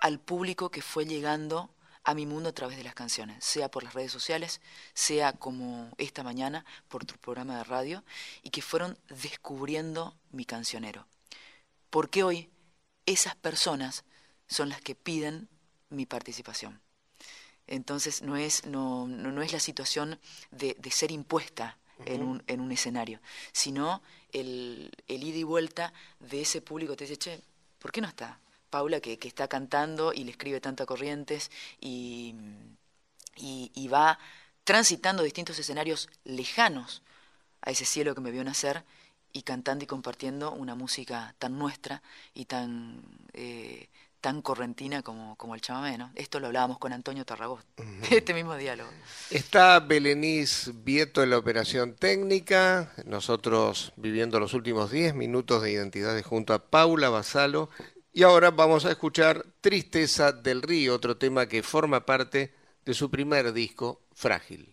al 0.00 0.20
público 0.20 0.70
que 0.70 0.82
fue 0.82 1.06
llegando 1.06 1.70
a 2.04 2.14
mi 2.14 2.26
mundo 2.26 2.50
a 2.50 2.52
través 2.52 2.76
de 2.76 2.84
las 2.84 2.94
canciones, 2.94 3.42
sea 3.42 3.70
por 3.70 3.82
las 3.82 3.94
redes 3.94 4.12
sociales, 4.12 4.60
sea 4.92 5.32
como 5.32 5.90
esta 5.96 6.22
mañana 6.22 6.64
por 6.88 7.06
tu 7.06 7.16
programa 7.16 7.56
de 7.56 7.64
radio, 7.64 8.04
y 8.42 8.50
que 8.50 8.60
fueron 8.60 8.98
descubriendo 9.08 10.14
mi 10.30 10.44
cancionero. 10.44 11.06
Porque 11.88 12.22
hoy 12.22 12.50
esas 13.06 13.34
personas 13.36 14.04
son 14.46 14.68
las 14.68 14.82
que 14.82 14.94
piden 14.94 15.48
mi 15.88 16.04
participación. 16.04 16.80
Entonces 17.66 18.20
no 18.20 18.36
es, 18.36 18.66
no, 18.66 19.08
no, 19.08 19.32
no 19.32 19.40
es 19.40 19.52
la 19.52 19.60
situación 19.60 20.20
de, 20.50 20.76
de 20.78 20.90
ser 20.90 21.10
impuesta 21.10 21.78
en, 22.04 22.22
un, 22.22 22.42
en 22.46 22.60
un 22.60 22.72
escenario, 22.72 23.20
sino 23.52 24.02
el, 24.34 24.90
ida 25.08 25.38
y 25.38 25.42
vuelta 25.42 25.92
de 26.20 26.42
ese 26.42 26.60
público 26.60 26.96
te 26.96 27.04
dice, 27.04 27.16
che, 27.16 27.40
¿por 27.78 27.90
qué 27.90 28.00
no 28.00 28.08
está? 28.08 28.38
Paula 28.68 29.00
que, 29.00 29.18
está 29.22 29.48
cantando 29.48 30.12
y 30.12 30.24
le 30.24 30.32
escribe 30.32 30.60
tanto 30.60 30.82
a 30.82 30.86
Corrientes 30.86 31.50
y 31.80 32.34
va 33.90 34.18
transitando 34.64 35.22
distintos 35.22 35.58
escenarios 35.58 36.08
lejanos 36.24 37.02
a 37.62 37.70
ese 37.70 37.84
cielo 37.84 38.14
que 38.14 38.20
me 38.20 38.30
vio 38.30 38.44
nacer 38.44 38.84
y 39.32 39.42
cantando 39.42 39.84
y 39.84 39.86
compartiendo 39.86 40.52
una 40.52 40.74
música 40.74 41.34
tan 41.38 41.58
nuestra 41.58 42.02
y 42.34 42.44
tan 42.46 43.02
eh, 43.32 43.88
tan 44.24 44.40
correntina 44.40 45.02
como, 45.02 45.36
como 45.36 45.54
el 45.54 45.60
chamamé, 45.60 45.98
¿no? 45.98 46.10
Esto 46.14 46.40
lo 46.40 46.46
hablábamos 46.46 46.78
con 46.78 46.94
Antonio 46.94 47.26
Tarragó, 47.26 47.60
este 48.10 48.32
mismo 48.32 48.56
diálogo. 48.56 48.88
Está 49.28 49.78
Belenis 49.80 50.70
Vieto 50.82 51.22
en 51.22 51.28
la 51.28 51.36
operación 51.36 51.94
técnica, 51.94 52.90
nosotros 53.04 53.92
viviendo 53.96 54.40
los 54.40 54.54
últimos 54.54 54.90
10 54.90 55.14
minutos 55.14 55.60
de 55.60 55.72
identidades 55.72 56.24
junto 56.24 56.54
a 56.54 56.70
Paula 56.70 57.10
Basalo, 57.10 57.68
y 58.14 58.22
ahora 58.22 58.50
vamos 58.50 58.86
a 58.86 58.92
escuchar 58.92 59.44
Tristeza 59.60 60.32
del 60.32 60.62
Río, 60.62 60.94
otro 60.94 61.18
tema 61.18 61.46
que 61.46 61.62
forma 61.62 62.06
parte 62.06 62.54
de 62.86 62.94
su 62.94 63.10
primer 63.10 63.52
disco, 63.52 64.00
Frágil. 64.14 64.72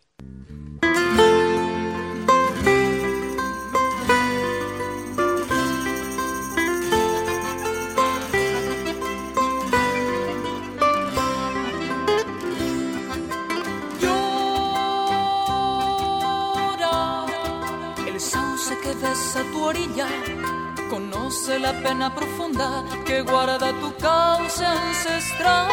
La 21.32 21.72
pena 21.72 22.14
profunda 22.14 22.84
que 23.06 23.22
guarda 23.22 23.72
tu 23.80 23.96
cauce 23.96 24.66
ancestral. 24.66 25.70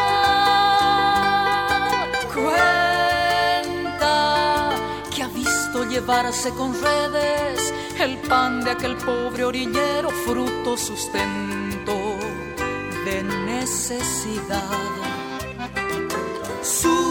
Cuenta 2.32 3.90
que 5.12 5.22
ha 5.24 5.28
visto 5.28 5.82
llevarse 5.84 6.50
con 6.50 6.80
redes 6.80 7.74
el 7.98 8.18
pan 8.18 8.62
de 8.62 8.70
aquel 8.70 8.96
pobre 8.98 9.44
orillero, 9.44 10.11
fruto 10.24 10.76
sustento 10.76 12.16
de 13.04 13.24
necesidad. 13.24 14.62
Sufres 16.62 17.09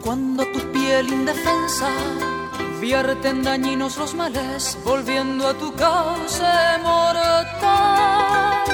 cuando 0.00 0.46
tu 0.52 0.60
piel 0.70 1.08
indefensa 1.08 1.88
vierte 2.80 3.28
en 3.28 3.42
dañinos 3.42 3.98
los 3.98 4.14
males, 4.14 4.78
volviendo 4.84 5.48
a 5.48 5.54
tu 5.54 5.72
cauce 5.74 6.52
mortal. 6.82 8.64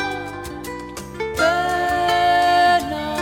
Pena 1.36 3.16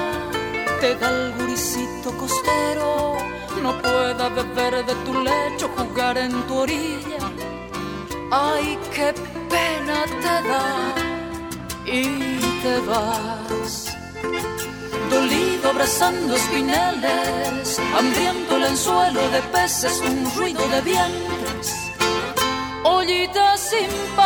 te 0.80 0.94
da 0.96 1.08
el 1.10 1.32
guricito 1.38 2.16
costero, 2.18 3.16
no 3.62 3.80
pueda 3.80 4.28
beber 4.28 4.84
de 4.84 4.94
tu 5.06 5.14
lecho, 5.22 5.68
jugar 5.76 6.18
en 6.18 6.32
tu 6.46 6.54
orilla. 6.58 7.18
Ay, 8.30 8.78
qué 8.94 9.14
pena 9.48 10.04
te 10.22 10.48
da 10.48 10.94
y 11.86 12.02
te 12.62 12.80
vas 12.80 13.93
abrazando 15.74 16.36
espineles, 16.36 17.80
hambriento 17.98 18.56
el 18.56 18.64
anzuelo 18.64 19.28
de 19.30 19.42
peces, 19.42 20.00
un 20.00 20.30
ruido 20.36 20.66
de 20.68 20.80
vientres, 20.82 21.74
ollitas 22.84 23.60
sin 23.60 23.90
pan 24.14 24.24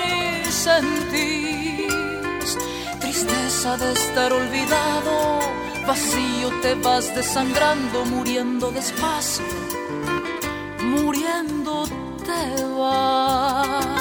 y 0.00 0.44
sentís 0.50 1.86
tristeza 2.98 3.76
de 3.76 3.92
estar 3.92 4.32
olvidado, 4.32 5.38
vacío 5.86 6.50
te 6.60 6.74
vas 6.74 7.14
desangrando, 7.14 8.04
muriendo 8.06 8.72
despacio, 8.72 9.44
muriendo 10.80 11.84
te 12.24 12.64
vas. 12.76 13.95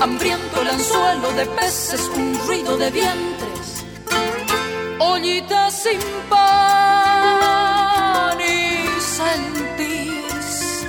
Hambriento 0.00 0.62
el 0.62 0.68
anzuelo 0.68 1.32
de 1.32 1.46
peces, 1.46 2.08
un 2.14 2.38
ruido 2.46 2.76
de 2.76 2.90
vientres, 2.90 3.84
ollitas 4.98 5.82
sin 5.82 6.00
pan 6.28 6.38
y 8.40 8.86
sentís 9.00 10.86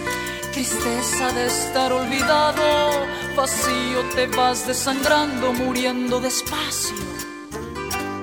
tristeza 0.53 1.32
de 1.34 1.47
estar 1.47 1.91
olvidado, 1.93 3.05
vacío 3.36 4.01
te 4.16 4.28
vas 4.28 4.68
desangrando, 4.68 5.53
muriendo 5.53 6.20
despacio, 6.20 6.97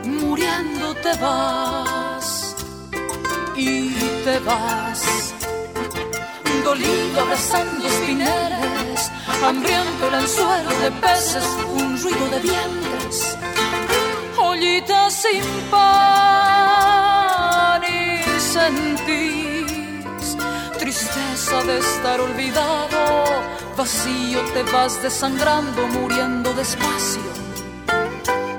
muriendo 0.04 0.94
te 0.96 1.14
vas 1.16 2.56
y 3.56 3.90
te 4.24 4.38
vas. 4.40 5.32
Dolido 6.64 7.20
abrazando 7.20 7.86
espineles, 7.86 8.73
hambriento 9.44 10.08
el 10.08 10.14
anzuelo 10.14 10.70
de 10.80 10.90
peces, 10.92 11.44
un 11.68 12.00
ruido 12.02 12.28
de 12.30 12.40
vientres, 12.40 13.36
ollitas 14.38 15.12
sin 15.12 15.44
pan 15.70 15.80
y 17.84 18.22
sentís 18.40 20.36
tristeza 20.78 21.62
de 21.64 21.78
estar 21.78 22.20
olvidado, 22.20 23.24
vacío 23.76 24.40
te 24.54 24.62
vas 24.72 25.02
desangrando, 25.02 25.86
muriendo 25.88 26.52
despacio, 26.54 27.22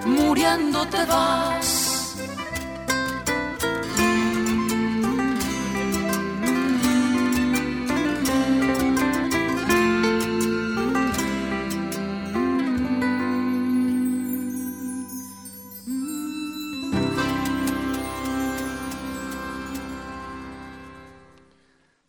muriendo 0.06 0.86
te 0.88 1.04
vas. 1.06 1.85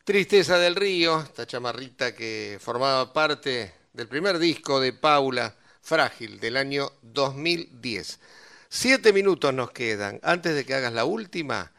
Tristeza 0.07 0.57
del 0.61 0.77
Río, 0.77 1.21
esta 1.21 1.49
chamarrita 1.49 2.15
que 2.15 2.59
formaba 2.61 3.13
parte 3.13 3.75
del 3.93 4.07
primer 4.07 4.39
disco 4.39 4.79
de 4.79 4.93
Paula, 4.93 5.57
Frágil, 5.83 6.39
del 6.39 6.57
año 6.57 6.93
2010. 7.03 8.21
Siete 8.69 9.13
minutos 9.13 9.53
nos 9.53 9.73
quedan. 9.73 10.21
Antes 10.23 10.55
de 10.55 10.65
que 10.65 10.75
hagas 10.75 10.93
la 10.93 11.05
última, 11.05 11.73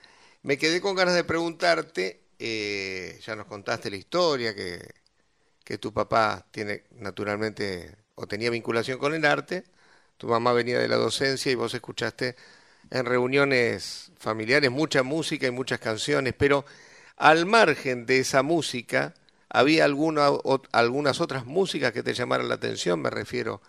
me 0.44 0.58
quedé 0.58 0.82
con 0.82 0.94
ganas 0.94 1.16
de 1.16 1.24
preguntarte, 1.24 2.20
eh, 2.38 3.18
ya 3.26 3.38
nos 3.38 3.46
contaste 3.46 3.90
la 3.90 3.96
historia, 3.96 4.54
que, 4.54 4.86
que 5.64 5.78
tu 5.78 5.94
papá 5.94 6.46
tiene 6.52 6.84
naturalmente 6.98 7.96
o 8.16 8.28
tenía 8.28 8.50
vinculación 8.50 9.00
con 9.00 9.14
el 9.14 9.24
arte, 9.24 9.64
tu 10.18 10.28
mamá 10.28 10.52
venía 10.52 10.80
de 10.80 10.90
la 10.90 10.98
docencia 10.98 11.50
y 11.50 11.56
vos 11.56 11.74
escuchaste 11.74 12.36
en 12.90 13.06
reuniones 13.06 14.12
familiares 14.18 14.70
mucha 14.70 15.02
música 15.02 15.48
y 15.48 15.52
muchas 15.52 15.80
canciones, 15.80 16.34
pero 16.38 16.66
al 17.18 17.46
margen 17.46 18.06
de 18.06 18.20
esa 18.20 18.44
música, 18.44 19.14
¿había 19.50 19.84
alguna, 19.86 20.30
algunas 20.72 21.20
otras 21.20 21.46
músicas 21.46 21.92
que 21.92 22.04
te 22.04 22.14
llamaran 22.14 22.48
la 22.48 22.56
atención? 22.56 23.02
Me 23.02 23.10
refiero, 23.10 23.62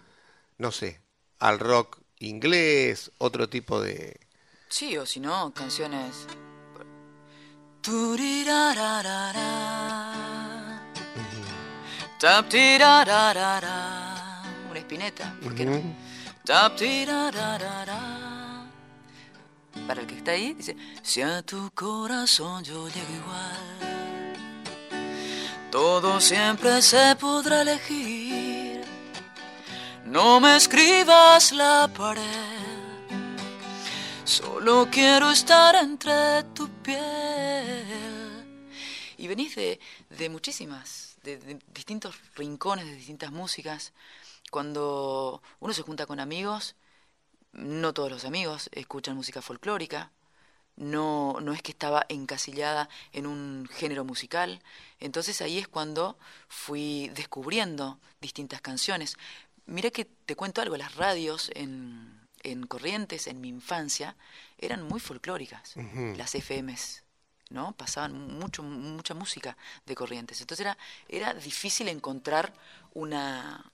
no 0.58 0.70
sé, 0.70 1.00
al 1.38 1.58
rock 1.58 1.98
inglés, 2.20 3.10
otro 3.18 3.48
tipo 3.48 3.80
de... 3.80 4.20
Sí, 4.68 4.96
o 4.96 5.06
si 5.06 5.20
no, 5.20 5.52
canciones... 5.54 6.26
Una 14.68 14.78
espineta, 14.78 15.34
¿por 15.42 15.54
qué 15.54 15.64
no? 15.64 15.80
Para 19.88 20.02
el 20.02 20.06
que 20.06 20.18
está 20.18 20.32
ahí, 20.32 20.52
dice, 20.52 20.76
si 21.02 21.22
a 21.22 21.40
tu 21.40 21.70
corazón 21.70 22.62
yo 22.62 22.86
llego 22.88 23.10
igual, 23.22 24.36
todo 25.70 26.20
siempre 26.20 26.82
se 26.82 27.16
podrá 27.16 27.62
elegir. 27.62 28.84
No 30.04 30.40
me 30.40 30.56
escribas 30.56 31.52
la 31.52 31.90
pared, 31.96 32.22
solo 34.24 34.88
quiero 34.90 35.30
estar 35.30 35.74
entre 35.76 36.42
tu 36.54 36.68
piel. 36.82 37.86
Y 39.16 39.26
venís 39.26 39.56
de, 39.56 39.80
de 40.10 40.28
muchísimas, 40.28 41.16
de, 41.22 41.38
de 41.38 41.58
distintos 41.72 42.14
rincones, 42.36 42.84
de 42.84 42.94
distintas 42.94 43.32
músicas. 43.32 43.94
Cuando 44.50 45.42
uno 45.60 45.72
se 45.72 45.80
junta 45.80 46.04
con 46.04 46.20
amigos, 46.20 46.76
no 47.52 47.92
todos 47.94 48.10
los 48.10 48.24
amigos 48.24 48.68
escuchan 48.72 49.16
música 49.16 49.42
folclórica, 49.42 50.12
no, 50.76 51.38
no 51.40 51.52
es 51.52 51.60
que 51.60 51.72
estaba 51.72 52.06
encasillada 52.08 52.88
en 53.12 53.26
un 53.26 53.68
género 53.72 54.04
musical, 54.04 54.62
entonces 55.00 55.42
ahí 55.42 55.58
es 55.58 55.66
cuando 55.66 56.18
fui 56.48 57.10
descubriendo 57.14 57.98
distintas 58.20 58.60
canciones. 58.60 59.16
Mira 59.66 59.90
que 59.90 60.04
te 60.04 60.36
cuento 60.36 60.62
algo, 60.62 60.76
las 60.76 60.94
radios 60.94 61.50
en, 61.54 62.20
en 62.42 62.66
Corrientes, 62.66 63.26
en 63.26 63.40
mi 63.40 63.48
infancia, 63.48 64.16
eran 64.56 64.82
muy 64.82 65.00
folclóricas, 65.00 65.74
las 66.16 66.34
FMs, 66.34 67.02
¿no? 67.50 67.72
Pasaban 67.72 68.38
mucho, 68.38 68.62
mucha 68.62 69.14
música 69.14 69.56
de 69.84 69.94
Corrientes. 69.94 70.40
Entonces 70.40 70.64
era, 70.64 70.78
era 71.08 71.34
difícil 71.34 71.88
encontrar 71.88 72.52
una, 72.94 73.70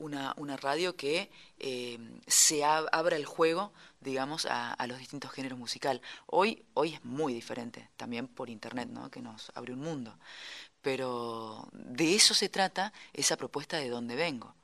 una, 0.00 0.34
una 0.36 0.56
radio 0.56 0.96
que 0.96 1.30
eh, 1.58 1.98
se 2.26 2.64
abra 2.64 3.16
el 3.16 3.26
juego, 3.26 3.72
digamos, 4.00 4.46
a, 4.46 4.72
a, 4.72 4.86
los 4.86 4.98
distintos 4.98 5.30
géneros 5.30 5.58
musical. 5.58 6.00
Hoy, 6.26 6.64
hoy 6.74 6.94
es 6.94 7.04
muy 7.04 7.32
diferente, 7.32 7.88
también 7.96 8.26
por 8.26 8.50
internet, 8.50 8.88
¿no? 8.90 9.10
que 9.10 9.20
nos 9.20 9.52
abre 9.54 9.74
un 9.74 9.80
mundo. 9.80 10.16
Pero 10.82 11.68
de 11.72 12.16
eso 12.16 12.32
se 12.34 12.48
trata 12.48 12.92
esa 13.12 13.36
propuesta 13.36 13.76
de 13.76 13.90
donde 13.90 14.16
vengo. 14.16 14.54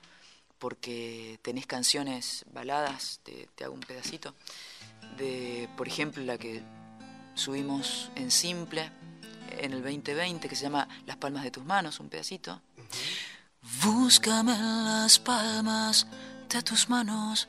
Porque 0.59 1.39
tenés 1.43 1.67
canciones, 1.67 2.47
baladas, 2.51 3.21
te, 3.23 3.47
hago 3.63 3.75
un 3.75 3.81
pedacito, 3.81 4.35
de, 5.19 5.69
por 5.77 5.87
ejemplo, 5.87 6.25
la 6.25 6.39
que 6.39 6.63
subimos 7.35 8.11
en 8.15 8.31
simple 8.31 8.91
en 9.51 9.75
el 9.75 9.83
2020, 9.83 10.49
que 10.49 10.57
se 10.57 10.63
llama 10.63 10.89
Las 11.05 11.19
palmas 11.19 11.45
de 11.45 11.51
tus 11.51 11.65
manos, 11.65 12.01
un 12.01 12.09
pedacito. 12.09 12.63
Uh. 12.79 13.36
Búscame 13.85 14.55
en 14.55 14.85
las 14.85 15.19
palmas 15.19 16.07
de 16.49 16.63
tus 16.63 16.89
manos 16.89 17.49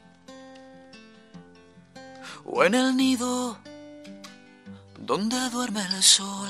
o 2.43 2.63
en 2.63 2.73
el 2.73 2.95
nido 2.95 3.57
donde 4.99 5.37
duerme 5.49 5.81
el 5.85 6.01
sol. 6.01 6.49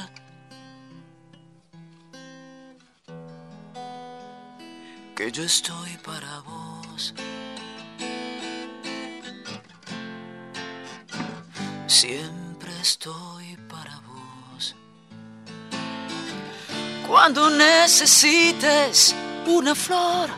Que 5.15 5.32
yo 5.32 5.43
estoy 5.43 5.97
para 5.97 6.39
vos. 6.39 7.13
Siempre 11.88 12.72
estoy 12.82 13.57
para 13.70 13.99
vos. 14.01 14.76
Cuando 17.07 17.49
necesites 17.49 19.15
una 19.47 19.73
flor. 19.73 20.29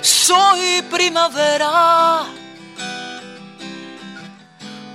Soy 0.00 0.82
primavera 0.90 2.24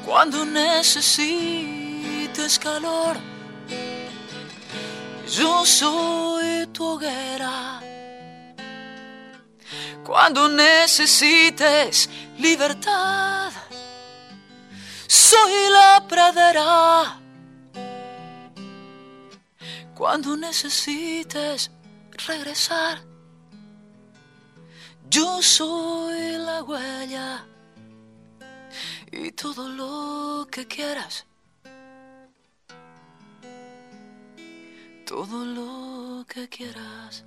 cuando 0.05 0.45
necesites 0.45 1.67
calor. 2.57 3.17
Yo 5.29 5.65
soy 5.65 6.65
tu 6.67 6.85
hoguera 6.85 7.81
cuando 10.03 10.47
necesites 10.49 12.09
libertad. 12.37 13.51
Soy 15.07 15.69
la 15.69 16.03
pradera 16.07 17.19
cuando 19.93 20.37
necesites 20.37 21.69
regresar. 22.27 23.01
Yo 25.09 25.41
soy 25.41 26.33
la 26.37 26.63
huella 26.63 27.45
y 29.11 29.31
todo 29.31 29.67
lo 29.69 30.47
que 30.51 30.67
quieras. 30.67 31.25
Todo 35.05 35.43
lo 35.45 36.25
que 36.27 36.47
quieras. 36.47 37.25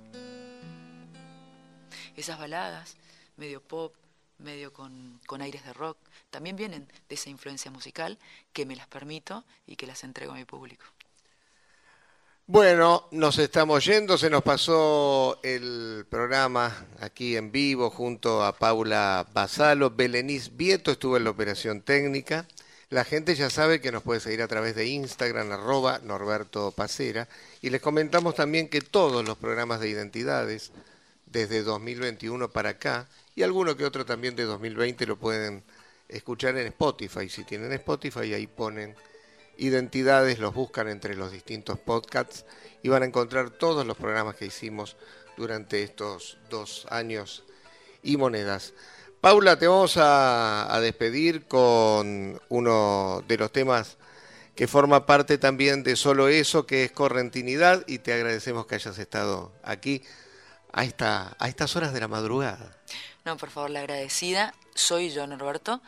Esas 2.15 2.39
baladas, 2.39 2.95
medio 3.35 3.61
pop, 3.61 3.93
medio 4.37 4.71
con, 4.71 5.19
con, 5.25 5.41
aires 5.41 5.65
de 5.65 5.73
rock, 5.73 5.97
también 6.29 6.55
vienen 6.55 6.87
de 7.09 7.15
esa 7.15 7.29
influencia 7.29 7.71
musical 7.71 8.17
que 8.53 8.65
me 8.65 8.75
las 8.75 8.87
permito 8.87 9.43
y 9.67 9.75
que 9.75 9.87
las 9.87 10.03
entrego 10.03 10.31
a 10.31 10.35
mi 10.35 10.45
público. 10.45 10.85
Bueno, 12.53 13.07
nos 13.09 13.39
estamos 13.39 13.83
yendo, 13.83 14.15
se 14.15 14.29
nos 14.29 14.43
pasó 14.43 15.39
el 15.41 16.05
programa 16.07 16.85
aquí 16.99 17.35
en 17.35 17.51
vivo 17.51 17.89
junto 17.89 18.43
a 18.43 18.55
Paula 18.55 19.25
Basalo, 19.33 19.89
Belenis 19.89 20.55
Vieto 20.55 20.91
estuvo 20.91 21.17
en 21.17 21.23
la 21.23 21.31
operación 21.31 21.81
técnica. 21.81 22.47
La 22.91 23.05
gente 23.05 23.33
ya 23.33 23.49
sabe 23.49 23.81
que 23.81 23.91
nos 23.91 24.03
puede 24.03 24.19
seguir 24.19 24.43
a 24.43 24.47
través 24.47 24.75
de 24.75 24.85
Instagram, 24.85 25.51
arroba 25.51 25.97
Norberto 26.03 26.69
Pacera. 26.69 27.27
Y 27.63 27.71
les 27.71 27.81
comentamos 27.81 28.35
también 28.35 28.69
que 28.69 28.81
todos 28.81 29.27
los 29.27 29.35
programas 29.35 29.79
de 29.79 29.89
identidades, 29.89 30.71
desde 31.25 31.63
2021 31.63 32.51
para 32.51 32.69
acá, 32.69 33.07
y 33.35 33.41
alguno 33.41 33.75
que 33.75 33.85
otro 33.85 34.05
también 34.05 34.35
de 34.35 34.43
2020 34.43 35.07
lo 35.07 35.17
pueden 35.17 35.63
escuchar 36.07 36.55
en 36.57 36.67
Spotify. 36.67 37.27
Si 37.29 37.45
tienen 37.45 37.71
Spotify, 37.71 38.31
ahí 38.35 38.45
ponen 38.45 38.95
identidades, 39.57 40.39
los 40.39 40.53
buscan 40.53 40.87
entre 40.87 41.15
los 41.15 41.31
distintos 41.31 41.79
podcasts 41.79 42.45
y 42.81 42.89
van 42.89 43.03
a 43.03 43.05
encontrar 43.05 43.49
todos 43.49 43.85
los 43.85 43.97
programas 43.97 44.35
que 44.35 44.45
hicimos 44.45 44.97
durante 45.37 45.83
estos 45.83 46.37
dos 46.49 46.85
años 46.89 47.43
y 48.03 48.17
monedas. 48.17 48.73
Paula, 49.21 49.57
te 49.57 49.67
vamos 49.67 49.95
a, 49.97 50.77
despedir 50.81 51.45
con 51.45 52.41
uno 52.49 53.23
de 53.27 53.37
los 53.37 53.51
temas 53.51 53.97
que 54.53 54.67
forma 54.67 55.05
parte 55.05 55.37
también 55.37 55.81
de 55.81 55.95
Solo 55.95 56.27
Eso, 56.27 56.67
que 56.67 56.83
es 56.83 56.91
Correntinidad, 56.91 57.85
y 57.87 57.99
te 57.99 58.13
agradecemos 58.13 58.65
que 58.65 58.75
hayas 58.75 58.99
estado 58.99 59.53
aquí 59.63 60.03
a, 60.73 60.83
esta, 60.83 61.35
a 61.39 61.47
estas 61.47 61.75
horas 61.75 61.93
de 61.93 62.01
la 62.01 62.09
madrugada. 62.09 62.75
No, 63.23 63.37
por 63.37 63.49
favor, 63.49 63.69
la 63.69 63.79
agradecida. 63.79 64.53
Soy 64.75 65.09
yo, 65.09 65.25
Norberto. 65.25 65.81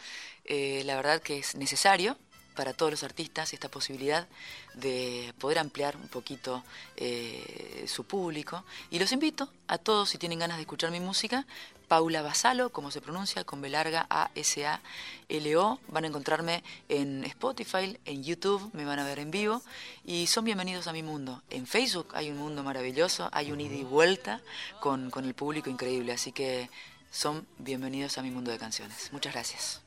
Eh, 0.46 0.84
la 0.86 0.96
verdad 0.96 1.22
que 1.22 1.40
es 1.40 1.56
necesario 1.56 2.18
para 2.56 2.74
todos 2.74 2.92
los 2.92 3.04
artistas 3.04 3.54
esta 3.54 3.70
posibilidad 3.70 4.28
de 4.74 5.34
poder 5.40 5.60
ampliar 5.60 5.96
un 5.98 6.08
poquito 6.08 6.64
eh, 6.96 7.86
su 7.88 8.06
público. 8.06 8.64
Y 8.90 9.00
los 9.00 9.12
invito 9.12 9.50
a 9.68 9.78
todos, 9.78 10.10
si 10.10 10.18
tienen 10.18 10.40
ganas 10.40 10.58
de 10.58 10.62
escuchar 10.62 10.92
mi 10.92 11.00
música, 11.00 11.46
Paula 11.88 12.22
Basalo, 12.22 12.72
como 12.72 12.92
se 12.92 13.02
pronuncia, 13.02 13.44
con 13.44 13.62
B 13.62 13.70
larga 13.70 14.08
A-S-A-L-O. 14.10 15.80
Van 15.88 16.04
a 16.04 16.08
encontrarme 16.08 16.64
en 16.90 17.24
Spotify, 17.26 17.98
en 18.06 18.24
YouTube, 18.24 18.70
me 18.74 18.86
van 18.86 19.00
a 19.00 19.06
ver 19.06 19.20
en 19.20 19.32
vivo. 19.32 19.62
Y 20.04 20.28
son 20.28 20.46
bienvenidos 20.46 20.88
a 20.88 20.94
mi 20.94 21.04
mundo. 21.04 21.44
En 21.50 21.68
Facebook 21.68 22.10
hay 22.14 22.32
un 22.32 22.38
mundo 22.38 22.64
maravilloso, 22.64 23.30
hay 23.32 23.52
un 23.52 23.62
ida 23.62 23.76
y 23.76 23.84
vuelta 23.84 24.42
con, 24.80 25.12
con 25.12 25.26
el 25.26 25.34
público 25.34 25.70
increíble. 25.70 26.12
Así 26.14 26.32
que 26.32 26.70
son 27.12 27.46
bienvenidos 27.60 28.18
a 28.18 28.24
mi 28.24 28.32
mundo 28.32 28.52
de 28.52 28.58
canciones. 28.58 29.10
Muchas 29.12 29.34
gracias. 29.34 29.85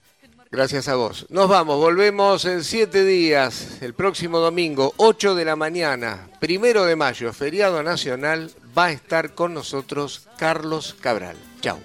Gracias 0.51 0.89
a 0.89 0.95
vos. 0.95 1.27
Nos 1.29 1.47
vamos, 1.49 1.77
volvemos 1.77 2.47
en 2.47 2.65
siete 2.65 3.05
días, 3.05 3.83
el 3.83 3.93
próximo 3.93 4.39
domingo, 4.39 4.95
8 4.97 5.35
de 5.35 5.45
la 5.45 5.57
mañana, 5.57 6.31
primero 6.41 6.87
de 6.87 6.97
mayo, 6.97 7.33
feriado 7.35 7.83
nacional, 7.83 8.51
va 8.77 8.87
a 8.87 8.93
estar 8.93 9.35
con 9.35 9.53
nosotros 9.53 10.27
Carlos 10.39 10.97
Cabral. 11.01 11.37
Chau. 11.61 11.79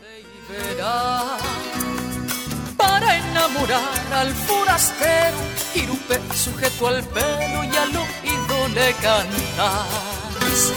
Para 2.77 3.17
enamorar 3.17 4.13
al 4.13 4.33
forastero, 4.33 5.37
Irupe 5.75 6.21
sujeto 6.33 6.87
al 6.87 7.03
pelo 7.03 7.63
y 7.65 7.75
al 7.75 7.89
oído 7.89 8.67
le 8.73 8.93
cantas. 8.93 10.73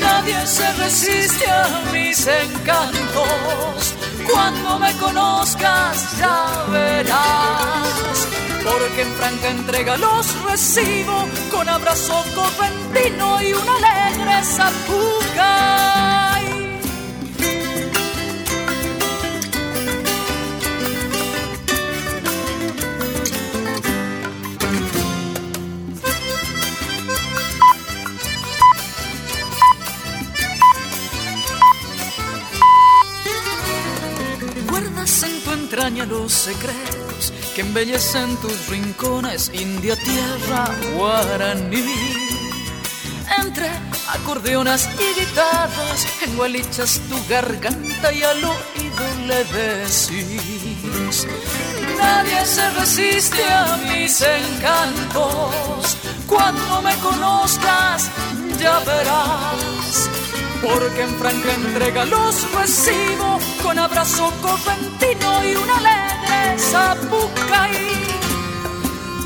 Nadie 0.00 0.46
se 0.46 0.72
resiste 0.74 1.50
a 1.50 1.90
mis 1.92 2.26
encantos 2.26 3.99
cuando 4.32 4.78
me 4.78 4.92
conozcas 4.98 6.18
ya 6.18 6.64
verás. 6.70 8.28
Porque 8.62 9.02
en 9.02 9.12
franca 9.14 9.48
entrega 9.50 9.96
los 9.96 10.42
recibo 10.44 11.26
con 11.50 11.68
abrazo 11.68 12.24
correntino 12.34 13.40
y 13.42 13.52
una 13.52 13.76
alegre 13.76 14.44
zapuca. 14.44 15.89
Entraña 35.52 36.04
los 36.06 36.32
secretos 36.32 37.32
que 37.54 37.62
embellecen 37.62 38.36
tus 38.36 38.68
rincones, 38.68 39.50
India, 39.54 39.96
tierra, 39.96 40.68
guaraní. 40.94 41.84
Entre 43.38 43.70
acordeonas 44.08 44.88
y 44.98 45.20
guitarras, 45.20 46.06
engualichas 46.26 47.00
tu 47.08 47.16
garganta 47.28 48.12
y 48.12 48.22
al 48.22 48.44
oído 48.44 49.04
le 49.26 49.44
decís. 49.44 51.26
Nadie 51.98 52.44
se 52.44 52.70
resiste 52.70 53.44
a 53.44 53.76
mis 53.76 54.20
encantos. 54.20 55.96
Cuando 56.26 56.82
me 56.82 56.94
conozcas, 56.96 58.10
ya 58.58 58.78
verás 58.80 59.79
porque 60.62 61.02
en 61.02 61.14
franca 61.16 61.54
entrega 61.54 62.04
los 62.04 62.52
recibo 62.52 63.38
con 63.62 63.78
abrazo 63.78 64.32
coventino 64.42 65.44
y 65.44 65.56
una 65.56 65.76
alegre 65.78 66.58
zapucaí. 66.58 67.88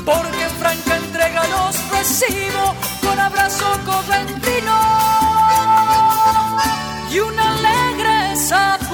Porque 0.05 0.43
en 0.43 0.51
franca 0.51 0.95
entrega 0.97 1.43
los 1.47 1.89
recibo 1.89 2.75
con 3.01 3.19
abrazo 3.19 3.65
coventino 3.85 4.75
y 7.11 7.19
una 7.19 7.51
alegre 7.51 8.35
zapucaí. 8.37 8.84